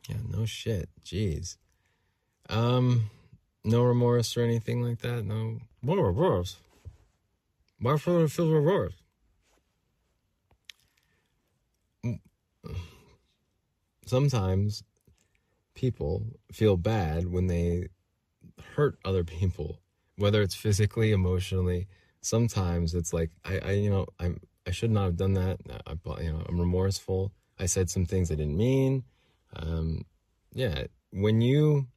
Yeah, 0.09 0.15
no 0.29 0.45
shit. 0.45 0.89
Jeez. 1.03 1.57
Um, 2.49 3.09
no 3.63 3.83
remorse 3.83 4.35
or 4.35 4.41
anything 4.41 4.81
like 4.81 4.99
that? 4.99 5.23
No. 5.23 5.59
What 5.81 5.97
remorse? 5.97 6.57
Why 7.79 7.97
feel 7.97 8.27
remorse? 8.27 8.93
Sometimes 14.05 14.83
people 15.73 16.25
feel 16.51 16.77
bad 16.77 17.31
when 17.31 17.47
they 17.47 17.87
hurt 18.75 18.97
other 19.05 19.23
people, 19.23 19.81
whether 20.17 20.41
it's 20.41 20.55
physically, 20.55 21.11
emotionally. 21.11 21.87
Sometimes 22.21 22.93
it's 22.93 23.13
like 23.13 23.31
I, 23.45 23.59
I 23.59 23.71
you 23.71 23.89
know, 23.89 24.07
I'm 24.19 24.39
I 24.67 24.71
should 24.71 24.91
not 24.91 25.05
have 25.05 25.17
done 25.17 25.33
that. 25.33 25.59
I, 25.87 26.21
you 26.21 26.31
know, 26.31 26.43
I'm 26.47 26.59
remorseful. 26.59 27.31
I 27.59 27.65
said 27.65 27.89
some 27.89 28.05
things 28.05 28.31
I 28.31 28.35
didn't 28.35 28.57
mean. 28.57 29.03
Um, 29.55 30.05
yeah, 30.53 30.85
when 31.11 31.41
you 31.41 31.87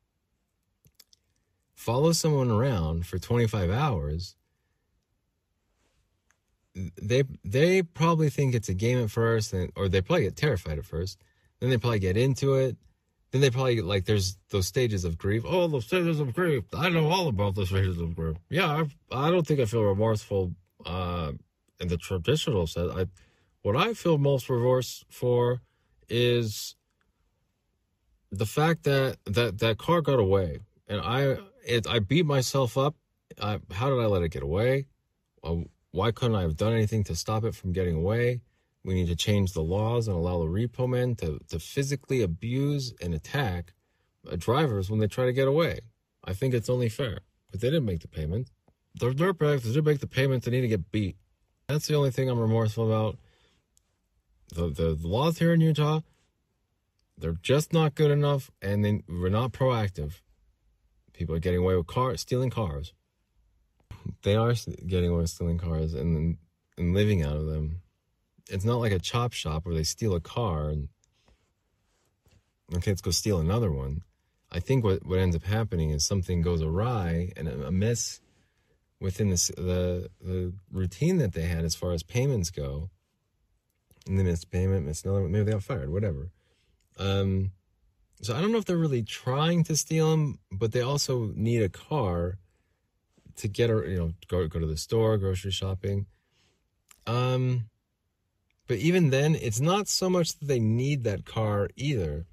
follow 1.74 2.12
someone 2.12 2.50
around 2.50 3.06
for 3.06 3.18
25 3.18 3.70
hours, 3.70 4.36
they 6.74 7.22
they 7.44 7.82
probably 7.82 8.30
think 8.30 8.54
it's 8.54 8.68
a 8.68 8.74
game 8.74 8.98
at 8.98 9.10
first, 9.10 9.52
and, 9.52 9.70
or 9.76 9.88
they 9.88 10.00
probably 10.00 10.24
get 10.24 10.36
terrified 10.36 10.78
at 10.78 10.84
first. 10.84 11.18
Then 11.60 11.70
they 11.70 11.78
probably 11.78 12.00
get 12.00 12.16
into 12.16 12.54
it. 12.54 12.76
Then 13.34 13.40
they 13.40 13.50
probably 13.50 13.80
like 13.80 14.04
there's 14.04 14.38
those 14.50 14.68
stages 14.68 15.04
of 15.04 15.18
grief. 15.18 15.42
Oh, 15.44 15.66
the 15.66 15.80
stages 15.80 16.20
of 16.20 16.32
grief. 16.32 16.62
I 16.72 16.88
know 16.88 17.08
all 17.08 17.26
about 17.26 17.56
the 17.56 17.66
stages 17.66 17.98
of 17.98 18.14
grief. 18.14 18.36
Yeah, 18.48 18.70
I've, 18.72 18.96
I 19.10 19.28
don't 19.32 19.44
think 19.44 19.58
I 19.58 19.64
feel 19.64 19.82
remorseful 19.82 20.54
uh, 20.86 21.32
in 21.80 21.88
the 21.88 21.96
traditional 21.96 22.68
sense. 22.68 22.92
I 22.94 23.06
what 23.62 23.74
I 23.74 23.92
feel 23.94 24.18
most 24.18 24.48
remorse 24.48 25.04
for 25.10 25.62
is 26.08 26.76
the 28.30 28.46
fact 28.46 28.84
that 28.84 29.16
that 29.24 29.58
that 29.58 29.78
car 29.78 30.00
got 30.00 30.20
away, 30.20 30.60
and 30.86 31.00
I 31.00 31.38
it 31.66 31.88
I 31.88 31.98
beat 31.98 32.26
myself 32.26 32.78
up. 32.78 32.94
I, 33.42 33.58
how 33.72 33.90
did 33.90 33.98
I 33.98 34.06
let 34.06 34.22
it 34.22 34.28
get 34.28 34.44
away? 34.44 34.86
Uh, 35.42 35.56
why 35.90 36.12
couldn't 36.12 36.36
I 36.36 36.42
have 36.42 36.56
done 36.56 36.72
anything 36.72 37.02
to 37.02 37.16
stop 37.16 37.42
it 37.42 37.56
from 37.56 37.72
getting 37.72 37.96
away? 37.96 38.42
We 38.84 38.94
need 38.94 39.08
to 39.08 39.16
change 39.16 39.52
the 39.52 39.62
laws 39.62 40.08
and 40.08 40.16
allow 40.16 40.40
the 40.40 40.46
repo 40.46 40.88
men 40.88 41.14
to, 41.16 41.38
to 41.48 41.58
physically 41.58 42.20
abuse 42.20 42.92
and 43.00 43.14
attack 43.14 43.72
uh, 44.30 44.36
drivers 44.36 44.90
when 44.90 45.00
they 45.00 45.06
try 45.06 45.24
to 45.24 45.32
get 45.32 45.48
away. 45.48 45.80
I 46.24 46.34
think 46.34 46.54
it's 46.54 46.68
only 46.68 46.88
fair. 46.88 47.20
But 47.50 47.60
they 47.60 47.68
didn't 47.68 47.86
make 47.86 48.00
the 48.00 48.08
payment. 48.08 48.50
They're 48.94 49.12
dirtbags. 49.12 49.62
They 49.62 49.70
didn't 49.70 49.86
make 49.86 50.00
the 50.00 50.06
payment. 50.06 50.44
They 50.44 50.50
need 50.50 50.62
to 50.62 50.68
get 50.68 50.92
beat. 50.92 51.16
That's 51.68 51.86
the 51.86 51.94
only 51.94 52.10
thing 52.10 52.28
I'm 52.28 52.38
remorseful 52.38 52.86
about. 52.86 53.18
The, 54.54 54.68
the, 54.68 54.94
the 54.94 55.08
laws 55.08 55.38
here 55.38 55.54
in 55.54 55.60
Utah, 55.60 56.00
they're 57.16 57.38
just 57.42 57.72
not 57.72 57.94
good 57.94 58.10
enough, 58.10 58.50
and 58.60 58.84
then 58.84 59.02
we're 59.08 59.30
not 59.30 59.52
proactive. 59.52 60.20
People 61.12 61.34
are 61.34 61.40
getting 61.40 61.60
away 61.60 61.76
with 61.76 61.86
cars, 61.86 62.20
stealing 62.20 62.50
cars 62.50 62.92
they 64.22 64.36
are 64.36 64.54
getting 64.86 65.10
away 65.10 65.22
with 65.22 65.30
stealing 65.30 65.58
cars 65.58 65.94
and 65.94 66.36
and 66.76 66.94
living 66.94 67.22
out 67.22 67.36
of 67.36 67.46
them. 67.46 67.80
It's 68.48 68.64
not 68.64 68.80
like 68.80 68.92
a 68.92 68.98
chop 68.98 69.32
shop 69.32 69.64
where 69.64 69.74
they 69.74 69.84
steal 69.84 70.14
a 70.14 70.20
car 70.20 70.68
and 70.68 70.88
okay, 72.74 72.90
let's 72.90 73.00
go 73.00 73.10
steal 73.10 73.40
another 73.40 73.70
one. 73.70 74.02
I 74.50 74.60
think 74.60 74.84
what, 74.84 75.04
what 75.04 75.18
ends 75.18 75.34
up 75.34 75.44
happening 75.44 75.90
is 75.90 76.04
something 76.04 76.42
goes 76.42 76.62
awry 76.62 77.32
and 77.36 77.48
a, 77.48 77.72
miss 77.72 78.20
within 79.00 79.30
this, 79.30 79.48
the 79.56 80.10
the 80.20 80.52
routine 80.70 81.18
that 81.18 81.32
they 81.32 81.42
had 81.42 81.64
as 81.64 81.74
far 81.74 81.92
as 81.92 82.02
payments 82.02 82.50
go. 82.50 82.90
And 84.06 84.18
they 84.18 84.22
missed 84.22 84.50
payment, 84.50 84.86
missed 84.86 85.06
another 85.06 85.22
one. 85.22 85.32
Maybe 85.32 85.44
they 85.44 85.52
got 85.52 85.62
fired, 85.62 85.90
whatever. 85.90 86.30
Um, 86.98 87.52
so 88.20 88.36
I 88.36 88.40
don't 88.40 88.52
know 88.52 88.58
if 88.58 88.64
they're 88.64 88.76
really 88.76 89.02
trying 89.02 89.64
to 89.64 89.76
steal 89.76 90.10
them, 90.10 90.38
but 90.52 90.72
they 90.72 90.82
also 90.82 91.32
need 91.34 91.62
a 91.62 91.68
car 91.68 92.38
to 93.36 93.48
get 93.48 93.70
her, 93.70 93.84
you 93.86 93.98
know, 93.98 94.12
go 94.28 94.46
go 94.46 94.60
to 94.60 94.66
the 94.66 94.76
store, 94.76 95.18
grocery 95.18 95.50
shopping. 95.50 96.06
Um, 97.06 97.68
but 98.66 98.78
even 98.78 99.10
then, 99.10 99.34
it's 99.34 99.60
not 99.60 99.88
so 99.88 100.08
much 100.08 100.38
that 100.38 100.46
they 100.46 100.58
need 100.58 101.04
that 101.04 101.24
car 101.24 101.68
either. 101.76 102.26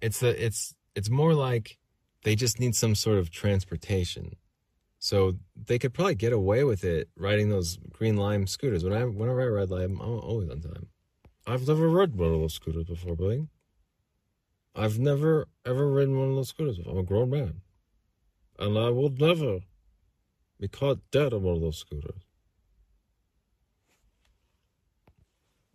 It's 0.00 0.20
that 0.20 0.44
it's 0.44 0.74
it's 0.94 1.10
more 1.10 1.34
like 1.34 1.78
they 2.24 2.34
just 2.34 2.60
need 2.60 2.74
some 2.74 2.94
sort 2.94 3.18
of 3.18 3.30
transportation. 3.30 4.36
So 4.98 5.34
they 5.56 5.78
could 5.78 5.94
probably 5.94 6.14
get 6.14 6.32
away 6.32 6.62
with 6.62 6.84
it 6.84 7.08
riding 7.16 7.48
those 7.48 7.78
green 7.90 8.16
lime 8.16 8.46
scooters. 8.46 8.84
When 8.84 8.92
I 8.92 9.04
whenever 9.04 9.42
I 9.42 9.46
ride 9.46 9.70
lime, 9.70 10.00
I'm 10.00 10.18
always 10.20 10.48
on 10.48 10.60
time. 10.60 10.88
I've 11.46 11.66
never 11.66 11.88
ridden 11.88 12.18
one 12.18 12.34
of 12.34 12.40
those 12.40 12.54
scooters 12.54 12.84
before, 12.84 13.16
Billy. 13.16 13.48
I've 14.74 14.98
never 14.98 15.48
ever 15.66 15.90
ridden 15.90 16.18
one 16.18 16.30
of 16.30 16.36
those 16.36 16.48
scooters. 16.48 16.78
Before. 16.78 16.92
I'm 16.92 16.98
a 17.00 17.02
grown 17.02 17.30
man 17.30 17.62
and 18.58 18.78
I 18.78 18.90
will 18.90 19.10
never 19.10 19.60
be 20.60 20.68
caught 20.68 21.00
dead 21.10 21.32
on 21.32 21.42
one 21.42 21.56
of 21.56 21.60
those 21.62 21.78
scooters. 21.78 22.22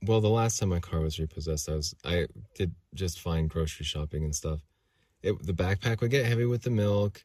Well, 0.07 0.21
the 0.21 0.29
last 0.29 0.59
time 0.59 0.69
my 0.69 0.79
car 0.79 1.01
was 1.01 1.19
repossessed, 1.19 1.69
I 1.69 1.73
was 1.73 1.95
I 2.03 2.27
did 2.55 2.73
just 2.93 3.19
fine 3.19 3.47
grocery 3.47 3.85
shopping 3.85 4.23
and 4.23 4.35
stuff. 4.35 4.61
It 5.21 5.45
the 5.45 5.53
backpack 5.53 6.01
would 6.01 6.11
get 6.11 6.25
heavy 6.25 6.45
with 6.45 6.63
the 6.63 6.69
milk. 6.69 7.23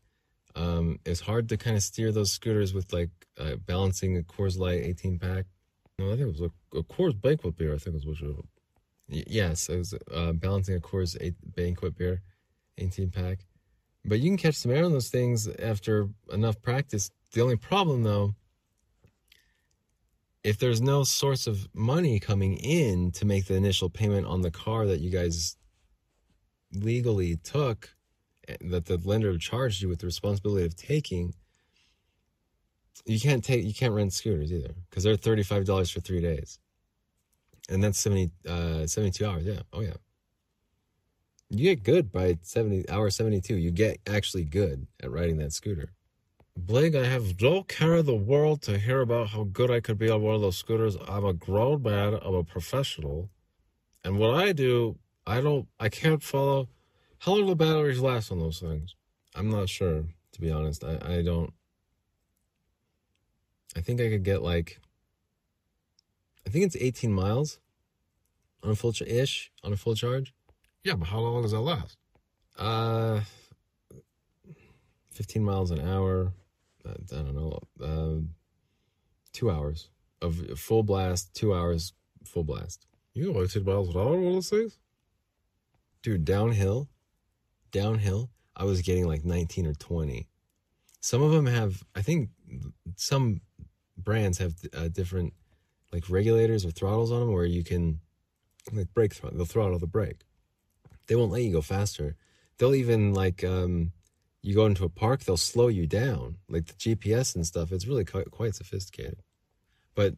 Um, 0.55 0.99
it's 1.07 1.21
hard 1.21 1.49
to 1.49 1.57
kind 1.57 1.77
of 1.77 1.83
steer 1.83 2.12
those 2.12 2.33
scooters 2.33 2.75
with 2.75 2.92
like 2.92 3.11
uh, 3.38 3.57
balancing 3.57 4.18
a 4.18 4.23
Coors 4.23 4.59
Light 4.59 4.83
18 4.83 5.18
pack. 5.18 5.47
No, 5.99 6.07
I 6.07 6.16
think 6.16 6.21
it 6.21 6.27
was 6.27 6.40
a, 6.40 6.79
a 6.79 6.83
Coors 6.83 7.18
Banquet 7.18 7.57
beer. 7.57 7.75
I 7.75 7.79
think 7.79 7.97
it 7.97 8.07
was 8.07 8.21
what 8.21 8.29
it 8.29 8.37
Yes, 9.09 9.68
it 9.68 9.79
was 9.79 9.95
uh, 10.12 10.33
balancing 10.33 10.77
a 10.77 10.81
Coors 10.81 11.16
eight, 11.21 11.35
Banquet 11.45 11.97
beer, 11.97 12.23
18 12.79 13.11
pack. 13.11 13.45
But 14.05 14.21
you 14.21 14.31
can 14.31 14.38
catch 14.38 14.57
some 14.57 14.73
air 14.73 14.85
on 14.85 14.92
those 14.92 15.11
things 15.11 15.49
after 15.49 16.09
enough 16.33 16.61
practice. 16.61 17.11
The 17.33 17.42
only 17.42 17.57
problem, 17.57 18.03
though, 18.03 18.35
if 20.44 20.59
there's 20.59 20.81
no 20.81 21.05
source 21.05 21.46
of 21.46 21.68
money 21.74 22.18
coming 22.18 22.57
in 22.57 23.12
to 23.12 23.24
make 23.24 23.46
the 23.46 23.55
initial 23.55 23.88
payment 23.88 24.26
on 24.26 24.42
the 24.42 24.50
car 24.50 24.87
that 24.87 25.00
you 25.00 25.11
guys 25.11 25.57
legally 26.72 27.37
took, 27.37 27.94
eh, 28.48 28.57
that 28.62 28.87
the 28.87 28.98
lender 28.98 29.37
charged 29.38 29.83
you 29.83 29.88
with 29.88 30.00
the 30.00 30.07
responsibility 30.07 30.66
of 30.66 30.74
taking, 30.76 31.35
you 33.05 33.20
can't 33.20 33.42
take 33.42 33.64
you 33.64 33.74
can't 33.74 33.94
rent 33.94 34.12
scooters 34.12 34.52
either 34.52 34.74
because 34.88 35.02
they're 35.05 35.16
thirty 35.16 35.42
five 35.42 35.64
dollars 35.64 35.90
for 35.90 36.00
three 36.00 36.20
days, 36.20 36.59
and 37.68 37.83
that's 37.83 37.98
70, 37.98 38.31
uh, 38.48 38.87
72 38.87 39.24
hours. 39.26 39.44
Yeah, 39.44 39.61
oh 39.72 39.81
yeah 39.81 39.94
you 41.52 41.74
get 41.74 41.85
good 41.85 42.11
by 42.11 42.38
70 42.42 42.88
hour 42.88 43.11
72 43.11 43.55
you 43.57 43.70
get 43.70 44.00
actually 44.07 44.44
good 44.44 44.87
at 45.02 45.11
riding 45.11 45.37
that 45.37 45.52
scooter 45.52 45.92
blake 46.56 46.94
i 46.94 47.04
have 47.04 47.40
no 47.40 47.62
care 47.62 47.96
in 47.96 48.06
the 48.06 48.14
world 48.14 48.62
to 48.62 48.78
hear 48.78 49.00
about 49.00 49.28
how 49.28 49.44
good 49.44 49.70
i 49.70 49.80
could 49.80 49.98
be 49.98 50.10
on 50.10 50.22
one 50.22 50.34
of 50.34 50.40
those 50.40 50.56
scooters. 50.56 50.96
I'm 51.08 51.24
a 51.24 51.32
grown 51.32 51.82
man. 51.82 52.18
I'm 52.22 52.34
a 52.34 52.44
professional. 52.44 53.30
And 54.04 54.18
what 54.18 54.34
i 54.34 54.52
do 54.52 54.98
i 55.26 55.40
don't 55.40 55.68
i 55.78 55.88
can't 55.88 56.22
follow 56.22 56.68
how 57.20 57.32
long 57.32 57.42
do 57.42 57.46
the 57.48 57.56
batteries 57.56 58.00
last 58.00 58.32
on 58.32 58.40
those 58.40 58.60
things. 58.60 58.94
I'm 59.34 59.50
not 59.50 59.68
sure 59.68 60.04
to 60.32 60.40
be 60.40 60.50
honest. 60.50 60.84
I, 60.84 60.98
I 61.02 61.22
don't 61.22 61.52
i 63.76 63.80
think 63.80 64.00
i 64.00 64.08
could 64.08 64.22
get 64.22 64.42
like 64.42 64.80
i 66.46 66.50
think 66.50 66.66
it's 66.66 66.76
18 66.76 67.12
miles 67.12 67.58
on 68.62 68.70
a 68.70 68.74
full 68.74 68.92
ish 69.06 69.50
on 69.64 69.72
a 69.72 69.76
full 69.76 69.94
charge. 69.94 70.34
Yeah, 70.84 70.94
but 70.94 71.08
how 71.08 71.20
long 71.20 71.42
does 71.42 71.52
that 71.52 71.60
last? 71.60 71.96
Uh, 72.58 73.20
15 75.12 75.44
miles 75.44 75.70
an 75.70 75.80
hour. 75.80 76.32
I, 76.87 76.95
don't 77.11 77.35
know. 77.35 77.59
Uh, 77.81 78.27
two 79.33 79.51
hours 79.51 79.88
of 80.21 80.59
full 80.59 80.83
blast, 80.83 81.35
two 81.35 81.55
hours 81.55 81.92
full 82.25 82.45
blast. 82.45 82.87
You 83.14 83.33
go 83.33 83.42
18 83.42 83.64
miles 83.64 83.88
an 83.88 83.97
hour 83.97 84.16
on 84.16 84.33
those 84.33 84.51
things? 84.51 84.79
Dude, 86.03 86.25
downhill, 86.25 86.88
downhill, 87.71 88.31
I 88.57 88.64
was 88.64 88.83
getting 88.83 89.07
like 89.07 89.25
19 89.25 89.66
or 89.66 89.75
20. 89.75 90.29
Some 91.01 91.23
of 91.23 91.33
them 91.33 91.47
have, 91.47 91.83
I 91.95 92.03
think 92.03 92.31
some 92.97 93.40
brands 93.97 94.38
have 94.38 94.55
uh, 94.77 94.88
different 94.88 95.35
like 95.92 96.09
regulators 96.09 96.64
or 96.64 96.71
throttles 96.71 97.12
on 97.12 97.21
them 97.21 97.33
where 97.33 97.45
you 97.45 97.62
can 97.62 98.01
like 98.73 98.92
brake 98.95 99.14
throttle, 99.14 99.37
they'll 99.37 99.47
throttle 99.47 99.79
the 99.79 99.87
brake 99.87 100.23
they 101.07 101.16
won't 101.16 101.33
let 101.33 101.42
you 101.42 101.53
go 101.53 101.62
faster. 101.62 102.16
They'll 102.59 102.75
even 102.75 103.12
like 103.12 103.45
um, 103.45 103.92
you 104.42 104.55
go 104.55 104.66
into 104.66 104.85
a 104.85 104.88
park, 104.88 105.20
they'll 105.20 105.37
slow 105.37 105.68
you 105.68 105.87
down, 105.87 106.38
like 106.48 106.66
the 106.66 106.74
GPS 106.74 107.35
and 107.35 107.46
stuff. 107.46 107.70
It's 107.70 107.87
really 107.87 108.05
quite, 108.05 108.31
quite 108.31 108.55
sophisticated. 108.55 109.22
But 109.94 110.14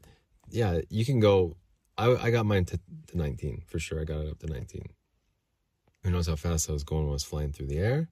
yeah, 0.49 0.81
you 0.89 1.05
can 1.05 1.21
go. 1.21 1.57
I 1.97 2.11
I 2.15 2.31
got 2.31 2.47
mine 2.47 2.65
to, 2.67 2.81
to 3.09 3.19
19 3.19 3.63
for 3.67 3.79
sure. 3.79 4.01
I 4.01 4.05
got 4.05 4.21
it 4.21 4.31
up 4.31 4.39
to 4.41 4.47
19. 4.47 4.83
Who 6.03 6.11
knows 6.11 6.27
how 6.27 6.37
fast 6.37 6.69
I 6.69 6.73
was 6.73 6.85
going 6.85 7.03
when 7.03 7.11
I 7.11 7.13
was 7.15 7.25
flying 7.25 7.53
through 7.53 7.69
the 7.69 7.79
air? 7.79 8.09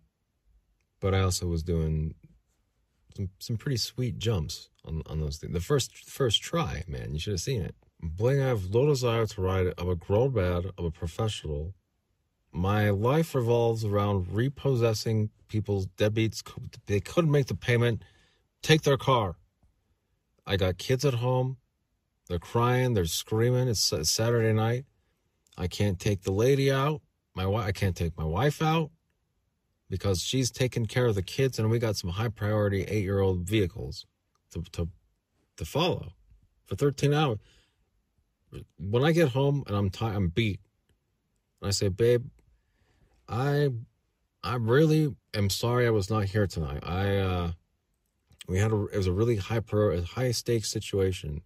But 1.00 1.14
I 1.14 1.20
also 1.20 1.46
was 1.46 1.62
doing 1.62 2.14
some, 3.16 3.30
some 3.38 3.56
pretty 3.56 3.76
sweet 3.76 4.18
jumps 4.18 4.70
on, 4.84 5.02
on 5.06 5.20
those 5.20 5.38
things. 5.38 5.52
The 5.52 5.60
first 5.60 5.96
first 6.10 6.42
try, 6.42 6.84
man, 6.86 7.12
you 7.12 7.20
should 7.20 7.34
have 7.34 7.40
seen 7.40 7.62
it. 7.62 7.74
Bling, 8.00 8.40
I 8.40 8.48
have 8.48 8.72
no 8.72 8.86
desire 8.86 9.26
to 9.26 9.40
ride. 9.40 9.66
A 9.78 9.94
grown 9.94 10.34
man. 10.34 10.70
I'm 10.76 10.86
a 10.86 10.90
professional. 10.90 11.74
My 12.52 12.90
life 12.90 13.34
revolves 13.34 13.84
around 13.84 14.32
repossessing 14.32 15.30
people's 15.48 15.86
deadbeats. 15.86 16.42
They 16.86 17.00
couldn't 17.00 17.30
make 17.30 17.46
the 17.46 17.54
payment. 17.54 18.02
Take 18.62 18.82
their 18.82 18.98
car. 18.98 19.36
I 20.46 20.56
got 20.56 20.76
kids 20.76 21.04
at 21.04 21.14
home. 21.14 21.56
They're 22.28 22.38
crying. 22.38 22.94
They're 22.94 23.06
screaming. 23.06 23.68
It's 23.68 23.92
Saturday 24.10 24.52
night. 24.52 24.84
I 25.56 25.66
can't 25.66 25.98
take 25.98 26.22
the 26.22 26.32
lady 26.32 26.70
out. 26.70 27.00
My 27.34 27.46
wife, 27.46 27.66
I 27.66 27.72
can't 27.72 27.96
take 27.96 28.16
my 28.18 28.24
wife 28.24 28.60
out 28.60 28.90
because 29.88 30.20
she's 30.20 30.50
taking 30.50 30.86
care 30.86 31.06
of 31.06 31.14
the 31.14 31.22
kids, 31.22 31.58
and 31.58 31.70
we 31.70 31.78
got 31.78 31.96
some 31.96 32.10
high 32.10 32.28
priority 32.28 32.84
eight 32.84 33.02
year 33.02 33.20
old 33.20 33.48
vehicles 33.48 34.06
to 34.52 34.62
to 34.72 34.88
to 35.56 35.64
follow 35.64 36.12
for 36.64 36.76
13 36.76 37.12
hours. 37.12 37.38
When 38.78 39.04
I 39.04 39.12
get 39.12 39.30
home 39.30 39.64
and 39.66 39.76
I'm 39.76 39.90
tired, 39.90 40.16
I'm 40.16 40.28
beat. 40.28 40.60
And 41.60 41.68
I 41.68 41.70
say, 41.70 41.88
babe, 41.88 42.26
I 43.32 43.70
I 44.44 44.56
really 44.56 45.16
am 45.34 45.48
sorry 45.48 45.86
I 45.86 45.90
was 45.90 46.10
not 46.10 46.24
here 46.26 46.46
tonight. 46.46 46.84
I 46.86 47.16
uh 47.16 47.52
we 48.46 48.58
had 48.58 48.72
a 48.72 48.84
it 48.86 48.96
was 48.96 49.06
a 49.06 49.12
really 49.12 49.36
high 49.36 49.60
pro 49.60 50.02
high 50.02 50.32
stakes 50.32 50.68
situation. 50.68 51.40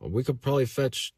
We 0.00 0.24
could 0.24 0.42
probably 0.42 0.66
fetch 0.66 1.14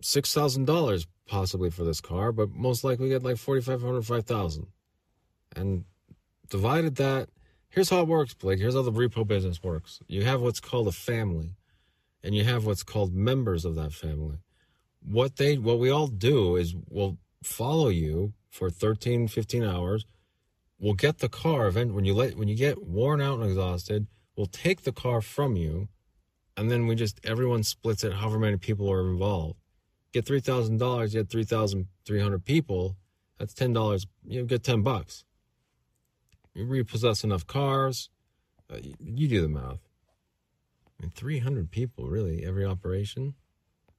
six 0.00 0.32
thousand 0.32 0.66
dollars 0.66 1.06
possibly 1.26 1.70
for 1.70 1.82
this 1.82 2.00
car, 2.00 2.30
but 2.30 2.50
most 2.50 2.84
likely 2.84 3.06
we 3.06 3.10
get 3.10 3.24
like 3.24 3.38
forty 3.38 3.60
five 3.60 3.82
hundred 3.82 4.06
five 4.06 4.24
thousand. 4.24 4.68
And 5.56 5.84
divided 6.48 6.96
that 6.96 7.28
here's 7.70 7.90
how 7.90 8.02
it 8.02 8.08
works, 8.08 8.34
Blake. 8.34 8.60
Here's 8.60 8.74
how 8.74 8.82
the 8.82 8.92
repo 8.92 9.26
business 9.26 9.62
works. 9.62 10.00
You 10.06 10.22
have 10.24 10.40
what's 10.40 10.60
called 10.60 10.86
a 10.86 10.92
family, 10.92 11.56
and 12.22 12.36
you 12.36 12.44
have 12.44 12.66
what's 12.66 12.84
called 12.84 13.12
members 13.12 13.64
of 13.64 13.74
that 13.74 13.92
family. 13.92 14.38
What 15.00 15.36
they 15.36 15.58
what 15.58 15.80
we 15.80 15.90
all 15.90 16.06
do 16.06 16.54
is 16.54 16.76
we'll 16.88 17.18
follow 17.46 17.88
you 17.88 18.32
for 18.50 18.70
13, 18.70 19.28
15 19.28 19.64
hours. 19.64 20.06
We'll 20.78 20.94
get 20.94 21.18
the 21.18 21.28
car 21.28 21.66
event 21.66 21.94
when 21.94 22.04
you 22.04 22.14
let 22.14 22.36
when 22.36 22.48
you 22.48 22.56
get 22.56 22.82
worn 22.82 23.20
out 23.20 23.38
and 23.38 23.48
exhausted, 23.48 24.06
we'll 24.36 24.46
take 24.46 24.82
the 24.82 24.92
car 24.92 25.20
from 25.20 25.56
you, 25.56 25.88
and 26.56 26.70
then 26.70 26.86
we 26.86 26.96
just 26.96 27.20
everyone 27.24 27.62
splits 27.62 28.02
it 28.02 28.14
however 28.14 28.38
many 28.38 28.56
people 28.56 28.90
are 28.90 29.08
involved. 29.08 29.58
Get 30.12 30.26
three 30.26 30.40
thousand 30.40 30.78
dollars, 30.78 31.14
you 31.14 31.20
get 31.20 31.30
three 31.30 31.44
thousand 31.44 31.86
three 32.04 32.20
hundred 32.20 32.44
people, 32.44 32.96
that's 33.38 33.54
ten 33.54 33.72
dollars, 33.72 34.06
you 34.26 34.44
get 34.44 34.64
ten 34.64 34.82
bucks 34.82 35.24
you 36.54 36.64
repossess 36.64 37.24
enough 37.24 37.46
cars. 37.46 38.10
Uh, 38.70 38.76
you, 38.82 38.94
you, 39.00 39.28
do 39.28 39.42
the 39.42 39.48
math. 39.48 39.80
I 40.86 41.02
mean, 41.02 41.10
300 41.14 41.70
people, 41.70 42.08
really, 42.08 42.44
every 42.44 42.64
operation. 42.64 43.34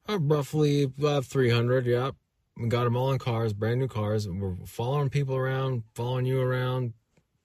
Uh, 0.08 0.20
roughly 0.20 0.92
uh, 1.04 1.22
300, 1.22 1.86
yeah. 1.86 2.12
We 2.58 2.68
got 2.68 2.84
them 2.84 2.96
all 2.96 3.12
in 3.12 3.20
cars, 3.20 3.54
brand 3.54 3.80
new 3.80 3.88
cars. 3.88 4.28
We're 4.28 4.56
following 4.66 5.10
people 5.10 5.36
around, 5.36 5.84
following 5.96 6.26
you 6.26 6.40
around, 6.40 6.94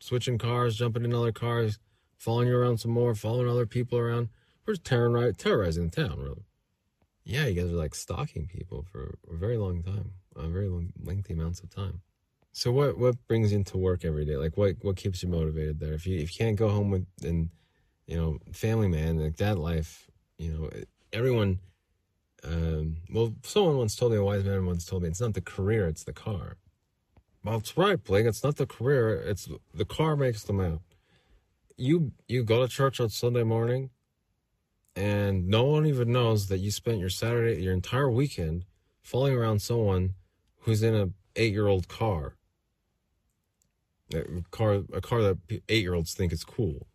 switching 0.00 0.38
cars, 0.38 0.76
jumping 0.76 1.04
in 1.04 1.14
other 1.14 1.32
cars, 1.32 1.78
following 2.16 2.48
you 2.48 2.56
around 2.56 2.78
some 2.78 2.90
more, 2.90 3.14
following 3.14 3.48
other 3.48 3.66
people 3.66 3.98
around. 3.98 4.28
We're 4.66 4.74
just 4.74 4.84
terrorizing, 4.84 5.34
terrorizing 5.36 5.88
the 5.88 6.08
town, 6.08 6.18
really. 6.18 6.44
Yeah, 7.24 7.46
you 7.46 7.60
guys 7.60 7.70
are 7.70 7.76
like 7.76 7.94
stalking 7.94 8.46
people 8.46 8.84
for 8.90 9.18
a 9.30 9.36
very 9.36 9.56
long 9.56 9.82
time, 9.82 10.12
a 10.36 10.48
very 10.48 10.68
long, 10.68 10.92
lengthy 11.02 11.32
amounts 11.32 11.60
of 11.60 11.70
time. 11.70 12.02
So 12.52 12.72
what 12.72 12.98
what 12.98 13.16
brings 13.28 13.52
you 13.52 13.58
into 13.58 13.78
work 13.78 14.04
every 14.04 14.24
day? 14.24 14.36
Like 14.36 14.56
what 14.56 14.76
what 14.82 14.96
keeps 14.96 15.22
you 15.22 15.28
motivated 15.28 15.78
there? 15.78 15.92
If 15.92 16.06
you 16.06 16.18
if 16.18 16.32
you 16.32 16.44
can't 16.44 16.56
go 16.56 16.68
home 16.70 16.90
with 16.90 17.06
and 17.22 17.50
you 18.06 18.16
know 18.16 18.38
family 18.52 18.88
man 18.88 19.18
like 19.18 19.36
that 19.36 19.58
life, 19.58 20.10
you 20.38 20.52
know 20.52 20.70
everyone. 21.12 21.60
Um, 22.44 22.98
well, 23.10 23.34
someone 23.42 23.78
once 23.78 23.96
told 23.96 24.12
me 24.12 24.18
a 24.18 24.24
wise 24.24 24.44
man 24.44 24.64
once 24.66 24.84
told 24.84 25.02
me 25.02 25.08
it's 25.08 25.20
not 25.20 25.34
the 25.34 25.40
career, 25.40 25.86
it's 25.86 26.04
the 26.04 26.12
car. 26.12 26.56
Well, 27.44 27.58
it's 27.58 27.76
right, 27.76 28.02
Bling. 28.02 28.26
It's 28.26 28.44
not 28.44 28.56
the 28.56 28.66
career. 28.66 29.14
It's 29.14 29.48
the 29.74 29.84
car 29.84 30.16
makes 30.16 30.42
the 30.42 30.52
man. 30.52 30.80
You 31.76 32.12
you 32.26 32.44
go 32.44 32.62
to 32.64 32.68
church 32.68 33.00
on 33.00 33.10
Sunday 33.10 33.44
morning, 33.44 33.90
and 34.96 35.48
no 35.48 35.64
one 35.64 35.86
even 35.86 36.12
knows 36.12 36.48
that 36.48 36.58
you 36.58 36.70
spent 36.70 36.98
your 36.98 37.10
Saturday, 37.10 37.62
your 37.62 37.72
entire 37.72 38.10
weekend, 38.10 38.64
following 39.02 39.34
around 39.34 39.62
someone 39.62 40.14
who's 40.60 40.82
in 40.82 40.94
a 40.94 41.10
eight 41.36 41.52
year 41.52 41.68
old 41.68 41.88
car 41.88 42.38
a 44.14 44.42
car, 44.50 44.82
a 44.92 45.00
car 45.00 45.22
that 45.22 45.38
eight 45.68 45.82
year 45.82 45.94
olds 45.94 46.14
think 46.14 46.32
is 46.32 46.44
cool. 46.44 46.86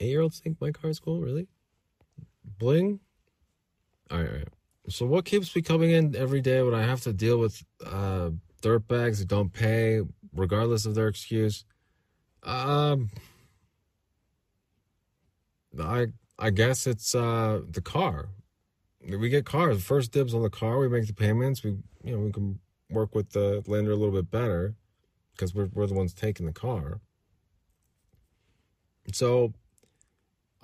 Eight 0.00 0.08
year 0.08 0.20
olds 0.20 0.40
think 0.40 0.60
my 0.60 0.70
car 0.70 0.90
is 0.90 0.98
cool, 0.98 1.20
really? 1.20 1.48
Bling? 2.58 3.00
All 4.10 4.18
right, 4.18 4.28
all 4.28 4.34
right. 4.34 4.48
So, 4.88 5.06
what 5.06 5.24
keeps 5.24 5.54
me 5.56 5.62
coming 5.62 5.90
in 5.90 6.14
every 6.14 6.40
day 6.40 6.62
when 6.62 6.74
I 6.74 6.82
have 6.82 7.00
to 7.02 7.12
deal 7.12 7.38
with 7.38 7.62
uh, 7.84 8.30
dirtbags 8.62 9.18
who 9.18 9.24
don't 9.24 9.52
pay, 9.52 10.02
regardless 10.34 10.84
of 10.84 10.94
their 10.94 11.08
excuse? 11.08 11.64
Um, 12.42 13.10
I 15.80 16.08
I 16.38 16.50
guess 16.50 16.86
it's 16.86 17.14
uh 17.14 17.62
the 17.68 17.80
car. 17.80 18.28
We 19.06 19.28
get 19.28 19.44
cars. 19.44 19.82
First 19.82 20.12
dibs 20.12 20.34
on 20.34 20.42
the 20.42 20.50
car. 20.50 20.78
We 20.78 20.88
make 20.88 21.06
the 21.06 21.14
payments. 21.14 21.62
We 21.62 21.76
you 22.02 22.12
know 22.16 22.18
we 22.18 22.32
can 22.32 22.58
work 22.90 23.14
with 23.14 23.30
the 23.30 23.62
lender 23.66 23.92
a 23.92 23.96
little 23.96 24.14
bit 24.14 24.30
better 24.30 24.74
because 25.32 25.54
we're, 25.54 25.68
we're 25.72 25.86
the 25.86 25.94
ones 25.94 26.14
taking 26.14 26.46
the 26.46 26.52
car. 26.52 27.00
So 29.12 29.52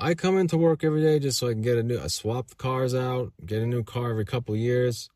I 0.03 0.15
come 0.15 0.39
into 0.39 0.57
work 0.57 0.83
every 0.83 1.03
day 1.03 1.19
just 1.19 1.39
so 1.39 1.49
I 1.49 1.53
can 1.53 1.61
get 1.61 1.77
a 1.77 1.83
new, 1.83 2.01
I 2.01 2.07
swap 2.07 2.49
the 2.49 2.55
cars 2.55 2.95
out, 2.95 3.35
get 3.45 3.61
a 3.61 3.67
new 3.67 3.85
car 3.85 4.11
every 4.11 4.25
couple 4.25 4.57
years, 4.57 5.11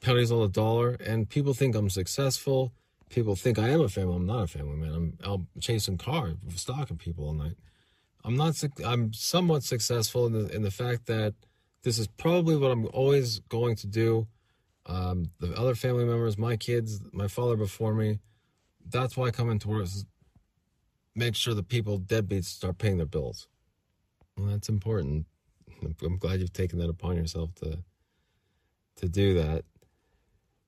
pennies 0.00 0.32
on 0.32 0.40
the 0.40 0.48
dollar, 0.48 0.96
and 1.04 1.28
people 1.28 1.52
think 1.52 1.76
I'm 1.76 1.90
successful. 1.90 2.72
People 3.10 3.36
think 3.36 3.58
I 3.58 3.68
am 3.68 3.82
a 3.82 3.88
family. 3.88 4.16
I'm 4.16 4.26
not 4.26 4.44
a 4.44 4.46
family 4.46 4.76
man. 4.76 5.18
I'm, 5.22 5.46
chasing 5.60 5.98
cars, 5.98 6.36
stalking 6.54 6.96
people 6.96 7.26
all 7.26 7.34
night. 7.34 7.56
I'm 8.24 8.36
not. 8.36 8.62
I'm 8.84 9.12
somewhat 9.12 9.62
successful 9.62 10.26
in 10.26 10.32
the 10.32 10.54
in 10.54 10.62
the 10.62 10.70
fact 10.70 11.06
that 11.06 11.34
this 11.82 11.98
is 11.98 12.06
probably 12.06 12.56
what 12.56 12.70
I'm 12.70 12.86
always 12.92 13.38
going 13.48 13.76
to 13.76 13.86
do. 13.86 14.26
Um, 14.84 15.30
the 15.38 15.54
other 15.54 15.74
family 15.74 16.04
members, 16.04 16.36
my 16.36 16.56
kids, 16.56 17.00
my 17.12 17.28
father 17.28 17.56
before 17.56 17.94
me, 17.94 18.18
that's 18.86 19.16
why 19.16 19.26
I 19.26 19.30
come 19.30 19.50
into 19.50 19.68
work 19.68 19.86
make 21.14 21.34
sure 21.34 21.54
the 21.54 21.62
people 21.62 21.98
deadbeats 21.98 22.44
start 22.44 22.78
paying 22.78 22.96
their 22.96 23.06
bills. 23.06 23.48
Well, 24.38 24.48
that's 24.48 24.68
important. 24.68 25.26
I'm 26.02 26.18
glad 26.18 26.40
you've 26.40 26.52
taken 26.52 26.78
that 26.78 26.88
upon 26.88 27.16
yourself 27.16 27.54
to 27.56 27.78
to 28.96 29.08
do 29.08 29.34
that. 29.34 29.64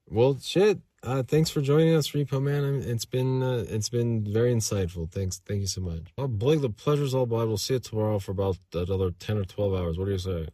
Well, 0.09 0.39
shit. 0.41 0.81
Uh, 1.03 1.23
thanks 1.23 1.49
for 1.49 1.63
joining 1.63 1.95
us, 1.95 2.11
Repo 2.11 2.43
Man. 2.43 2.83
It's 2.85 3.07
been 3.07 3.43
uh, 3.43 3.65
it's 3.69 3.89
been 3.89 4.25
very 4.25 4.53
insightful. 4.53 5.11
Thanks, 5.11 5.41
thank 5.47 5.61
you 5.61 5.67
so 5.67 5.81
much. 5.81 6.03
Well, 6.19 6.29
Blake, 6.29 6.61
the 6.61 6.69
pleasure's 6.69 7.15
all 7.15 7.27
mine. 7.27 7.49
We'll 7.49 7.57
see 7.57 7.75
you 7.75 7.81
tomorrow 7.81 8.19
for 8.19 8.33
about 8.33 8.59
another 8.75 9.11
ten 9.13 9.39
or 9.39 9.45
twelve 9.45 9.75
hours. 9.75 9.99
What 9.99 10.07
do 10.07 10.13
you 10.13 10.19
say? 10.19 10.49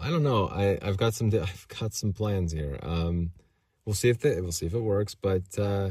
I 0.00 0.10
don't 0.10 0.24
know. 0.24 0.48
I 0.48 0.78
I've 0.82 0.96
got 0.96 1.14
some 1.14 1.28
I've 1.34 1.68
got 1.68 1.94
some 1.94 2.12
plans 2.12 2.52
here. 2.52 2.78
Um, 2.82 3.30
we'll 3.84 3.94
see 3.94 4.08
if 4.08 4.18
the, 4.18 4.40
we'll 4.40 4.52
see 4.52 4.66
if 4.66 4.74
it 4.74 4.80
works. 4.80 5.14
But 5.14 5.58
uh, 5.58 5.90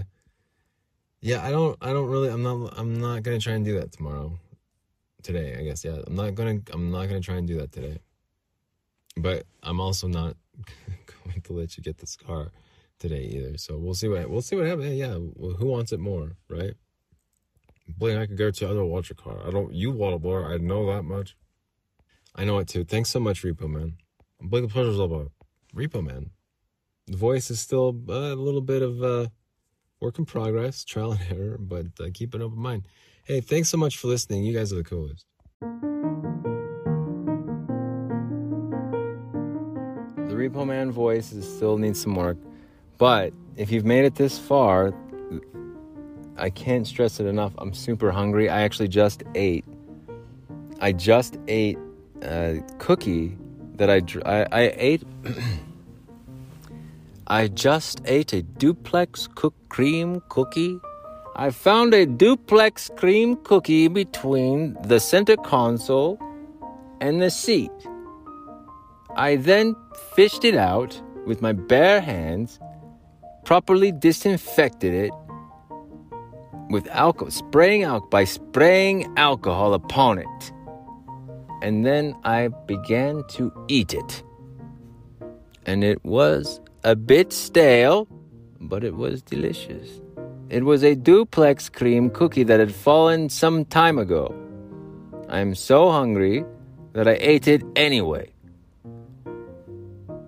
yeah, 1.21 1.45
I 1.45 1.51
don't 1.51 1.77
I 1.81 1.93
don't 1.93 2.09
really 2.09 2.29
I'm 2.29 2.43
not 2.43 2.73
I'm 2.77 2.99
not 2.99 3.23
gonna 3.23 3.39
try 3.39 3.53
and 3.53 3.63
do 3.63 3.79
that 3.79 3.93
tomorrow. 3.93 4.37
Today, 5.23 5.55
I 5.57 5.63
guess, 5.63 5.83
yeah. 5.85 5.97
I'm 6.05 6.15
not 6.15 6.35
gonna 6.35 6.59
I'm 6.71 6.91
not 6.91 7.07
gonna 7.07 7.21
try 7.21 7.35
and 7.35 7.47
do 7.47 7.57
that 7.57 7.71
today. 7.71 7.99
But 9.15 9.45
I'm 9.61 9.79
also 9.79 10.07
not 10.07 10.35
going 11.25 11.41
to 11.41 11.53
let 11.53 11.77
you 11.77 11.83
get 11.83 11.97
this 11.97 12.15
car 12.15 12.51
today 12.99 13.23
either. 13.23 13.57
So 13.57 13.77
we'll 13.77 13.93
see 13.93 14.07
what 14.07 14.29
we'll 14.29 14.41
see 14.41 14.55
what 14.55 14.65
happens. 14.65 14.95
Yeah, 14.95 15.17
well, 15.19 15.55
who 15.55 15.67
wants 15.67 15.91
it 15.91 15.99
more, 15.99 16.35
right? 16.49 16.73
Blaine, 17.87 18.17
I 18.17 18.25
could 18.25 18.37
guarantee 18.37 18.65
I 18.65 18.69
don't 18.69 18.89
want 18.89 19.09
your 19.09 19.15
car. 19.15 19.45
I 19.45 19.51
don't. 19.51 19.73
You 19.73 19.91
it 19.91 20.21
more. 20.21 20.51
I 20.51 20.57
know 20.57 20.87
that 20.93 21.03
much. 21.03 21.35
I 22.35 22.45
know 22.45 22.57
it 22.59 22.67
too. 22.67 22.83
Thanks 22.83 23.09
so 23.09 23.19
much, 23.19 23.43
Repo 23.43 23.69
Man. 23.69 23.97
Blake, 24.41 24.63
the 24.63 24.69
pleasure's 24.69 24.99
all 24.99 25.05
about 25.05 25.31
Repo 25.75 26.03
Man. 26.03 26.31
The 27.07 27.17
voice 27.17 27.51
is 27.51 27.59
still 27.59 27.89
a 27.89 28.35
little 28.35 28.61
bit 28.61 28.81
of 28.81 29.03
uh, 29.03 29.27
work 29.99 30.17
in 30.17 30.25
progress, 30.25 30.83
trial 30.83 31.11
and 31.11 31.21
error, 31.29 31.57
but 31.59 31.87
uh, 31.99 32.09
keep 32.13 32.33
an 32.33 32.41
open 32.41 32.59
mind. 32.59 32.87
Hey, 33.25 33.39
thanks 33.39 33.69
so 33.69 33.77
much 33.77 33.97
for 33.97 34.09
listening. 34.09 34.43
You 34.43 34.53
guys 34.53 34.73
are 34.73 34.75
the 34.75 34.83
coolest. 34.83 35.25
The 40.17 40.33
Repo 40.35 40.67
Man 40.67 40.91
voice 40.91 41.31
is, 41.31 41.47
still 41.47 41.77
needs 41.77 42.01
some 42.01 42.15
work, 42.15 42.35
but 42.97 43.31
if 43.55 43.71
you've 43.71 43.85
made 43.85 44.03
it 44.03 44.15
this 44.15 44.37
far, 44.37 44.93
I 46.35 46.49
can't 46.49 46.85
stress 46.85 47.21
it 47.21 47.25
enough. 47.25 47.53
I'm 47.59 47.73
super 47.73 48.11
hungry. 48.11 48.49
I 48.49 48.63
actually 48.63 48.89
just 48.89 49.23
ate. 49.35 49.63
I 50.81 50.91
just 50.91 51.37
ate 51.47 51.77
a 52.23 52.61
cookie 52.77 53.37
that 53.75 53.89
I 53.89 54.01
I, 54.25 54.47
I 54.51 54.73
ate. 54.75 55.03
I 57.27 57.47
just 57.47 58.01
ate 58.03 58.33
a 58.33 58.41
duplex 58.41 59.29
cook 59.33 59.53
cream 59.69 60.21
cookie. 60.27 60.77
I 61.35 61.49
found 61.49 61.95
a 61.95 62.05
duplex 62.05 62.91
cream 62.95 63.37
cookie 63.37 63.87
between 63.87 64.77
the 64.83 64.99
center 64.99 65.35
console 65.35 66.19
and 67.01 67.19
the 67.23 67.31
seat. 67.31 67.71
I 69.15 69.37
then 69.37 69.75
fished 70.15 70.45
it 70.45 70.55
out 70.55 71.01
with 71.25 71.41
my 71.41 71.51
bare 71.51 72.01
hands, 72.01 72.59
properly 73.45 73.91
disinfected 73.91 74.93
it 74.93 75.11
with 76.69 76.87
alcohol, 76.89 77.31
spraying 77.31 77.83
out 77.83 78.11
by 78.11 78.25
spraying 78.25 79.11
alcohol 79.17 79.73
upon 79.73 80.19
it. 80.19 80.53
And 81.63 81.83
then 81.83 82.15
I 82.23 82.49
began 82.67 83.23
to 83.29 83.51
eat 83.67 83.95
it. 83.95 84.23
And 85.65 85.83
it 85.83 86.03
was 86.05 86.61
a 86.83 86.95
bit 86.95 87.33
stale, 87.33 88.07
but 88.59 88.83
it 88.83 88.95
was 88.95 89.23
delicious. 89.23 90.02
It 90.53 90.65
was 90.65 90.83
a 90.83 90.93
duplex 90.93 91.67
cream 91.67 92.11
cookie 92.11 92.43
that 92.43 92.59
had 92.59 92.75
fallen 92.75 93.27
some 93.27 93.65
time 93.65 93.97
ago. 93.97 94.31
I 95.27 95.39
am 95.39 95.55
so 95.55 95.89
hungry 95.89 96.45
that 96.91 97.07
I 97.07 97.17
ate 97.19 97.47
it 97.47 97.63
anyway. 97.75 98.31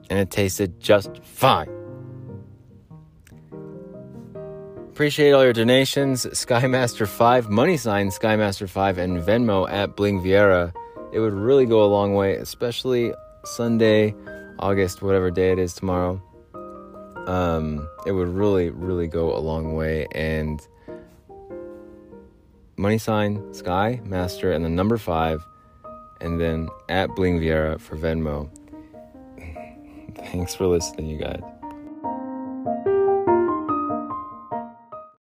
And 0.10 0.18
it 0.18 0.32
tasted 0.32 0.80
just 0.80 1.24
fine. 1.24 1.70
Appreciate 4.90 5.32
all 5.34 5.44
your 5.44 5.54
donations. 5.54 6.26
Skymaster5, 6.26 7.48
money 7.50 7.78
sign 7.78 8.08
Skymaster5, 8.10 8.98
and 8.98 9.22
Venmo 9.22 9.70
at 9.70 9.96
Bling 9.96 10.24
Viera. 10.24 10.74
It 11.14 11.20
would 11.20 11.34
really 11.34 11.68
go 11.68 11.84
a 11.84 11.90
long 11.98 12.16
way, 12.16 12.34
especially 12.34 13.14
Sunday, 13.44 14.16
August, 14.58 15.04
whatever 15.04 15.30
day 15.30 15.52
it 15.52 15.60
is 15.60 15.76
tomorrow. 15.76 16.20
Um, 17.28 17.90
it 18.06 18.12
would 18.12 18.28
really, 18.28 18.70
really 18.70 19.08
go 19.08 19.36
a 19.36 19.40
long 19.40 19.74
way. 19.74 20.08
And 20.12 20.66
money 22.78 22.98
sign 22.98 23.54
Sky 23.54 24.02
Master 24.04 24.52
and 24.52 24.64
the 24.64 24.70
number 24.70 24.98
five, 24.98 25.46
and 26.22 26.40
then 26.40 26.70
at 26.90 27.10
Bling 27.16 27.40
Viera 27.40 27.80
for 27.80 27.98
Venmo. 27.98 28.50
Thanks 30.16 30.56
for 30.56 30.68
listening, 30.68 31.08
you 31.08 31.18
guys. 31.18 31.42